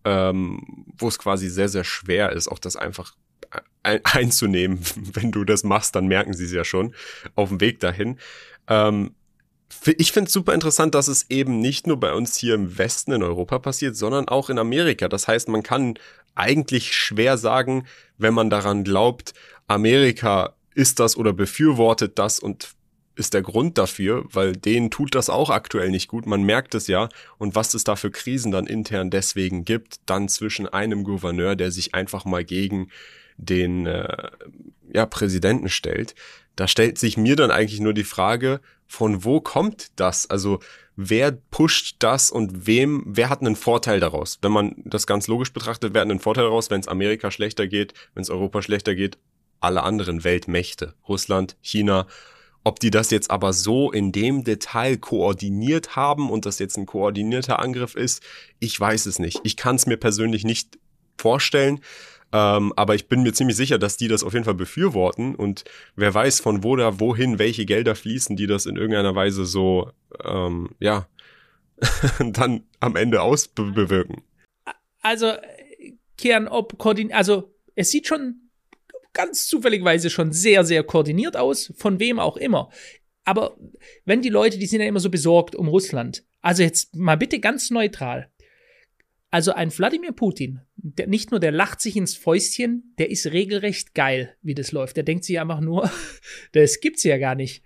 ähm, 0.07 0.87
wo 0.97 1.09
es 1.09 1.19
quasi 1.19 1.51
sehr, 1.51 1.69
sehr 1.69 1.83
schwer 1.83 2.31
ist, 2.31 2.47
auch 2.47 2.61
das 2.61 2.77
einfach 2.77 3.15
ein 3.83 4.01
einzunehmen. 4.05 4.79
Wenn 5.13 5.33
du 5.33 5.45
das 5.45 5.65
machst, 5.65 5.97
dann 5.97 6.07
merken 6.07 6.33
sie 6.33 6.45
es 6.45 6.53
ja 6.53 6.65
schon 6.65 6.95
auf 7.35 7.49
dem 7.49 7.61
Weg 7.61 7.81
dahin. 7.81 8.19
Ähm, 8.69 9.15
ich 9.99 10.13
finde 10.13 10.29
es 10.29 10.33
super 10.33 10.55
interessant, 10.55 10.95
dass 10.95 11.09
es 11.09 11.29
eben 11.29 11.59
nicht 11.59 11.89
nur 11.89 11.99
bei 11.99 12.13
uns 12.13 12.37
hier 12.37 12.55
im 12.55 12.79
Westen 12.79 13.13
in 13.13 13.23
Europa 13.25 13.59
passiert, 13.59 13.97
sondern 13.97 14.29
auch 14.29 14.49
in 14.49 14.59
Amerika. 14.59 15.09
Das 15.09 15.27
heißt, 15.27 15.49
man 15.49 15.65
kann 15.65 15.99
eigentlich 16.37 16.95
schwer 16.95 17.37
sagen, 17.37 17.87
wenn 18.17 18.33
man 18.33 18.49
daran 18.49 18.85
glaubt, 18.85 19.35
Amerika 19.67 20.55
ist 20.75 21.01
das 21.01 21.17
oder 21.17 21.33
befürwortet 21.33 22.19
das 22.19 22.39
und 22.39 22.77
ist 23.17 23.35
der 23.35 23.43
Grund 23.43 23.79
dafür, 23.79 24.25
weil 24.31 24.53
denen 24.53 24.91
tut 24.91 25.15
das 25.15 25.31
auch 25.31 25.51
aktuell 25.51 25.91
nicht 25.91 26.09
gut. 26.09 26.27
Man 26.27 26.43
merkt 26.43 26.75
es 26.75 26.87
ja. 26.87 27.09
Und 27.39 27.55
was 27.55 27.75
es 27.75 27.83
da 27.83 27.97
für 27.97 28.11
Krisen 28.11 28.53
dann 28.53 28.67
intern 28.67 29.11
deswegen 29.11 29.65
gibt, 29.65 30.01
dann 30.07 30.29
zwischen 30.29 30.69
einem 30.69 31.03
Gouverneur, 31.03 31.57
der 31.57 31.71
sich 31.71 31.95
einfach 31.95 32.25
mal 32.25 32.45
gegen 32.45 32.91
den 33.39 33.87
äh, 33.87 34.29
ja, 34.93 35.07
Präsidenten 35.07 35.69
stellt, 35.69 36.15
da 36.57 36.69
stellt 36.69 36.99
sich 36.99 37.17
mir 37.17 37.37
dann 37.37 37.51
eigentlich 37.51 37.81
nur 37.81 37.95
die 37.95 38.05
Frage, 38.05 38.61
von 38.87 39.25
wo 39.25 39.41
kommt 39.41 39.89
das? 39.97 40.29
Also 40.31 40.61
wer 40.95 41.33
pusht 41.33 41.97
das 41.99 42.31
und 42.31 42.67
wem, 42.67 43.03
wer 43.07 43.31
hat 43.31 43.41
einen 43.41 43.57
Vorteil 43.57 44.01
daraus? 44.01 44.39
Wenn 44.43 44.53
man 44.53 44.75
das 44.85 45.07
ganz 45.07 45.27
logisch 45.27 45.53
betrachtet, 45.53 45.93
wer 45.95 46.03
hat 46.03 46.11
einen 46.11 46.21
Vorteil 46.21 46.45
daraus, 46.45 46.71
wenn 46.71 46.81
es 46.81 46.89
Amerika 46.89 47.31
schlechter 47.31 47.67
geht, 47.67 47.95
wenn 48.15 48.23
es 48.23 48.31
Europa 48.31 48.63
schlechter 48.63 48.95
geht? 48.95 49.19
Alle 49.61 49.83
anderen 49.83 50.23
Weltmächte, 50.23 50.95
Russland, 51.09 51.57
China, 51.61 52.07
ob 52.67 52.81
die 52.81 52.91
das 52.91 53.13
jetzt 53.13 53.31
aber 53.31 53.53
so 53.53 53.93
in 53.93 54.11
dem 54.11 54.43
Detail 54.43 54.97
koordiniert 54.97 55.95
haben 55.95 56.31
und 56.31 56.47
das 56.47 56.59
jetzt 56.59 56.77
ein 56.77 56.85
koordinierter 56.85 57.61
Angriff 57.61 57.95
ist, 57.95 58.25
ich 58.59 58.79
weiß 58.79 59.07
es 59.07 59.21
nicht. 59.21 59.39
Ich 59.45 59.57
kann 59.57 59.77
es 59.77 59.87
mir 59.87 59.97
persönlich 59.97 60.43
nicht 60.43 60.77
vorstellen. 61.17 61.81
Ähm, 62.33 62.73
aber 62.75 62.97
ich 62.97 63.07
bin 63.07 63.23
mir 63.23 63.33
ziemlich 63.33 63.55
sicher, 63.57 63.79
dass 63.79 63.97
die 63.99 64.09
das 64.09 64.25
auf 64.25 64.33
jeden 64.33 64.45
Fall 64.45 64.55
befürworten 64.55 65.37
und 65.37 65.63
wer 65.95 66.13
weiß, 66.13 66.41
von 66.41 66.65
wo 66.65 66.75
da 66.75 66.99
wohin 66.99 67.39
welche 67.39 67.67
Gelder 67.67 67.95
fließen, 67.95 68.35
die 68.35 68.49
das 68.49 68.67
in 68.67 68.75
irgendeiner 68.75 69.15
Weise 69.15 69.45
so, 69.45 69.93
ähm, 70.25 70.71
ja, 70.81 71.07
dann 72.19 72.65
am 72.81 72.97
Ende 72.97 73.23
ausbewirken. 73.23 74.23
Also, 75.03 75.35
Kian, 76.19 76.49
ob 76.49 76.79
koordin 76.79 77.13
also 77.13 77.55
es 77.77 77.93
sieht 77.93 78.09
schon 78.09 78.46
ganz 79.17 79.49
zufälligweise 79.49 80.11
schon 80.11 80.31
sehr, 80.31 80.63
sehr 80.65 80.85
koordiniert 80.85 81.37
aus, 81.37 81.73
von 81.77 81.99
wem 81.99 82.21
auch 82.21 82.37
immer. 82.37 82.71
Aber 83.25 83.57
wenn 84.05 84.21
die 84.21 84.29
Leute, 84.29 84.59
die 84.59 84.67
sind 84.67 84.83
ja 84.83 84.87
immer 84.87 85.01
so 85.01 85.11
besorgt 85.11 85.57
um 85.57 85.69
Russland. 85.69 86.23
Also 86.43 86.63
jetzt 86.63 86.95
mal 86.95 87.17
bitte 87.17 87.41
ganz 87.41 87.71
neutral. 87.71 88.31
Also 89.31 89.53
ein 89.53 89.77
Wladimir 89.77 90.13
Putin, 90.13 90.61
der, 90.77 91.09
nicht 91.09 91.31
nur 91.31 91.41
der 91.41 91.51
lacht 91.51 91.81
sich 91.81 91.97
ins 91.97 92.15
Fäustchen, 92.15 92.95
der 92.99 93.11
ist 93.11 93.27
regelrecht 93.27 93.95
geil, 93.95 94.37
wie 94.43 94.55
das 94.55 94.71
läuft. 94.71 94.97
Der 94.97 95.03
denkt 95.03 95.25
sich 95.25 95.41
einfach 95.41 95.61
nur, 95.61 95.91
das 96.53 96.81
gibt's 96.81 97.03
ja 97.03 97.17
gar 97.17 97.35
nicht. 97.35 97.63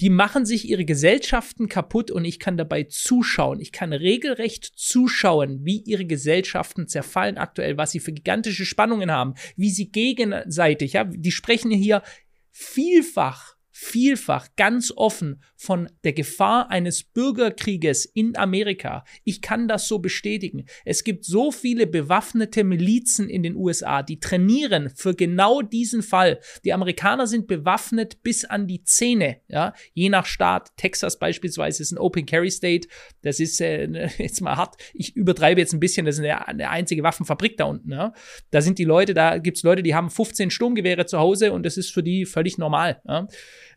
Die 0.00 0.10
machen 0.10 0.44
sich 0.46 0.68
ihre 0.68 0.84
Gesellschaften 0.84 1.68
kaputt 1.68 2.10
und 2.10 2.24
ich 2.24 2.38
kann 2.38 2.56
dabei 2.56 2.84
zuschauen. 2.84 3.60
Ich 3.60 3.72
kann 3.72 3.92
regelrecht 3.92 4.64
zuschauen, 4.74 5.64
wie 5.64 5.82
ihre 5.84 6.04
Gesellschaften 6.04 6.88
zerfallen 6.88 7.38
aktuell, 7.38 7.76
was 7.76 7.92
sie 7.92 8.00
für 8.00 8.12
gigantische 8.12 8.64
Spannungen 8.64 9.12
haben, 9.12 9.34
wie 9.56 9.70
sie 9.70 9.90
gegenseitig, 9.90 10.94
ja, 10.94 11.04
die 11.04 11.30
sprechen 11.30 11.70
hier 11.70 12.02
vielfach 12.50 13.51
vielfach 13.82 14.48
ganz 14.56 14.92
offen 14.94 15.42
von 15.56 15.88
der 16.04 16.12
Gefahr 16.12 16.70
eines 16.70 17.02
Bürgerkrieges 17.02 18.04
in 18.04 18.36
Amerika. 18.36 19.04
Ich 19.24 19.42
kann 19.42 19.66
das 19.66 19.88
so 19.88 19.98
bestätigen. 19.98 20.66
Es 20.84 21.02
gibt 21.02 21.24
so 21.24 21.50
viele 21.50 21.88
bewaffnete 21.88 22.62
Milizen 22.62 23.28
in 23.28 23.42
den 23.42 23.56
USA, 23.56 24.04
die 24.04 24.20
trainieren 24.20 24.88
für 24.94 25.14
genau 25.14 25.62
diesen 25.62 26.02
Fall. 26.02 26.38
Die 26.64 26.72
Amerikaner 26.72 27.26
sind 27.26 27.48
bewaffnet 27.48 28.22
bis 28.22 28.44
an 28.44 28.68
die 28.68 28.84
Zähne, 28.84 29.40
ja, 29.48 29.74
je 29.94 30.08
nach 30.08 30.26
Staat. 30.26 30.76
Texas 30.76 31.18
beispielsweise 31.18 31.82
ist 31.82 31.90
ein 31.90 31.98
Open 31.98 32.24
Carry 32.24 32.52
State. 32.52 32.86
Das 33.22 33.40
ist 33.40 33.60
äh, 33.60 34.08
jetzt 34.18 34.40
mal 34.42 34.56
hart. 34.56 34.76
Ich 34.94 35.16
übertreibe 35.16 35.60
jetzt 35.60 35.72
ein 35.72 35.80
bisschen. 35.80 36.06
Das 36.06 36.16
ist 36.16 36.24
eine, 36.24 36.46
eine 36.46 36.70
einzige 36.70 37.02
Waffenfabrik 37.02 37.56
da 37.56 37.64
unten. 37.64 37.90
Ja. 37.90 38.14
Da 38.52 38.62
sind 38.62 38.78
die 38.78 38.84
Leute, 38.84 39.12
da 39.12 39.38
gibt's 39.38 39.64
Leute, 39.64 39.82
die 39.82 39.94
haben 39.94 40.08
15 40.08 40.50
Sturmgewehre 40.50 41.04
zu 41.06 41.18
Hause 41.18 41.52
und 41.52 41.66
das 41.66 41.76
ist 41.76 41.90
für 41.90 42.04
die 42.04 42.26
völlig 42.26 42.58
normal. 42.58 43.02
Ja. 43.08 43.26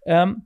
Ähm, 0.05 0.45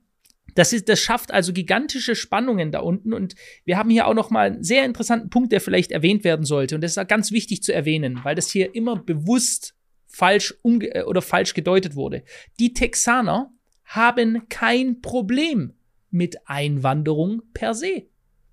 das, 0.54 0.72
ist, 0.72 0.88
das 0.88 1.00
schafft 1.00 1.32
also 1.32 1.52
gigantische 1.52 2.14
Spannungen 2.14 2.72
da 2.72 2.80
unten. 2.80 3.12
Und 3.12 3.34
wir 3.64 3.76
haben 3.76 3.90
hier 3.90 4.06
auch 4.06 4.14
noch 4.14 4.30
mal 4.30 4.52
einen 4.52 4.64
sehr 4.64 4.84
interessanten 4.84 5.30
Punkt, 5.30 5.52
der 5.52 5.60
vielleicht 5.60 5.92
erwähnt 5.92 6.24
werden 6.24 6.44
sollte. 6.44 6.74
Und 6.74 6.80
das 6.82 6.96
ist 6.96 7.08
ganz 7.08 7.30
wichtig 7.30 7.62
zu 7.62 7.72
erwähnen, 7.72 8.20
weil 8.24 8.34
das 8.34 8.50
hier 8.50 8.74
immer 8.74 8.96
bewusst 8.96 9.74
falsch 10.06 10.54
äh, 10.64 11.02
oder 11.02 11.22
falsch 11.22 11.54
gedeutet 11.54 11.94
wurde. 11.94 12.24
Die 12.58 12.74
Texaner 12.74 13.52
haben 13.84 14.48
kein 14.48 15.00
Problem 15.00 15.74
mit 16.10 16.48
Einwanderung 16.48 17.42
per 17.54 17.74
se. 17.74 18.06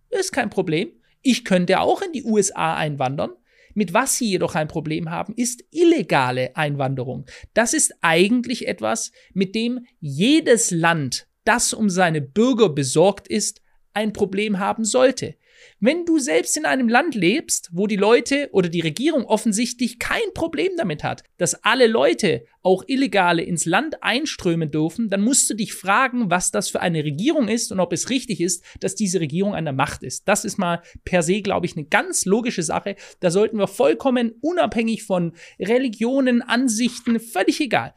Ist 0.09 0.31
kein 0.31 0.49
Problem. 0.49 0.91
Ich 1.21 1.43
könnte 1.43 1.79
auch 1.79 2.01
in 2.01 2.11
die 2.11 2.23
USA 2.23 2.75
einwandern. 2.75 3.31
Mit 3.77 3.93
was 3.93 4.17
sie 4.17 4.31
jedoch 4.31 4.55
ein 4.55 4.67
Problem 4.67 5.11
haben, 5.11 5.35
ist 5.35 5.63
illegale 5.69 6.55
Einwanderung. 6.57 7.27
Das 7.53 7.75
ist 7.75 7.93
eigentlich 8.01 8.67
etwas, 8.67 9.11
mit 9.35 9.53
dem 9.53 9.85
jedes 9.99 10.71
Land, 10.71 11.27
das 11.43 11.73
um 11.73 11.87
seine 11.87 12.19
Bürger 12.19 12.69
besorgt 12.69 13.27
ist, 13.27 13.61
ein 13.97 14.13
Problem 14.13 14.59
haben 14.59 14.85
sollte. 14.85 15.33
Wenn 15.79 16.05
du 16.05 16.19
selbst 16.19 16.55
in 16.55 16.65
einem 16.65 16.87
Land 16.87 17.15
lebst, 17.15 17.69
wo 17.71 17.87
die 17.87 17.95
Leute 17.95 18.49
oder 18.51 18.69
die 18.69 18.81
Regierung 18.81 19.25
offensichtlich 19.25 19.97
kein 19.97 20.31
Problem 20.35 20.71
damit 20.77 21.03
hat, 21.03 21.23
dass 21.37 21.63
alle 21.63 21.87
Leute, 21.87 22.45
auch 22.61 22.83
Illegale, 22.85 23.41
ins 23.41 23.65
Land 23.65 24.03
einströmen 24.03 24.69
dürfen, 24.69 25.09
dann 25.09 25.21
musst 25.21 25.49
du 25.49 25.55
dich 25.55 25.73
fragen, 25.73 26.29
was 26.29 26.51
das 26.51 26.69
für 26.69 26.81
eine 26.81 27.03
Regierung 27.03 27.47
ist 27.47 27.71
und 27.71 27.79
ob 27.79 27.91
es 27.91 28.11
richtig 28.11 28.39
ist, 28.39 28.63
dass 28.81 28.93
diese 28.93 29.19
Regierung 29.19 29.55
an 29.55 29.65
der 29.65 29.73
Macht 29.73 30.03
ist. 30.03 30.27
Das 30.27 30.45
ist 30.45 30.59
mal 30.59 30.83
per 31.03 31.23
se, 31.23 31.41
glaube 31.41 31.65
ich, 31.65 31.75
eine 31.75 31.85
ganz 31.85 32.25
logische 32.25 32.61
Sache. 32.61 32.95
Da 33.19 33.31
sollten 33.31 33.57
wir 33.57 33.67
vollkommen 33.67 34.35
unabhängig 34.41 35.03
von 35.03 35.33
Religionen, 35.59 36.43
Ansichten, 36.43 37.19
völlig 37.19 37.59
egal. 37.61 37.95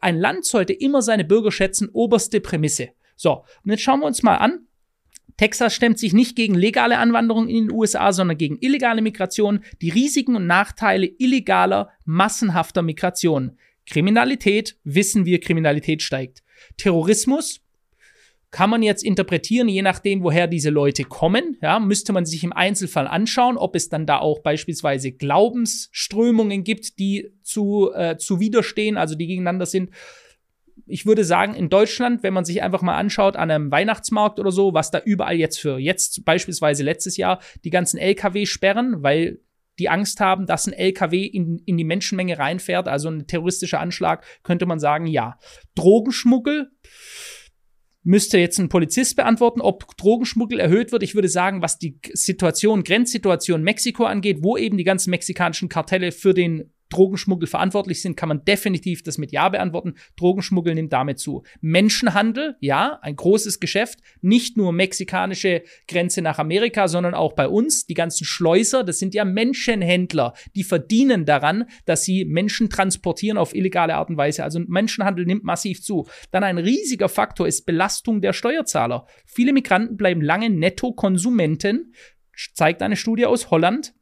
Ein 0.00 0.16
Land 0.16 0.44
sollte 0.44 0.72
immer 0.72 1.02
seine 1.02 1.24
Bürger 1.24 1.50
schätzen, 1.50 1.88
oberste 1.92 2.40
Prämisse. 2.40 2.90
So, 3.16 3.44
und 3.64 3.70
jetzt 3.70 3.82
schauen 3.82 4.00
wir 4.00 4.06
uns 4.06 4.22
mal 4.22 4.36
an, 4.36 4.66
Texas 5.40 5.74
stemmt 5.74 5.98
sich 5.98 6.12
nicht 6.12 6.36
gegen 6.36 6.54
legale 6.54 6.98
Anwanderung 6.98 7.48
in 7.48 7.68
den 7.68 7.72
USA, 7.74 8.12
sondern 8.12 8.36
gegen 8.36 8.58
illegale 8.60 9.00
Migration, 9.00 9.60
die 9.80 9.88
Risiken 9.88 10.36
und 10.36 10.46
Nachteile 10.46 11.06
illegaler, 11.06 11.88
massenhafter 12.04 12.82
Migration. 12.82 13.56
Kriminalität, 13.86 14.76
wissen 14.84 15.24
wir, 15.24 15.40
Kriminalität 15.40 16.02
steigt. 16.02 16.42
Terrorismus, 16.76 17.62
kann 18.50 18.68
man 18.68 18.82
jetzt 18.82 19.02
interpretieren, 19.02 19.68
je 19.68 19.80
nachdem, 19.80 20.22
woher 20.22 20.46
diese 20.46 20.68
Leute 20.68 21.04
kommen. 21.04 21.56
Ja, 21.62 21.78
müsste 21.78 22.12
man 22.12 22.26
sich 22.26 22.44
im 22.44 22.52
Einzelfall 22.52 23.06
anschauen, 23.06 23.56
ob 23.56 23.74
es 23.76 23.88
dann 23.88 24.04
da 24.04 24.18
auch 24.18 24.40
beispielsweise 24.40 25.10
Glaubensströmungen 25.10 26.64
gibt, 26.64 26.98
die 26.98 27.30
zu, 27.42 27.90
äh, 27.94 28.18
zu 28.18 28.40
widerstehen, 28.40 28.98
also 28.98 29.14
die 29.14 29.26
gegeneinander 29.26 29.64
sind 29.64 29.88
ich 30.86 31.06
würde 31.06 31.24
sagen, 31.24 31.54
in 31.54 31.68
Deutschland, 31.68 32.22
wenn 32.22 32.34
man 32.34 32.44
sich 32.44 32.62
einfach 32.62 32.82
mal 32.82 32.96
anschaut 32.96 33.36
an 33.36 33.50
einem 33.50 33.70
Weihnachtsmarkt 33.70 34.38
oder 34.38 34.50
so, 34.50 34.74
was 34.74 34.90
da 34.90 35.00
überall 35.00 35.36
jetzt 35.36 35.58
für, 35.58 35.78
jetzt 35.78 36.24
beispielsweise 36.24 36.82
letztes 36.82 37.16
Jahr, 37.16 37.40
die 37.64 37.70
ganzen 37.70 37.98
LKW 37.98 38.46
sperren, 38.46 39.02
weil 39.02 39.40
die 39.78 39.88
Angst 39.88 40.20
haben, 40.20 40.46
dass 40.46 40.66
ein 40.66 40.72
LKW 40.72 41.24
in, 41.24 41.58
in 41.64 41.76
die 41.78 41.84
Menschenmenge 41.84 42.38
reinfährt, 42.38 42.86
also 42.86 43.08
ein 43.08 43.26
terroristischer 43.26 43.80
Anschlag, 43.80 44.24
könnte 44.42 44.66
man 44.66 44.78
sagen, 44.78 45.06
ja. 45.06 45.38
Drogenschmuggel, 45.74 46.70
müsste 48.02 48.38
jetzt 48.38 48.58
ein 48.58 48.68
Polizist 48.68 49.16
beantworten, 49.16 49.60
ob 49.60 49.96
Drogenschmuggel 49.96 50.58
erhöht 50.58 50.92
wird. 50.92 51.02
Ich 51.02 51.14
würde 51.14 51.28
sagen, 51.28 51.62
was 51.62 51.78
die 51.78 51.98
Situation, 52.12 52.82
Grenzsituation 52.82 53.62
Mexiko 53.62 54.04
angeht, 54.04 54.38
wo 54.42 54.56
eben 54.56 54.78
die 54.78 54.84
ganzen 54.84 55.10
mexikanischen 55.10 55.68
Kartelle 55.68 56.12
für 56.12 56.34
den 56.34 56.72
Drogenschmuggel 56.90 57.48
verantwortlich 57.48 58.02
sind, 58.02 58.16
kann 58.16 58.28
man 58.28 58.44
definitiv 58.44 59.02
das 59.02 59.16
mit 59.16 59.32
Ja 59.32 59.48
beantworten. 59.48 59.94
Drogenschmuggel 60.16 60.74
nimmt 60.74 60.92
damit 60.92 61.18
zu. 61.18 61.42
Menschenhandel, 61.60 62.56
ja, 62.60 62.98
ein 63.02 63.16
großes 63.16 63.60
Geschäft. 63.60 64.00
Nicht 64.20 64.56
nur 64.56 64.72
mexikanische 64.72 65.62
Grenze 65.88 66.20
nach 66.20 66.38
Amerika, 66.38 66.88
sondern 66.88 67.14
auch 67.14 67.32
bei 67.32 67.48
uns. 67.48 67.86
Die 67.86 67.94
ganzen 67.94 68.24
Schleuser, 68.24 68.84
das 68.84 68.98
sind 68.98 69.14
ja 69.14 69.24
Menschenhändler. 69.24 70.34
Die 70.54 70.64
verdienen 70.64 71.24
daran, 71.24 71.64
dass 71.86 72.04
sie 72.04 72.24
Menschen 72.24 72.68
transportieren 72.68 73.38
auf 73.38 73.54
illegale 73.54 73.94
Art 73.94 74.10
und 74.10 74.16
Weise. 74.16 74.44
Also 74.44 74.60
Menschenhandel 74.60 75.24
nimmt 75.24 75.44
massiv 75.44 75.82
zu. 75.82 76.08
Dann 76.30 76.44
ein 76.44 76.58
riesiger 76.58 77.08
Faktor 77.08 77.46
ist 77.46 77.64
Belastung 77.64 78.20
der 78.20 78.32
Steuerzahler. 78.32 79.06
Viele 79.24 79.52
Migranten 79.52 79.96
bleiben 79.96 80.20
lange 80.20 80.50
Nettokonsumenten, 80.50 81.94
zeigt 82.54 82.82
eine 82.82 82.96
Studie 82.96 83.26
aus 83.26 83.50
Holland 83.50 83.94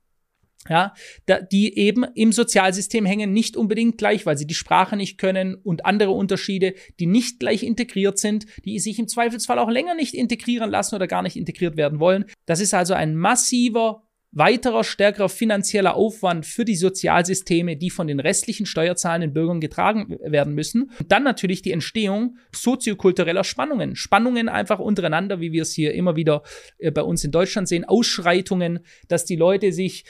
ja, 0.69 0.93
da, 1.27 1.41
die 1.41 1.77
eben 1.79 2.05
im 2.15 2.33
Sozialsystem 2.33 3.07
hängen, 3.07 3.33
nicht 3.33 3.57
unbedingt 3.57 3.97
gleich, 3.97 4.27
weil 4.27 4.37
sie 4.37 4.47
die 4.47 4.55
Sprache 4.55 4.97
nicht 4.97 5.19
können 5.19 5.55
und 5.55 5.87
andere 5.87 6.11
Unterschiede, 6.11 6.75
die 6.99 7.07
nicht 7.07 7.41
gleich 7.41 7.63
integriert 7.63 8.19
sind, 8.19 8.47
die 8.65 8.79
sich 8.79 8.99
im 8.99 9.09
Zweifelsfall 9.09 9.59
auch 9.59 9.71
länger 9.71 9.95
nicht 9.95 10.15
integrieren 10.15 10.71
lassen 10.71 10.97
oder 10.97 11.07
gar 11.07 11.23
nicht 11.23 11.37
integriert 11.37 11.77
werden 11.77 12.01
wollen. 12.01 12.27
Das 12.47 12.61
ist 12.61 12.75
also 12.75 12.95
ein 12.95 13.17
massiver 13.17 14.03
weiterer 14.31 14.85
stärkerer 14.85 15.29
finanzieller 15.29 15.95
Aufwand 15.95 16.45
für 16.45 16.65
die 16.65 16.77
Sozialsysteme, 16.77 17.77
die 17.77 17.91
von 17.91 18.07
den 18.07 18.21
restlichen 18.21 18.67
steuerzahlenden 18.67 19.33
Bürgern 19.33 19.61
getragen 19.61 20.19
werden 20.23 20.55
müssen. 20.55 20.91
Und 20.99 21.11
dann 21.11 21.25
natürlich 21.25 21.63
die 21.63 21.73
Entstehung 21.73 22.37
soziokultureller 22.55 23.45
Spannungen. 23.45 23.97
Spannungen 23.97 24.49
einfach 24.49 24.79
untereinander, 24.79 25.41
wie 25.41 25.53
wir 25.53 25.63
es 25.63 25.73
hier 25.73 25.95
immer 25.95 26.15
wieder 26.17 26.43
äh, 26.79 26.91
bei 26.91 27.03
uns 27.03 27.25
in 27.25 27.31
Deutschland 27.31 27.69
sehen, 27.69 27.85
Ausschreitungen, 27.85 28.81
dass 29.09 29.25
die 29.25 29.37
Leute 29.37 29.73
sich 29.73 30.05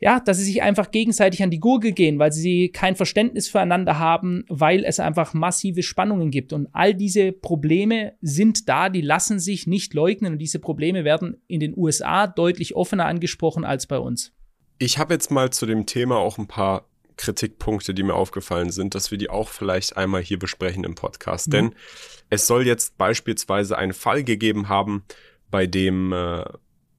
ja, 0.00 0.20
dass 0.20 0.38
sie 0.38 0.44
sich 0.44 0.62
einfach 0.62 0.90
gegenseitig 0.90 1.42
an 1.42 1.50
die 1.50 1.58
Gurgel 1.58 1.92
gehen, 1.92 2.18
weil 2.18 2.30
sie 2.30 2.68
kein 2.68 2.94
Verständnis 2.94 3.48
füreinander 3.48 3.98
haben, 3.98 4.44
weil 4.48 4.84
es 4.84 5.00
einfach 5.00 5.34
massive 5.34 5.82
Spannungen 5.82 6.30
gibt. 6.30 6.52
Und 6.52 6.68
all 6.72 6.94
diese 6.94 7.32
Probleme 7.32 8.14
sind 8.20 8.68
da, 8.68 8.90
die 8.90 9.00
lassen 9.00 9.40
sich 9.40 9.66
nicht 9.66 9.94
leugnen. 9.94 10.34
Und 10.34 10.38
diese 10.38 10.60
Probleme 10.60 11.04
werden 11.04 11.42
in 11.48 11.58
den 11.58 11.76
USA 11.76 12.28
deutlich 12.28 12.76
offener 12.76 13.06
angesprochen 13.06 13.64
als 13.64 13.86
bei 13.86 13.98
uns. 13.98 14.32
Ich 14.78 14.98
habe 14.98 15.14
jetzt 15.14 15.32
mal 15.32 15.50
zu 15.50 15.66
dem 15.66 15.86
Thema 15.86 16.16
auch 16.16 16.38
ein 16.38 16.46
paar 16.46 16.84
Kritikpunkte, 17.16 17.92
die 17.92 18.04
mir 18.04 18.14
aufgefallen 18.14 18.70
sind, 18.70 18.94
dass 18.94 19.10
wir 19.10 19.18
die 19.18 19.28
auch 19.28 19.48
vielleicht 19.48 19.96
einmal 19.96 20.22
hier 20.22 20.38
besprechen 20.38 20.84
im 20.84 20.94
Podcast. 20.94 21.48
Mhm. 21.48 21.52
Denn 21.52 21.74
es 22.30 22.46
soll 22.46 22.66
jetzt 22.66 22.96
beispielsweise 22.98 23.76
einen 23.76 23.92
Fall 23.92 24.22
gegeben 24.22 24.68
haben, 24.68 25.02
bei 25.50 25.66
dem 25.66 26.12
äh, 26.12 26.44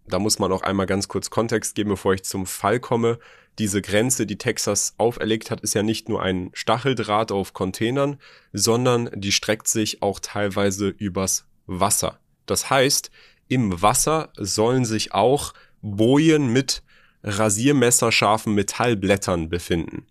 da 0.09 0.19
muss 0.19 0.39
man 0.39 0.51
auch 0.51 0.61
einmal 0.61 0.85
ganz 0.85 1.07
kurz 1.07 1.29
Kontext 1.29 1.75
geben, 1.75 1.89
bevor 1.91 2.13
ich 2.13 2.23
zum 2.23 2.45
Fall 2.45 2.79
komme. 2.79 3.19
Diese 3.57 3.81
Grenze, 3.81 4.25
die 4.25 4.37
Texas 4.37 4.93
auferlegt 4.97 5.51
hat, 5.51 5.61
ist 5.61 5.73
ja 5.73 5.83
nicht 5.83 6.09
nur 6.09 6.21
ein 6.21 6.49
Stacheldraht 6.53 7.31
auf 7.31 7.53
Containern, 7.53 8.17
sondern 8.53 9.09
die 9.13 9.31
streckt 9.31 9.67
sich 9.67 10.01
auch 10.01 10.19
teilweise 10.19 10.89
übers 10.89 11.45
Wasser. 11.65 12.19
Das 12.45 12.69
heißt, 12.69 13.11
im 13.47 13.81
Wasser 13.81 14.31
sollen 14.37 14.85
sich 14.85 15.13
auch 15.13 15.53
Bojen 15.81 16.51
mit 16.51 16.83
rasiermesserscharfen 17.23 18.53
Metallblättern 18.53 19.49
befinden. 19.49 20.05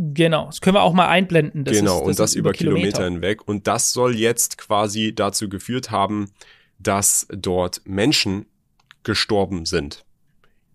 Genau, 0.00 0.46
das 0.46 0.60
können 0.60 0.76
wir 0.76 0.82
auch 0.82 0.92
mal 0.92 1.08
einblenden. 1.08 1.64
Das 1.64 1.76
genau, 1.76 1.96
ist, 1.96 2.00
das 2.00 2.06
und 2.06 2.18
das 2.20 2.34
über 2.34 2.52
Kilometer. 2.52 2.98
Kilometer 2.98 3.04
hinweg. 3.04 3.48
Und 3.48 3.66
das 3.66 3.92
soll 3.92 4.14
jetzt 4.14 4.56
quasi 4.56 5.12
dazu 5.12 5.48
geführt 5.48 5.90
haben, 5.90 6.30
dass 6.78 7.26
dort 7.30 7.82
Menschen 7.84 8.46
gestorben 9.08 9.64
sind 9.64 10.04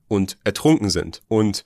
und 0.07 0.39
ertrunken 0.43 0.89
sind. 0.89 1.21
Und 1.27 1.63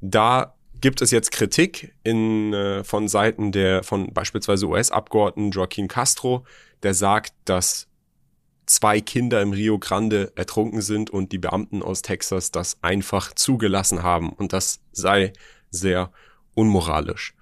da 0.00 0.54
gibt 0.80 1.02
es 1.02 1.10
jetzt 1.10 1.32
Kritik 1.32 1.92
in, 2.04 2.54
äh, 2.54 2.84
von 2.84 3.08
Seiten 3.08 3.50
der, 3.50 3.82
von 3.82 4.14
beispielsweise 4.14 4.68
US-Abgeordneten 4.68 5.50
Joaquin 5.50 5.88
Castro, 5.88 6.44
der 6.84 6.94
sagt, 6.94 7.34
dass 7.46 7.88
zwei 8.66 9.00
Kinder 9.00 9.42
im 9.42 9.52
Rio 9.52 9.80
Grande 9.80 10.32
ertrunken 10.36 10.82
sind 10.82 11.10
und 11.10 11.32
die 11.32 11.38
Beamten 11.38 11.82
aus 11.82 12.02
Texas 12.02 12.52
das 12.52 12.78
einfach 12.80 13.32
zugelassen 13.32 14.04
haben. 14.04 14.30
Und 14.30 14.52
das 14.52 14.78
sei 14.92 15.32
sehr 15.70 16.12
unmoralisch. 16.54 17.34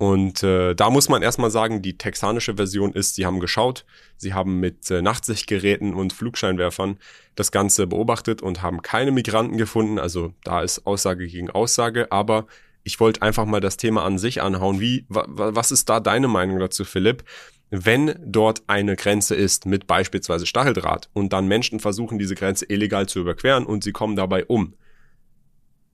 Und 0.00 0.42
äh, 0.42 0.74
da 0.74 0.88
muss 0.88 1.10
man 1.10 1.20
erstmal 1.20 1.50
sagen, 1.50 1.82
die 1.82 1.98
texanische 1.98 2.54
Version 2.54 2.94
ist, 2.94 3.16
sie 3.16 3.26
haben 3.26 3.38
geschaut, 3.38 3.84
sie 4.16 4.32
haben 4.32 4.58
mit 4.58 4.90
äh, 4.90 5.02
Nachtsichtgeräten 5.02 5.92
und 5.92 6.14
Flugscheinwerfern 6.14 6.96
das 7.34 7.52
Ganze 7.52 7.86
beobachtet 7.86 8.40
und 8.40 8.62
haben 8.62 8.80
keine 8.80 9.10
Migranten 9.10 9.58
gefunden. 9.58 9.98
Also 9.98 10.32
da 10.42 10.62
ist 10.62 10.86
Aussage 10.86 11.26
gegen 11.26 11.50
Aussage, 11.50 12.10
aber 12.10 12.46
ich 12.82 12.98
wollte 12.98 13.20
einfach 13.20 13.44
mal 13.44 13.60
das 13.60 13.76
Thema 13.76 14.02
an 14.02 14.16
sich 14.16 14.40
anhauen. 14.40 14.80
Wie, 14.80 15.04
wa, 15.10 15.26
was 15.28 15.70
ist 15.70 15.90
da 15.90 16.00
deine 16.00 16.28
Meinung 16.28 16.60
dazu, 16.60 16.86
Philipp? 16.86 17.22
Wenn 17.68 18.14
dort 18.24 18.62
eine 18.68 18.96
Grenze 18.96 19.34
ist 19.34 19.66
mit 19.66 19.86
beispielsweise 19.86 20.46
Stacheldraht 20.46 21.10
und 21.12 21.34
dann 21.34 21.46
Menschen 21.46 21.78
versuchen, 21.78 22.18
diese 22.18 22.36
Grenze 22.36 22.64
illegal 22.70 23.06
zu 23.06 23.20
überqueren 23.20 23.66
und 23.66 23.84
sie 23.84 23.92
kommen 23.92 24.16
dabei 24.16 24.46
um, 24.46 24.72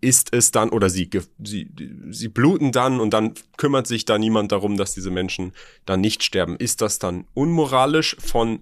ist 0.01 0.35
es 0.35 0.51
dann, 0.51 0.71
oder 0.71 0.91
sie, 0.91 1.09
sie, 1.43 1.71
sie 2.11 2.29
bluten 2.29 2.73
dann 2.73 3.01
und 3.01 3.11
dann 3.11 3.35
kümmert 3.57 3.87
sich 3.87 4.05
da 4.05 4.19
niemand 4.19 4.53
darum, 4.53 4.77
dass 4.77 4.95
diese 4.95 5.11
Menschen 5.11 5.53
dann 5.85 6.01
nicht 6.01 6.23
sterben. 6.23 6.57
Ist 6.57 6.83
das 6.83 6.99
dann 6.99 7.27
unmoralisch 7.35 8.17
von 8.19 8.61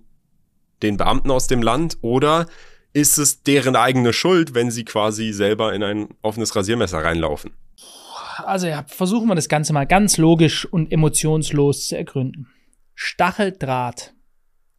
den 0.82 0.96
Beamten 0.96 1.30
aus 1.30 1.46
dem 1.46 1.62
Land 1.62 1.98
oder 2.02 2.46
ist 2.92 3.18
es 3.18 3.42
deren 3.42 3.74
eigene 3.74 4.12
Schuld, 4.12 4.54
wenn 4.54 4.70
sie 4.70 4.84
quasi 4.84 5.32
selber 5.32 5.74
in 5.74 5.82
ein 5.82 6.08
offenes 6.22 6.54
Rasiermesser 6.54 7.02
reinlaufen? 7.02 7.52
Also 8.38 8.66
ja, 8.66 8.84
versuchen 8.86 9.28
wir 9.28 9.34
das 9.34 9.48
Ganze 9.48 9.72
mal 9.72 9.86
ganz 9.86 10.16
logisch 10.16 10.64
und 10.66 10.92
emotionslos 10.92 11.88
zu 11.88 11.96
ergründen. 11.96 12.48
Stacheldraht 12.94 14.14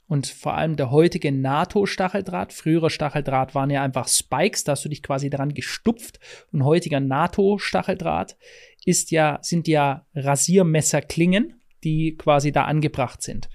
und 0.07 0.27
vor 0.27 0.55
allem 0.55 0.75
der 0.75 0.91
heutige 0.91 1.31
NATO-Stacheldraht. 1.31 2.53
Früherer 2.53 2.89
Stacheldraht 2.89 3.55
waren 3.55 3.69
ja 3.69 3.81
einfach 3.81 4.07
Spikes, 4.07 4.63
da 4.63 4.73
hast 4.73 4.85
du 4.85 4.89
dich 4.89 5.01
quasi 5.01 5.29
daran 5.29 5.53
gestupft. 5.53 6.19
Und 6.51 6.63
heutiger 6.63 6.99
NATO-Stacheldraht 6.99 8.37
ist 8.85 9.11
ja, 9.11 9.39
sind 9.41 9.67
ja 9.67 10.05
Rasiermesserklingen, 10.13 11.61
die 11.83 12.15
quasi 12.17 12.51
da 12.51 12.65
angebracht 12.65 13.21
sind. 13.21 13.49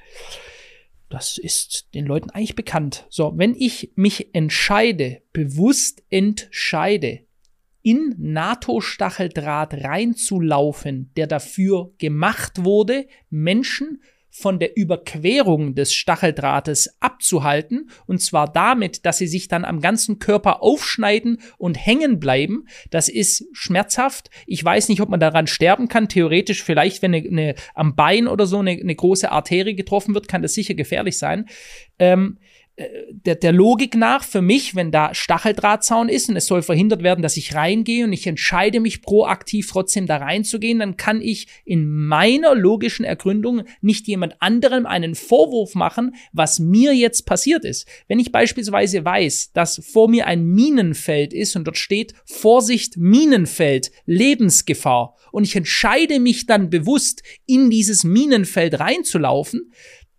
Das 1.09 1.39
ist 1.39 1.93
den 1.95 2.07
Leuten 2.07 2.31
eigentlich 2.31 2.57
bekannt. 2.57 3.07
So, 3.11 3.33
wenn 3.37 3.55
ich 3.55 3.93
mich 3.95 4.35
entscheide, 4.35 5.23
bewusst 5.33 6.03
entscheide, 6.11 7.21
in 7.83 8.15
NATO-Stacheldraht 8.19 9.75
reinzulaufen, 9.75 11.13
der 11.17 11.27
dafür 11.27 11.93
gemacht 11.99 12.65
wurde, 12.65 13.07
Menschen 13.31 14.03
von 14.31 14.59
der 14.59 14.77
Überquerung 14.77 15.75
des 15.75 15.93
Stacheldrahtes 15.93 16.97
abzuhalten, 17.01 17.91
und 18.07 18.21
zwar 18.21 18.51
damit, 18.51 19.05
dass 19.05 19.19
sie 19.19 19.27
sich 19.27 19.49
dann 19.49 19.65
am 19.65 19.81
ganzen 19.81 20.19
Körper 20.19 20.63
aufschneiden 20.63 21.41
und 21.59 21.75
hängen 21.75 22.21
bleiben. 22.21 22.67
Das 22.91 23.09
ist 23.09 23.45
schmerzhaft. 23.53 24.31
Ich 24.47 24.65
weiß 24.65 24.89
nicht, 24.89 25.01
ob 25.01 25.09
man 25.09 25.21
daran 25.21 25.47
sterben 25.47 25.89
kann. 25.89 26.09
Theoretisch 26.09 26.63
vielleicht, 26.63 27.03
wenn 27.03 27.15
eine, 27.15 27.29
eine 27.29 27.55
am 27.75 27.97
Bein 27.97 28.29
oder 28.29 28.47
so 28.47 28.59
eine, 28.59 28.73
eine 28.73 28.95
große 28.95 29.31
Arterie 29.31 29.75
getroffen 29.75 30.15
wird, 30.15 30.29
kann 30.29 30.43
das 30.43 30.55
sicher 30.55 30.75
gefährlich 30.75 31.19
sein. 31.19 31.47
Ähm, 31.99 32.39
der, 33.11 33.35
der 33.35 33.53
Logik 33.53 33.95
nach 33.95 34.25
für 34.25 34.43
mich, 34.43 34.75
wenn 34.75 34.91
da 34.91 35.15
Stacheldrahtzaun 35.15 36.09
ist 36.09 36.29
und 36.29 36.37
es 36.37 36.47
soll 36.47 36.63
verhindert 36.63 37.03
werden, 37.03 37.23
dass 37.23 37.37
ich 37.37 37.55
reingehe 37.55 38.05
und 38.05 38.13
ich 38.13 38.27
entscheide 38.27 38.81
mich 38.81 39.03
proaktiv 39.03 39.71
trotzdem 39.71 40.07
da 40.07 40.17
reinzugehen, 40.17 40.79
dann 40.79 40.97
kann 40.97 41.21
ich 41.21 41.47
in 41.65 41.91
meiner 41.91 42.55
logischen 42.55 43.05
Ergründung 43.05 43.63
nicht 43.81 44.07
jemand 44.07 44.41
anderem 44.41 44.87
einen 44.87 45.15
Vorwurf 45.15 45.75
machen, 45.75 46.15
was 46.33 46.59
mir 46.59 46.95
jetzt 46.95 47.27
passiert 47.27 47.65
ist. 47.65 47.87
Wenn 48.09 48.19
ich 48.19 48.33
beispielsweise 48.33 49.05
weiß, 49.05 49.53
dass 49.53 49.83
vor 49.85 50.09
mir 50.09 50.27
ein 50.27 50.45
Minenfeld 50.47 51.33
ist 51.33 51.57
und 51.57 51.65
dort 51.65 51.79
steht 51.79 52.15
Vorsicht 52.25 52.97
Minenfeld, 52.97 53.91
Lebensgefahr 54.07 55.17
und 55.33 55.45
ich 55.45 55.57
entscheide 55.57 56.21
mich 56.21 56.47
dann 56.47 56.71
bewusst 56.71 57.23
in 57.47 57.71
dieses 57.71 58.05
Minenfeld 58.05 58.81
reinzulaufen, 58.81 59.73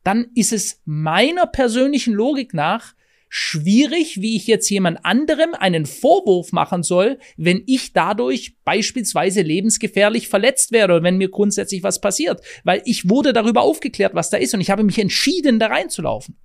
dann 0.03 0.27
ist 0.35 0.53
es 0.53 0.81
meiner 0.85 1.47
persönlichen 1.47 2.13
Logik 2.13 2.53
nach 2.53 2.93
schwierig, 3.33 4.21
wie 4.21 4.35
ich 4.35 4.45
jetzt 4.45 4.69
jemand 4.69 5.05
anderem 5.05 5.53
einen 5.53 5.85
Vorwurf 5.85 6.51
machen 6.51 6.83
soll, 6.83 7.17
wenn 7.37 7.63
ich 7.65 7.93
dadurch 7.93 8.57
beispielsweise 8.65 9.41
lebensgefährlich 9.41 10.27
verletzt 10.27 10.73
werde 10.73 10.95
oder 10.95 11.03
wenn 11.03 11.17
mir 11.17 11.29
grundsätzlich 11.29 11.81
was 11.81 12.01
passiert, 12.01 12.41
weil 12.65 12.81
ich 12.83 13.09
wurde 13.09 13.31
darüber 13.31 13.61
aufgeklärt, 13.61 14.15
was 14.15 14.31
da 14.31 14.37
ist 14.37 14.53
und 14.53 14.59
ich 14.59 14.69
habe 14.69 14.83
mich 14.83 14.99
entschieden, 14.99 15.59
da 15.59 15.67
reinzulaufen. 15.67 16.35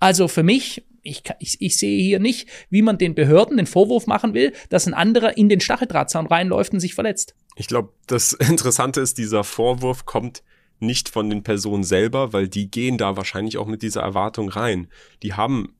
Also 0.00 0.26
für 0.26 0.42
mich, 0.42 0.84
ich, 1.02 1.22
ich, 1.38 1.60
ich 1.60 1.78
sehe 1.78 2.02
hier 2.02 2.18
nicht, 2.18 2.48
wie 2.70 2.82
man 2.82 2.98
den 2.98 3.14
Behörden 3.14 3.56
den 3.56 3.66
Vorwurf 3.66 4.08
machen 4.08 4.34
will, 4.34 4.52
dass 4.68 4.88
ein 4.88 4.94
anderer 4.94 5.36
in 5.36 5.48
den 5.48 5.60
Stacheldrahtzaun 5.60 6.26
reinläuft 6.26 6.72
und 6.72 6.80
sich 6.80 6.96
verletzt. 6.96 7.36
Ich 7.54 7.68
glaube, 7.68 7.92
das 8.08 8.32
Interessante 8.50 9.00
ist, 9.00 9.16
dieser 9.16 9.44
Vorwurf 9.44 10.06
kommt 10.06 10.42
nicht 10.82 11.08
von 11.08 11.30
den 11.30 11.42
Personen 11.42 11.84
selber, 11.84 12.32
weil 12.32 12.48
die 12.48 12.70
gehen 12.70 12.98
da 12.98 13.16
wahrscheinlich 13.16 13.58
auch 13.58 13.66
mit 13.66 13.82
dieser 13.82 14.02
Erwartung 14.02 14.48
rein. 14.48 14.88
Die 15.22 15.34
haben 15.34 15.74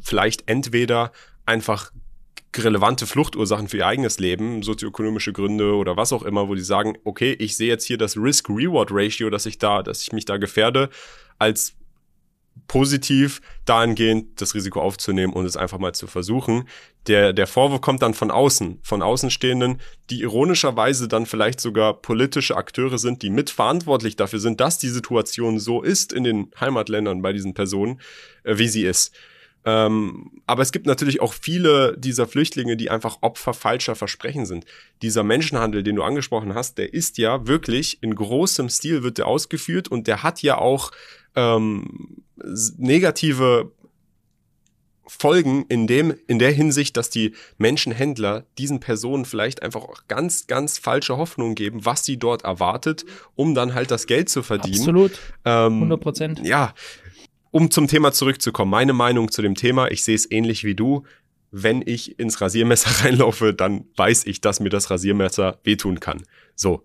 vielleicht 0.00 0.48
entweder 0.48 1.12
einfach 1.46 1.90
relevante 2.54 3.06
Fluchtursachen 3.06 3.68
für 3.68 3.78
ihr 3.78 3.86
eigenes 3.86 4.18
Leben, 4.18 4.62
sozioökonomische 4.62 5.32
Gründe 5.32 5.74
oder 5.74 5.96
was 5.96 6.12
auch 6.12 6.22
immer, 6.22 6.48
wo 6.48 6.54
die 6.54 6.62
sagen, 6.62 6.98
okay, 7.04 7.32
ich 7.32 7.56
sehe 7.56 7.68
jetzt 7.68 7.86
hier 7.86 7.96
das 7.96 8.16
Risk-Reward-Ratio, 8.16 9.30
dass 9.30 9.46
ich 9.46 9.58
da, 9.58 9.82
dass 9.82 10.02
ich 10.02 10.12
mich 10.12 10.26
da 10.26 10.36
gefährde, 10.36 10.90
als 11.38 11.74
positiv 12.68 13.40
dahingehend 13.64 14.40
das 14.40 14.54
Risiko 14.54 14.80
aufzunehmen 14.80 15.32
und 15.32 15.44
es 15.44 15.56
einfach 15.56 15.78
mal 15.78 15.94
zu 15.94 16.06
versuchen. 16.06 16.68
Der, 17.06 17.32
der 17.32 17.46
Vorwurf 17.46 17.80
kommt 17.80 18.02
dann 18.02 18.14
von 18.14 18.30
außen, 18.30 18.78
von 18.82 19.02
Außenstehenden, 19.02 19.80
die 20.10 20.22
ironischerweise 20.22 21.08
dann 21.08 21.26
vielleicht 21.26 21.60
sogar 21.60 22.00
politische 22.00 22.56
Akteure 22.56 22.98
sind, 22.98 23.22
die 23.22 23.30
mitverantwortlich 23.30 24.16
dafür 24.16 24.38
sind, 24.38 24.60
dass 24.60 24.78
die 24.78 24.88
Situation 24.88 25.58
so 25.58 25.82
ist 25.82 26.12
in 26.12 26.24
den 26.24 26.50
Heimatländern 26.58 27.22
bei 27.22 27.32
diesen 27.32 27.54
Personen, 27.54 28.00
äh, 28.44 28.56
wie 28.58 28.68
sie 28.68 28.84
ist. 28.84 29.12
Ähm, 29.64 30.42
aber 30.46 30.62
es 30.62 30.72
gibt 30.72 30.86
natürlich 30.86 31.20
auch 31.20 31.34
viele 31.34 31.96
dieser 31.96 32.26
Flüchtlinge, 32.26 32.76
die 32.76 32.90
einfach 32.90 33.18
Opfer 33.20 33.54
falscher 33.54 33.94
Versprechen 33.94 34.44
sind. 34.44 34.64
Dieser 35.02 35.22
Menschenhandel, 35.22 35.82
den 35.82 35.96
du 35.96 36.02
angesprochen 36.02 36.54
hast, 36.54 36.78
der 36.78 36.92
ist 36.92 37.18
ja 37.18 37.46
wirklich 37.46 38.02
in 38.02 38.14
großem 38.14 38.68
Stil 38.68 39.02
wird 39.02 39.18
der 39.18 39.26
ausgeführt 39.26 39.88
und 39.88 40.06
der 40.06 40.22
hat 40.22 40.42
ja 40.42 40.58
auch 40.58 40.90
ähm, 41.36 42.22
negative 42.76 43.70
Folgen 45.06 45.66
in 45.68 45.86
dem, 45.86 46.14
in 46.26 46.38
der 46.38 46.52
Hinsicht, 46.52 46.96
dass 46.96 47.10
die 47.10 47.34
Menschenhändler 47.58 48.46
diesen 48.56 48.80
Personen 48.80 49.24
vielleicht 49.24 49.62
einfach 49.62 49.82
auch 49.82 50.02
ganz, 50.08 50.46
ganz 50.46 50.78
falsche 50.78 51.16
Hoffnungen 51.18 51.54
geben, 51.54 51.84
was 51.84 52.04
sie 52.04 52.16
dort 52.16 52.44
erwartet, 52.44 53.04
um 53.34 53.54
dann 53.54 53.74
halt 53.74 53.90
das 53.90 54.06
Geld 54.06 54.28
zu 54.28 54.42
verdienen. 54.42 54.78
Absolut. 54.78 55.18
100 55.44 56.00
Prozent. 56.00 56.38
Ähm, 56.40 56.44
ja. 56.46 56.74
Um 57.52 57.70
zum 57.70 57.86
Thema 57.86 58.12
zurückzukommen, 58.12 58.70
meine 58.70 58.94
Meinung 58.94 59.30
zu 59.30 59.42
dem 59.42 59.54
Thema, 59.54 59.90
ich 59.90 60.02
sehe 60.02 60.14
es 60.14 60.28
ähnlich 60.30 60.64
wie 60.64 60.74
du. 60.74 61.04
Wenn 61.50 61.82
ich 61.84 62.18
ins 62.18 62.40
Rasiermesser 62.40 62.90
reinlaufe, 63.04 63.52
dann 63.52 63.84
weiß 63.94 64.24
ich, 64.26 64.40
dass 64.40 64.58
mir 64.58 64.70
das 64.70 64.90
Rasiermesser 64.90 65.60
wehtun 65.62 66.00
kann. 66.00 66.22
So. 66.56 66.84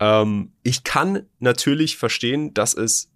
Ähm, 0.00 0.52
ich 0.62 0.82
kann 0.82 1.26
natürlich 1.40 1.98
verstehen, 1.98 2.54
dass 2.54 2.72
es 2.72 3.10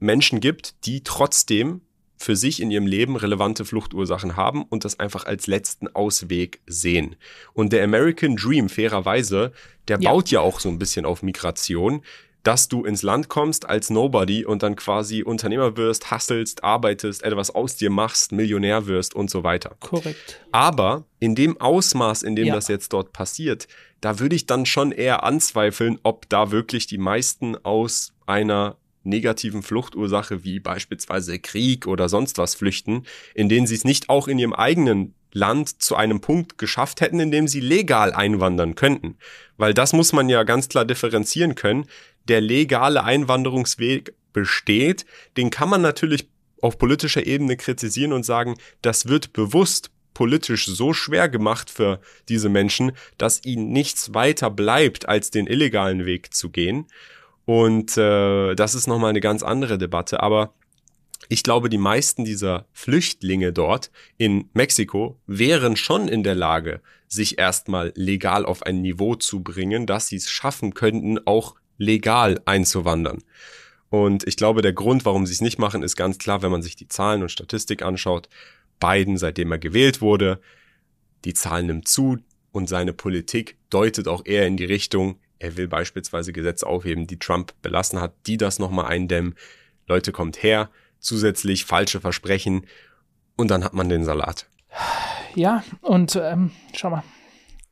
Menschen 0.00 0.40
gibt, 0.40 0.84
die 0.84 1.02
trotzdem 1.02 1.80
für 2.18 2.36
sich 2.36 2.60
in 2.60 2.70
ihrem 2.70 2.86
Leben 2.86 3.16
relevante 3.16 3.64
Fluchtursachen 3.64 4.36
haben 4.36 4.64
und 4.64 4.84
das 4.84 5.00
einfach 5.00 5.24
als 5.24 5.46
letzten 5.46 5.88
Ausweg 5.88 6.60
sehen. 6.66 7.16
Und 7.54 7.72
der 7.72 7.82
American 7.84 8.36
Dream, 8.36 8.68
fairerweise, 8.68 9.52
der 9.88 9.98
ja. 9.98 10.10
baut 10.10 10.30
ja 10.30 10.40
auch 10.40 10.60
so 10.60 10.68
ein 10.68 10.78
bisschen 10.78 11.06
auf 11.06 11.22
Migration, 11.22 12.02
dass 12.42 12.68
du 12.68 12.84
ins 12.84 13.02
Land 13.02 13.28
kommst 13.28 13.68
als 13.68 13.90
Nobody 13.90 14.44
und 14.44 14.62
dann 14.62 14.76
quasi 14.76 15.22
Unternehmer 15.22 15.76
wirst, 15.76 16.10
hasselst, 16.10 16.64
arbeitest, 16.64 17.22
etwas 17.22 17.50
aus 17.50 17.76
dir 17.76 17.90
machst, 17.90 18.32
Millionär 18.32 18.86
wirst 18.86 19.14
und 19.14 19.30
so 19.30 19.44
weiter. 19.44 19.76
Korrekt. 19.80 20.40
Aber 20.50 21.04
in 21.20 21.34
dem 21.34 21.60
Ausmaß, 21.60 22.22
in 22.22 22.34
dem 22.36 22.48
ja. 22.48 22.54
das 22.54 22.68
jetzt 22.68 22.92
dort 22.92 23.12
passiert, 23.12 23.68
da 24.00 24.18
würde 24.18 24.34
ich 24.34 24.46
dann 24.46 24.66
schon 24.66 24.90
eher 24.90 25.22
anzweifeln, 25.22 25.98
ob 26.02 26.28
da 26.28 26.50
wirklich 26.50 26.86
die 26.86 26.98
meisten 26.98 27.56
aus 27.64 28.12
einer 28.26 28.76
negativen 29.04 29.62
Fluchtursache 29.62 30.44
wie 30.44 30.60
beispielsweise 30.60 31.38
Krieg 31.38 31.86
oder 31.86 32.08
sonst 32.08 32.38
was 32.38 32.54
flüchten, 32.54 33.04
in 33.34 33.48
denen 33.48 33.66
sie 33.66 33.74
es 33.74 33.84
nicht 33.84 34.08
auch 34.08 34.28
in 34.28 34.38
ihrem 34.38 34.52
eigenen 34.52 35.14
Land 35.32 35.82
zu 35.82 35.96
einem 35.96 36.20
Punkt 36.20 36.58
geschafft 36.58 37.00
hätten, 37.00 37.20
in 37.20 37.30
dem 37.30 37.48
sie 37.48 37.60
legal 37.60 38.12
einwandern 38.12 38.74
könnten. 38.74 39.16
Weil 39.56 39.74
das 39.74 39.92
muss 39.92 40.12
man 40.12 40.28
ja 40.28 40.42
ganz 40.42 40.68
klar 40.68 40.84
differenzieren 40.84 41.54
können. 41.54 41.86
Der 42.28 42.40
legale 42.40 43.04
Einwanderungsweg 43.04 44.14
besteht, 44.32 45.06
den 45.36 45.50
kann 45.50 45.68
man 45.68 45.82
natürlich 45.82 46.28
auf 46.60 46.78
politischer 46.78 47.26
Ebene 47.26 47.56
kritisieren 47.56 48.12
und 48.12 48.24
sagen, 48.24 48.56
das 48.82 49.08
wird 49.08 49.32
bewusst 49.32 49.90
politisch 50.14 50.66
so 50.66 50.92
schwer 50.92 51.28
gemacht 51.28 51.70
für 51.70 52.00
diese 52.28 52.48
Menschen, 52.48 52.92
dass 53.18 53.44
ihnen 53.44 53.72
nichts 53.72 54.14
weiter 54.14 54.50
bleibt, 54.50 55.08
als 55.08 55.30
den 55.30 55.46
illegalen 55.46 56.06
Weg 56.06 56.34
zu 56.34 56.50
gehen. 56.50 56.86
Und 57.44 57.96
äh, 57.96 58.54
das 58.54 58.74
ist 58.74 58.86
nochmal 58.86 59.10
eine 59.10 59.20
ganz 59.20 59.42
andere 59.42 59.78
Debatte. 59.78 60.22
Aber 60.22 60.54
ich 61.28 61.42
glaube, 61.42 61.68
die 61.68 61.78
meisten 61.78 62.24
dieser 62.24 62.66
Flüchtlinge 62.72 63.52
dort 63.52 63.90
in 64.18 64.48
Mexiko 64.54 65.20
wären 65.26 65.76
schon 65.76 66.08
in 66.08 66.22
der 66.22 66.34
Lage, 66.34 66.80
sich 67.08 67.38
erstmal 67.38 67.92
legal 67.94 68.44
auf 68.44 68.62
ein 68.62 68.82
Niveau 68.82 69.14
zu 69.14 69.42
bringen, 69.42 69.86
dass 69.86 70.08
sie 70.08 70.16
es 70.16 70.30
schaffen 70.30 70.74
könnten, 70.74 71.18
auch 71.26 71.54
legal 71.78 72.40
einzuwandern. 72.44 73.22
Und 73.90 74.26
ich 74.26 74.36
glaube, 74.36 74.62
der 74.62 74.72
Grund, 74.72 75.04
warum 75.04 75.26
sie 75.26 75.34
es 75.34 75.42
nicht 75.42 75.58
machen, 75.58 75.82
ist 75.82 75.96
ganz 75.96 76.18
klar, 76.18 76.42
wenn 76.42 76.50
man 76.50 76.62
sich 76.62 76.76
die 76.76 76.88
Zahlen 76.88 77.22
und 77.22 77.30
Statistik 77.30 77.82
anschaut. 77.82 78.28
Biden, 78.80 79.18
seitdem 79.18 79.52
er 79.52 79.58
gewählt 79.58 80.00
wurde, 80.00 80.40
die 81.24 81.34
Zahlen 81.34 81.66
nimmt 81.66 81.88
zu 81.88 82.18
und 82.52 82.68
seine 82.68 82.92
Politik 82.92 83.56
deutet 83.70 84.08
auch 84.08 84.24
eher 84.24 84.46
in 84.46 84.56
die 84.56 84.64
Richtung, 84.64 85.20
er 85.38 85.56
will 85.56 85.68
beispielsweise 85.68 86.32
Gesetze 86.32 86.66
aufheben, 86.66 87.06
die 87.06 87.18
Trump 87.18 87.52
belassen 87.62 88.00
hat, 88.00 88.14
die 88.26 88.36
das 88.36 88.58
nochmal 88.58 88.86
eindämmen. 88.86 89.34
Leute 89.88 90.12
kommt 90.12 90.42
her, 90.42 90.70
zusätzlich 91.02 91.66
falsche 91.66 92.00
Versprechen 92.00 92.66
und 93.36 93.50
dann 93.50 93.64
hat 93.64 93.74
man 93.74 93.90
den 93.90 94.04
Salat. 94.04 94.46
Ja, 95.34 95.64
und 95.82 96.16
ähm, 96.16 96.52
schau 96.74 96.90
mal, 96.90 97.04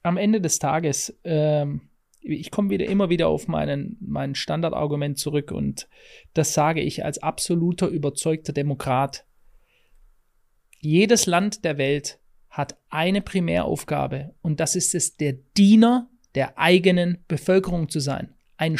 am 0.02 0.16
Ende 0.16 0.40
des 0.40 0.58
Tages, 0.58 1.18
ähm, 1.24 1.82
ich 2.20 2.50
komme 2.50 2.70
wieder 2.70 2.86
immer 2.86 3.08
wieder 3.08 3.28
auf 3.28 3.48
meinen, 3.48 3.96
mein 4.00 4.34
Standardargument 4.34 5.18
zurück 5.18 5.52
und 5.52 5.88
das 6.34 6.52
sage 6.52 6.80
ich 6.80 7.04
als 7.04 7.22
absoluter 7.22 7.88
überzeugter 7.88 8.52
Demokrat. 8.52 9.24
Jedes 10.80 11.26
Land 11.26 11.64
der 11.64 11.78
Welt 11.78 12.18
hat 12.50 12.78
eine 12.90 13.22
Primäraufgabe 13.22 14.34
und 14.42 14.60
das 14.60 14.76
ist 14.76 14.94
es, 14.94 15.16
der 15.16 15.34
Diener 15.56 16.10
der 16.34 16.58
eigenen 16.58 17.24
Bevölkerung 17.28 17.88
zu 17.88 18.00
sein. 18.00 18.34
Ein 18.56 18.76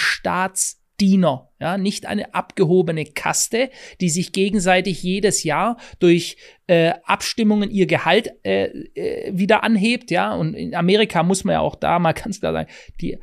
Staatsdiener, 1.00 1.48
ja, 1.58 1.78
nicht 1.78 2.06
eine 2.06 2.34
abgehobene 2.34 3.04
Kaste, 3.06 3.70
die 4.00 4.10
sich 4.10 4.32
gegenseitig 4.32 5.02
jedes 5.02 5.44
Jahr 5.44 5.78
durch 5.98 6.36
äh, 6.66 6.92
Abstimmungen 7.04 7.70
ihr 7.70 7.86
Gehalt 7.86 8.30
äh, 8.44 8.66
äh, 8.94 9.32
wieder 9.32 9.64
anhebt, 9.64 10.10
ja. 10.10 10.34
Und 10.34 10.54
in 10.54 10.74
Amerika 10.74 11.22
muss 11.22 11.44
man 11.44 11.54
ja 11.54 11.60
auch 11.60 11.74
da 11.74 11.98
mal 11.98 12.12
ganz 12.14 12.40
klar 12.40 12.52
sagen, 12.52 12.70
die 13.00 13.18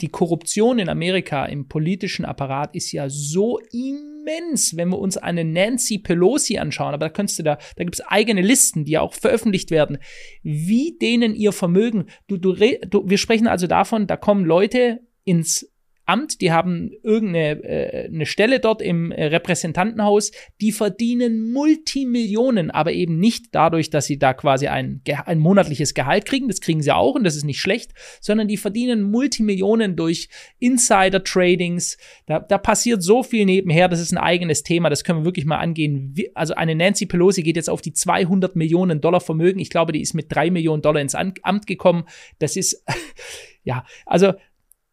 die 0.00 0.08
Korruption 0.08 0.78
in 0.78 0.88
Amerika 0.88 1.44
im 1.44 1.68
politischen 1.68 2.24
Apparat 2.24 2.74
ist 2.74 2.90
ja 2.90 3.10
so 3.10 3.58
immens, 3.70 4.74
wenn 4.74 4.88
wir 4.88 4.98
uns 4.98 5.18
eine 5.18 5.44
Nancy 5.44 5.98
Pelosi 5.98 6.56
anschauen, 6.56 6.94
aber 6.94 7.08
da 7.08 7.10
könntest 7.10 7.38
du 7.38 7.42
da, 7.42 7.58
da 7.76 7.84
gibt 7.84 7.96
es 7.96 8.06
eigene 8.06 8.40
Listen, 8.40 8.86
die 8.86 8.92
ja 8.92 9.02
auch 9.02 9.12
veröffentlicht 9.12 9.70
werden, 9.70 9.98
wie 10.42 10.96
denen 10.96 11.34
ihr 11.34 11.52
Vermögen, 11.52 12.06
du, 12.28 12.38
du, 12.38 12.54
du, 12.54 13.10
wir 13.10 13.18
sprechen 13.18 13.46
also 13.46 13.66
davon, 13.66 14.06
da 14.06 14.16
kommen 14.16 14.46
Leute 14.46 15.00
ins 15.24 15.69
Amt, 16.10 16.40
die 16.40 16.50
haben 16.50 16.90
irgendeine 17.04 17.62
äh, 17.62 18.26
Stelle 18.26 18.58
dort 18.58 18.82
im 18.82 19.12
äh, 19.12 19.26
Repräsentantenhaus, 19.26 20.32
die 20.60 20.72
verdienen 20.72 21.52
Multimillionen, 21.52 22.72
aber 22.72 22.92
eben 22.92 23.18
nicht 23.18 23.46
dadurch, 23.52 23.90
dass 23.90 24.06
sie 24.06 24.18
da 24.18 24.34
quasi 24.34 24.66
ein, 24.66 25.02
ein 25.24 25.38
monatliches 25.38 25.94
Gehalt 25.94 26.24
kriegen, 26.24 26.48
das 26.48 26.60
kriegen 26.60 26.82
sie 26.82 26.90
auch 26.90 27.14
und 27.14 27.22
das 27.22 27.36
ist 27.36 27.44
nicht 27.44 27.60
schlecht, 27.60 27.92
sondern 28.20 28.48
die 28.48 28.56
verdienen 28.56 29.02
Multimillionen 29.02 29.94
durch 29.94 30.28
Insider-Tradings. 30.58 31.96
Da, 32.26 32.40
da 32.40 32.58
passiert 32.58 33.04
so 33.04 33.22
viel 33.22 33.44
nebenher, 33.44 33.86
das 33.88 34.00
ist 34.00 34.12
ein 34.12 34.18
eigenes 34.18 34.64
Thema, 34.64 34.90
das 34.90 35.04
können 35.04 35.20
wir 35.20 35.24
wirklich 35.24 35.46
mal 35.46 35.58
angehen. 35.58 36.14
Also 36.34 36.54
eine 36.54 36.74
Nancy 36.74 37.06
Pelosi 37.06 37.44
geht 37.44 37.56
jetzt 37.56 37.70
auf 37.70 37.82
die 37.82 37.92
200 37.92 38.56
Millionen 38.56 39.00
Dollar 39.00 39.20
Vermögen. 39.20 39.60
Ich 39.60 39.70
glaube, 39.70 39.92
die 39.92 40.00
ist 40.00 40.14
mit 40.14 40.34
drei 40.34 40.50
Millionen 40.50 40.82
Dollar 40.82 41.00
ins 41.00 41.14
Amt 41.14 41.66
gekommen. 41.68 42.04
Das 42.40 42.56
ist, 42.56 42.84
ja, 43.62 43.84
also 44.06 44.32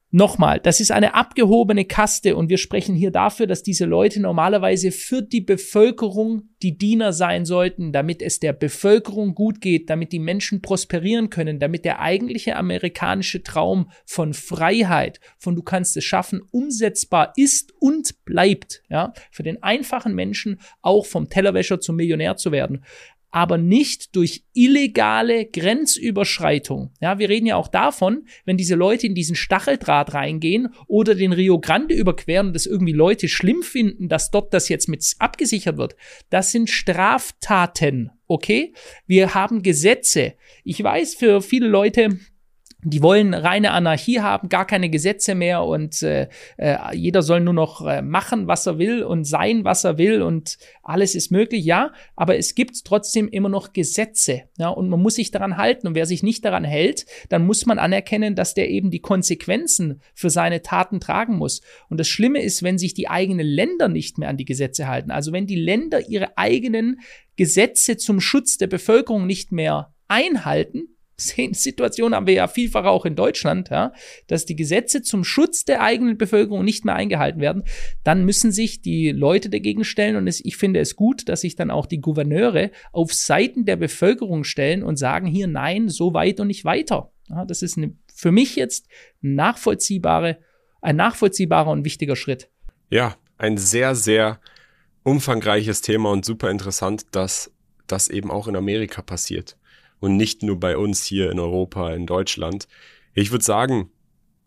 Nochmal, 0.09 0.61
das 0.61 0.79
ist 0.79 0.91
eine 0.91 1.15
abgehobene 1.15 1.83
Kaste 1.83 2.37
und 2.37 2.47
wir 2.49 2.57
sprechen 2.57 2.95
hier 2.95 3.11
dafür, 3.11 3.45
dass 3.45 3.61
diese 3.61 3.83
Leute 3.83 4.21
normalerweise 4.21 4.93
für 4.93 5.21
die 5.21 5.41
Bevölkerung 5.41 6.43
die 6.61 6.77
Diener 6.77 7.11
sein 7.11 7.43
sollten, 7.43 7.91
damit 7.91 8.21
es 8.21 8.39
der 8.39 8.53
Bevölkerung 8.53 9.35
gut 9.35 9.59
geht, 9.59 9.89
damit 9.89 10.13
die 10.13 10.19
Menschen 10.19 10.61
prosperieren 10.61 11.29
können, 11.29 11.59
damit 11.59 11.83
der 11.83 11.99
eigentliche 11.99 12.55
amerikanische 12.55 13.43
Traum 13.43 13.91
von 14.05 14.33
Freiheit, 14.33 15.19
von 15.37 15.57
du 15.57 15.61
kannst 15.61 15.97
es 15.97 16.05
schaffen, 16.05 16.41
umsetzbar 16.51 17.33
ist 17.35 17.73
und 17.81 18.23
bleibt, 18.23 18.83
ja, 18.89 19.11
für 19.29 19.43
den 19.43 19.61
einfachen 19.61 20.15
Menschen 20.15 20.61
auch 20.81 21.05
vom 21.05 21.27
Tellerwäscher 21.27 21.81
zum 21.81 21.97
Millionär 21.97 22.37
zu 22.37 22.53
werden 22.53 22.85
aber 23.37 23.59
nicht 23.59 24.15
durch 24.15 24.45
illegale 24.53 25.45
Grenzüberschreitung. 25.45 26.89
Ja, 26.99 27.19
wir 27.19 27.29
reden 27.29 27.45
ja 27.45 27.55
auch 27.55 27.67
davon, 27.67 28.25
wenn 28.45 28.57
diese 28.57 28.73
Leute 28.73 29.05
in 29.05 29.13
diesen 29.13 29.35
Stacheldraht 29.35 30.15
reingehen 30.15 30.73
oder 30.87 31.13
den 31.13 31.33
Rio 31.33 31.59
Grande 31.59 31.93
überqueren 31.93 32.47
und 32.47 32.53
das 32.53 32.65
irgendwie 32.65 32.93
Leute 32.93 33.27
schlimm 33.27 33.61
finden, 33.61 34.09
dass 34.09 34.31
dort 34.31 34.55
das 34.55 34.69
jetzt 34.69 34.89
mit 34.89 35.05
abgesichert 35.19 35.77
wird. 35.77 35.95
Das 36.31 36.51
sind 36.51 36.67
Straftaten. 36.67 38.09
Okay? 38.25 38.73
Wir 39.05 39.35
haben 39.35 39.61
Gesetze. 39.61 40.33
Ich 40.63 40.83
weiß, 40.83 41.13
für 41.13 41.43
viele 41.43 41.67
Leute 41.67 42.17
die 42.83 43.01
wollen 43.01 43.33
reine 43.33 43.71
Anarchie 43.71 44.19
haben, 44.21 44.49
gar 44.49 44.65
keine 44.67 44.89
Gesetze 44.89 45.33
mehr 45.33 45.63
und 45.63 46.03
äh, 46.03 46.27
äh, 46.57 46.77
jeder 46.95 47.23
soll 47.23 47.39
nur 47.39 47.53
noch 47.53 47.85
äh, 47.85 48.03
machen, 48.03 48.47
was 48.47 48.67
er 48.67 48.77
will 48.77 49.03
und 49.03 49.23
sein, 49.23 49.63
was 49.63 49.83
er 49.83 49.97
will 49.97 50.21
und 50.21 50.59
alles 50.83 51.15
ist 51.15 51.31
möglich, 51.31 51.65
ja, 51.65 51.91
aber 52.15 52.37
es 52.37 52.53
gibt 52.53 52.85
trotzdem 52.85 53.27
immer 53.29 53.49
noch 53.49 53.73
Gesetze, 53.73 54.43
ja, 54.59 54.69
und 54.69 54.89
man 54.89 55.01
muss 55.01 55.15
sich 55.15 55.31
daran 55.31 55.57
halten. 55.57 55.87
Und 55.87 55.95
wer 55.95 56.05
sich 56.05 56.21
nicht 56.21 56.45
daran 56.45 56.63
hält, 56.63 57.05
dann 57.29 57.45
muss 57.45 57.65
man 57.65 57.79
anerkennen, 57.79 58.35
dass 58.35 58.53
der 58.53 58.69
eben 58.69 58.91
die 58.91 59.01
Konsequenzen 59.01 60.01
für 60.13 60.29
seine 60.29 60.61
Taten 60.61 60.99
tragen 60.99 61.35
muss. 61.35 61.61
Und 61.89 61.99
das 61.99 62.07
Schlimme 62.07 62.41
ist, 62.41 62.61
wenn 62.63 62.77
sich 62.77 62.93
die 62.93 63.09
eigenen 63.09 63.45
Länder 63.45 63.87
nicht 63.87 64.17
mehr 64.17 64.29
an 64.29 64.37
die 64.37 64.45
Gesetze 64.45 64.87
halten, 64.87 65.11
also 65.11 65.31
wenn 65.31 65.47
die 65.47 65.55
Länder 65.55 66.07
ihre 66.07 66.37
eigenen 66.37 66.99
Gesetze 67.37 67.97
zum 67.97 68.19
Schutz 68.19 68.57
der 68.57 68.67
Bevölkerung 68.67 69.25
nicht 69.25 69.51
mehr 69.51 69.93
einhalten, 70.07 70.96
Situation 71.19 72.13
haben 72.13 72.27
wir 72.27 72.35
ja 72.35 72.47
vielfach 72.47 72.85
auch 72.85 73.05
in 73.05 73.15
Deutschland, 73.15 73.69
ja, 73.69 73.91
dass 74.27 74.45
die 74.45 74.55
Gesetze 74.55 75.01
zum 75.01 75.23
Schutz 75.23 75.65
der 75.65 75.81
eigenen 75.81 76.17
Bevölkerung 76.17 76.63
nicht 76.63 76.85
mehr 76.85 76.95
eingehalten 76.95 77.41
werden, 77.41 77.63
dann 78.03 78.23
müssen 78.23 78.51
sich 78.51 78.83
die 78.83 79.09
Leute 79.11 79.49
dagegen 79.49 79.83
stellen 79.83 80.15
und 80.15 80.27
es, 80.27 80.43
ich 80.45 80.57
finde 80.57 80.79
es 80.79 80.95
gut, 80.95 81.27
dass 81.27 81.41
sich 81.41 81.55
dann 81.55 81.71
auch 81.71 81.87
die 81.87 82.01
Gouverneure 82.01 82.69
auf 82.91 83.13
Seiten 83.13 83.65
der 83.65 83.77
Bevölkerung 83.77 84.43
stellen 84.43 84.83
und 84.83 84.97
sagen 84.97 85.25
hier 85.25 85.47
nein, 85.47 85.89
so 85.89 86.13
weit 86.13 86.39
und 86.39 86.47
nicht 86.47 86.65
weiter. 86.65 87.11
Ja, 87.29 87.45
das 87.45 87.63
ist 87.63 87.77
eine, 87.77 87.95
für 88.13 88.31
mich 88.31 88.55
jetzt 88.55 88.87
nachvollziehbare, 89.21 90.37
ein 90.81 90.97
nachvollziehbarer 90.97 91.71
und 91.71 91.83
wichtiger 91.83 92.15
Schritt. 92.15 92.49
Ja, 92.91 93.15
ein 93.39 93.57
sehr, 93.57 93.95
sehr 93.95 94.39
umfangreiches 95.01 95.81
Thema 95.81 96.11
und 96.11 96.25
super 96.25 96.51
interessant, 96.51 97.07
dass 97.11 97.51
das 97.87 98.07
eben 98.07 98.29
auch 98.29 98.47
in 98.47 98.55
Amerika 98.55 99.01
passiert 99.01 99.57
und 99.99 100.17
nicht 100.17 100.43
nur 100.43 100.59
bei 100.59 100.77
uns 100.77 101.03
hier 101.03 101.31
in 101.31 101.39
Europa, 101.39 101.93
in 101.93 102.05
Deutschland. 102.05 102.67
Ich 103.13 103.31
würde 103.31 103.43
sagen, 103.43 103.89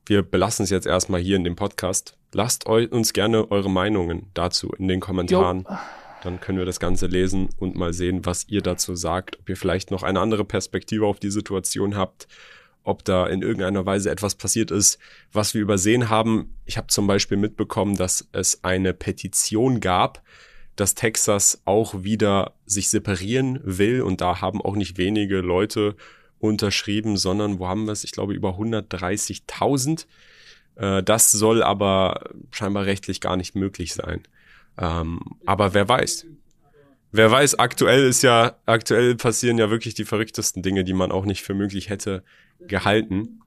wir 0.07 0.22
belassen 0.22 0.64
es 0.64 0.70
jetzt 0.70 0.86
erstmal 0.86 1.20
hier 1.20 1.36
in 1.36 1.44
dem 1.44 1.57
Podcast. 1.57 2.16
Lasst 2.32 2.66
uns 2.66 3.12
gerne 3.12 3.51
eure 3.51 3.70
Meinungen 3.70 4.30
dazu 4.34 4.70
in 4.78 4.88
den 4.88 5.01
Kommentaren. 5.01 5.66
Jo. 5.68 5.76
Dann 6.22 6.40
können 6.40 6.59
wir 6.59 6.64
das 6.66 6.80
Ganze 6.80 7.07
lesen 7.07 7.48
und 7.59 7.76
mal 7.76 7.92
sehen, 7.92 8.26
was 8.26 8.46
ihr 8.48 8.61
dazu 8.61 8.94
sagt. 8.94 9.38
Ob 9.40 9.48
ihr 9.48 9.57
vielleicht 9.57 9.90
noch 9.90 10.03
eine 10.03 10.20
andere 10.20 10.44
Perspektive 10.44 11.07
auf 11.07 11.18
die 11.18 11.30
Situation 11.30 11.96
habt. 11.96 12.28
Ob 12.82 13.05
da 13.05 13.26
in 13.26 13.42
irgendeiner 13.42 13.84
Weise 13.86 14.11
etwas 14.11 14.34
passiert 14.34 14.70
ist, 14.70 14.98
was 15.32 15.55
wir 15.55 15.61
übersehen 15.61 16.09
haben. 16.09 16.57
Ich 16.64 16.76
habe 16.76 16.88
zum 16.88 17.07
Beispiel 17.07 17.36
mitbekommen, 17.36 17.96
dass 17.96 18.28
es 18.32 18.64
eine 18.64 18.94
Petition 18.94 19.80
gab, 19.80 20.22
dass 20.76 20.94
Texas 20.94 21.62
auch 21.64 22.02
wieder 22.02 22.54
sich 22.66 22.88
separieren 22.88 23.60
will 23.62 24.02
und 24.02 24.20
da 24.20 24.40
haben 24.40 24.62
auch 24.62 24.76
nicht 24.76 24.98
wenige 24.98 25.40
Leute 25.40 25.96
unterschrieben, 26.38 27.16
sondern 27.16 27.58
wo 27.58 27.68
haben 27.68 27.84
wir 27.84 27.92
es? 27.92 28.04
Ich 28.04 28.12
glaube 28.12 28.34
über 28.34 28.58
130.000. 28.58 30.06
Äh, 30.76 31.02
das 31.02 31.30
soll 31.30 31.62
aber 31.62 32.30
scheinbar 32.50 32.86
rechtlich 32.86 33.20
gar 33.20 33.36
nicht 33.36 33.54
möglich 33.54 33.94
sein. 33.94 34.22
Ähm, 34.78 35.20
aber 35.44 35.74
wer 35.74 35.88
weiß? 35.88 36.26
Wer 37.12 37.30
weiß, 37.30 37.58
aktuell 37.58 38.04
ist 38.04 38.22
ja, 38.22 38.56
aktuell 38.66 39.16
passieren 39.16 39.58
ja 39.58 39.68
wirklich 39.68 39.94
die 39.94 40.04
verrücktesten 40.04 40.62
Dinge, 40.62 40.84
die 40.84 40.92
man 40.92 41.10
auch 41.10 41.24
nicht 41.24 41.42
für 41.42 41.54
möglich 41.54 41.88
hätte 41.88 42.22
gehalten. 42.60 43.40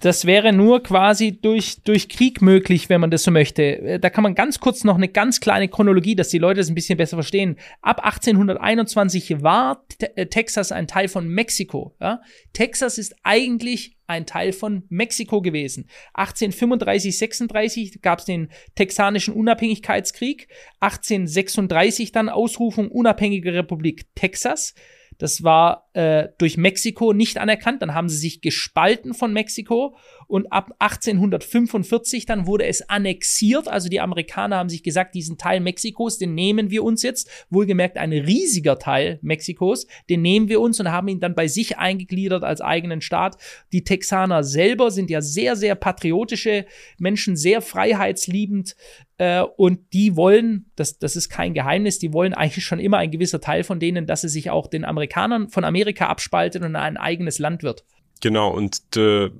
Das 0.00 0.24
wäre 0.24 0.54
nur 0.54 0.82
quasi 0.82 1.38
durch, 1.40 1.82
durch 1.82 2.08
Krieg 2.08 2.40
möglich, 2.40 2.88
wenn 2.88 3.02
man 3.02 3.10
das 3.10 3.22
so 3.22 3.30
möchte. 3.30 3.62
Äh, 3.62 4.00
da 4.00 4.08
kann 4.08 4.22
man 4.22 4.34
ganz 4.34 4.58
kurz 4.58 4.82
noch 4.82 4.96
eine 4.96 5.08
ganz 5.08 5.40
kleine 5.40 5.68
Chronologie, 5.68 6.16
dass 6.16 6.30
die 6.30 6.38
Leute 6.38 6.60
das 6.60 6.70
ein 6.70 6.74
bisschen 6.74 6.96
besser 6.96 7.18
verstehen. 7.18 7.56
Ab 7.82 8.02
1821 8.02 9.42
war 9.42 9.84
äh, 9.98 10.26
Texas 10.26 10.72
ein 10.72 10.86
Teil 10.86 11.08
von 11.08 11.28
Mexiko. 11.28 11.94
Ja? 12.00 12.22
Texas 12.54 12.96
ist 12.96 13.14
eigentlich 13.24 13.98
ein 14.06 14.24
Teil 14.24 14.52
von 14.52 14.84
Mexiko 14.88 15.42
gewesen. 15.42 15.86
1835, 16.14 17.18
36 17.18 18.02
gab 18.02 18.20
es 18.20 18.24
den 18.24 18.48
Texanischen 18.74 19.34
Unabhängigkeitskrieg. 19.34 20.48
1836 20.80 22.10
dann 22.10 22.30
Ausrufung 22.30 22.90
unabhängiger 22.90 23.52
Republik 23.52 24.06
Texas. 24.14 24.74
Das 25.18 25.44
war 25.44 25.89
äh, 25.92 26.28
durch 26.38 26.56
Mexiko 26.56 27.12
nicht 27.12 27.38
anerkannt. 27.38 27.82
Dann 27.82 27.94
haben 27.94 28.08
sie 28.08 28.16
sich 28.16 28.40
gespalten 28.40 29.14
von 29.14 29.32
Mexiko 29.32 29.96
und 30.28 30.52
ab 30.52 30.70
1845 30.78 32.26
dann 32.26 32.46
wurde 32.46 32.66
es 32.66 32.88
annexiert. 32.88 33.66
Also 33.66 33.88
die 33.88 34.00
Amerikaner 34.00 34.56
haben 34.56 34.68
sich 34.68 34.82
gesagt, 34.82 35.14
diesen 35.14 35.38
Teil 35.38 35.60
Mexikos, 35.60 36.18
den 36.18 36.34
nehmen 36.34 36.70
wir 36.70 36.84
uns 36.84 37.02
jetzt. 37.02 37.28
Wohlgemerkt 37.50 37.98
ein 37.98 38.12
riesiger 38.12 38.78
Teil 38.78 39.18
Mexikos, 39.22 39.86
den 40.08 40.22
nehmen 40.22 40.48
wir 40.48 40.60
uns 40.60 40.78
und 40.78 40.90
haben 40.90 41.08
ihn 41.08 41.20
dann 41.20 41.34
bei 41.34 41.48
sich 41.48 41.78
eingegliedert 41.78 42.44
als 42.44 42.60
eigenen 42.60 43.00
Staat. 43.00 43.36
Die 43.72 43.82
Texaner 43.82 44.44
selber 44.44 44.90
sind 44.90 45.10
ja 45.10 45.20
sehr, 45.20 45.56
sehr 45.56 45.74
patriotische 45.74 46.66
Menschen, 46.98 47.36
sehr 47.36 47.60
freiheitsliebend 47.60 48.76
äh, 49.20 49.42
und 49.42 49.92
die 49.92 50.16
wollen, 50.16 50.70
das, 50.76 50.98
das 50.98 51.14
ist 51.14 51.28
kein 51.28 51.52
Geheimnis, 51.52 51.98
die 51.98 52.14
wollen 52.14 52.32
eigentlich 52.32 52.64
schon 52.64 52.80
immer 52.80 52.96
ein 52.96 53.10
gewisser 53.10 53.40
Teil 53.40 53.64
von 53.64 53.78
denen, 53.78 54.06
dass 54.06 54.24
es 54.24 54.32
sich 54.32 54.48
auch 54.48 54.66
den 54.66 54.84
Amerikanern 54.84 55.50
von 55.50 55.62
Amerika 55.64 55.79
abspaltet 56.08 56.62
und 56.62 56.76
ein 56.76 56.96
eigenes 56.96 57.38
Land 57.38 57.62
wird. 57.62 57.84
Genau, 58.20 58.50
und 58.50 58.82
äh, 58.96 59.30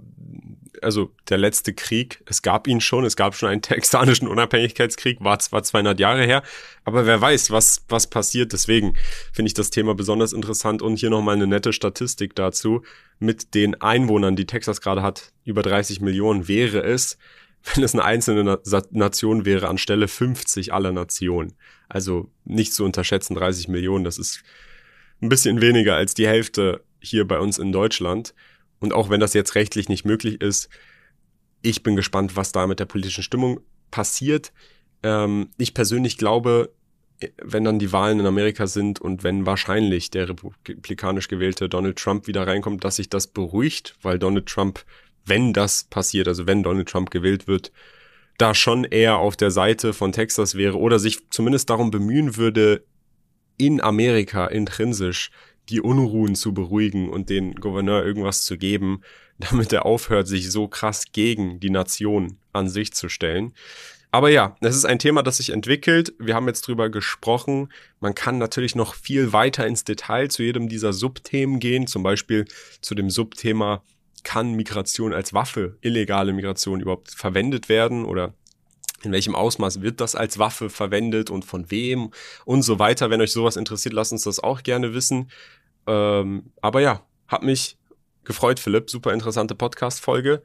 also 0.82 1.10
der 1.28 1.38
letzte 1.38 1.74
Krieg, 1.74 2.22
es 2.26 2.42
gab 2.42 2.66
ihn 2.66 2.80
schon, 2.80 3.04
es 3.04 3.16
gab 3.16 3.34
schon 3.34 3.48
einen 3.48 3.62
texanischen 3.62 4.28
Unabhängigkeitskrieg, 4.28 5.22
war 5.22 5.38
zwar 5.38 5.62
200 5.62 6.00
Jahre 6.00 6.24
her, 6.24 6.42
aber 6.84 7.06
wer 7.06 7.20
weiß, 7.20 7.50
was, 7.50 7.84
was 7.88 8.08
passiert. 8.08 8.52
Deswegen 8.52 8.94
finde 9.32 9.48
ich 9.48 9.54
das 9.54 9.70
Thema 9.70 9.94
besonders 9.94 10.32
interessant 10.32 10.82
und 10.82 10.96
hier 10.96 11.10
nochmal 11.10 11.36
eine 11.36 11.46
nette 11.46 11.72
Statistik 11.72 12.34
dazu. 12.34 12.82
Mit 13.18 13.54
den 13.54 13.80
Einwohnern, 13.80 14.36
die 14.36 14.46
Texas 14.46 14.80
gerade 14.80 15.02
hat, 15.02 15.32
über 15.44 15.62
30 15.62 16.00
Millionen, 16.00 16.48
wäre 16.48 16.82
es, 16.82 17.18
wenn 17.74 17.84
es 17.84 17.94
eine 17.94 18.04
einzelne 18.04 18.44
Na 18.64 18.82
Nation 18.90 19.44
wäre, 19.44 19.68
anstelle 19.68 20.08
50 20.08 20.72
aller 20.72 20.92
Nationen. 20.92 21.54
Also 21.88 22.30
nicht 22.44 22.72
zu 22.72 22.84
unterschätzen, 22.84 23.34
30 23.34 23.68
Millionen, 23.68 24.04
das 24.04 24.16
ist 24.16 24.42
ein 25.20 25.28
bisschen 25.28 25.60
weniger 25.60 25.96
als 25.96 26.14
die 26.14 26.26
Hälfte 26.26 26.82
hier 27.00 27.26
bei 27.26 27.38
uns 27.38 27.58
in 27.58 27.72
Deutschland. 27.72 28.34
Und 28.78 28.92
auch 28.92 29.10
wenn 29.10 29.20
das 29.20 29.34
jetzt 29.34 29.54
rechtlich 29.54 29.88
nicht 29.88 30.04
möglich 30.04 30.40
ist, 30.40 30.68
ich 31.62 31.82
bin 31.82 31.96
gespannt, 31.96 32.36
was 32.36 32.52
da 32.52 32.66
mit 32.66 32.80
der 32.80 32.86
politischen 32.86 33.22
Stimmung 33.22 33.60
passiert. 33.90 34.52
Ähm, 35.02 35.50
ich 35.58 35.74
persönlich 35.74 36.16
glaube, 36.16 36.70
wenn 37.42 37.64
dann 37.64 37.78
die 37.78 37.92
Wahlen 37.92 38.20
in 38.20 38.26
Amerika 38.26 38.66
sind 38.66 39.00
und 39.00 39.22
wenn 39.22 39.44
wahrscheinlich 39.44 40.10
der 40.10 40.28
republikanisch 40.30 41.28
gewählte 41.28 41.68
Donald 41.68 41.98
Trump 41.98 42.26
wieder 42.26 42.46
reinkommt, 42.46 42.84
dass 42.84 42.96
sich 42.96 43.10
das 43.10 43.26
beruhigt, 43.26 43.96
weil 44.00 44.18
Donald 44.18 44.46
Trump, 44.46 44.84
wenn 45.26 45.52
das 45.52 45.84
passiert, 45.84 46.28
also 46.28 46.46
wenn 46.46 46.62
Donald 46.62 46.88
Trump 46.88 47.10
gewählt 47.10 47.46
wird, 47.46 47.72
da 48.38 48.54
schon 48.54 48.84
eher 48.84 49.18
auf 49.18 49.36
der 49.36 49.50
Seite 49.50 49.92
von 49.92 50.12
Texas 50.12 50.54
wäre 50.54 50.78
oder 50.78 50.98
sich 50.98 51.28
zumindest 51.28 51.68
darum 51.68 51.90
bemühen 51.90 52.36
würde, 52.36 52.84
in 53.60 53.80
Amerika 53.82 54.46
intrinsisch 54.46 55.30
die 55.68 55.82
Unruhen 55.82 56.34
zu 56.34 56.54
beruhigen 56.54 57.10
und 57.10 57.28
den 57.28 57.54
Gouverneur 57.54 58.04
irgendwas 58.04 58.42
zu 58.44 58.56
geben, 58.56 59.02
damit 59.38 59.72
er 59.72 59.86
aufhört, 59.86 60.26
sich 60.26 60.50
so 60.50 60.66
krass 60.66 61.12
gegen 61.12 61.60
die 61.60 61.70
Nation 61.70 62.38
an 62.52 62.68
sich 62.68 62.92
zu 62.92 63.08
stellen. 63.08 63.54
Aber 64.12 64.28
ja, 64.30 64.56
es 64.60 64.74
ist 64.74 64.86
ein 64.86 64.98
Thema, 64.98 65.22
das 65.22 65.36
sich 65.36 65.50
entwickelt. 65.50 66.14
Wir 66.18 66.34
haben 66.34 66.48
jetzt 66.48 66.62
drüber 66.62 66.88
gesprochen. 66.88 67.70
Man 68.00 68.16
kann 68.16 68.38
natürlich 68.38 68.74
noch 68.74 68.94
viel 68.94 69.32
weiter 69.32 69.66
ins 69.66 69.84
Detail 69.84 70.28
zu 70.28 70.42
jedem 70.42 70.68
dieser 70.68 70.92
Subthemen 70.92 71.60
gehen. 71.60 71.86
Zum 71.86 72.02
Beispiel 72.02 72.46
zu 72.80 72.96
dem 72.96 73.08
Subthema, 73.08 73.84
kann 74.22 74.54
Migration 74.54 75.12
als 75.12 75.32
Waffe, 75.32 75.76
illegale 75.80 76.32
Migration 76.32 76.80
überhaupt 76.80 77.10
verwendet 77.10 77.68
werden 77.68 78.04
oder 78.04 78.34
in 79.02 79.12
welchem 79.12 79.34
Ausmaß 79.34 79.82
wird 79.82 80.00
das 80.00 80.14
als 80.14 80.38
Waffe 80.38 80.70
verwendet 80.70 81.30
und 81.30 81.44
von 81.44 81.70
wem 81.70 82.10
und 82.44 82.62
so 82.62 82.78
weiter. 82.78 83.10
Wenn 83.10 83.20
euch 83.20 83.32
sowas 83.32 83.56
interessiert, 83.56 83.94
lasst 83.94 84.12
uns 84.12 84.24
das 84.24 84.40
auch 84.40 84.62
gerne 84.62 84.94
wissen. 84.94 85.30
Ähm, 85.86 86.52
aber 86.60 86.80
ja, 86.80 87.04
hat 87.28 87.42
mich 87.42 87.78
gefreut, 88.24 88.60
Philipp. 88.60 88.90
Super 88.90 89.12
interessante 89.12 89.54
Podcast-Folge. 89.54 90.42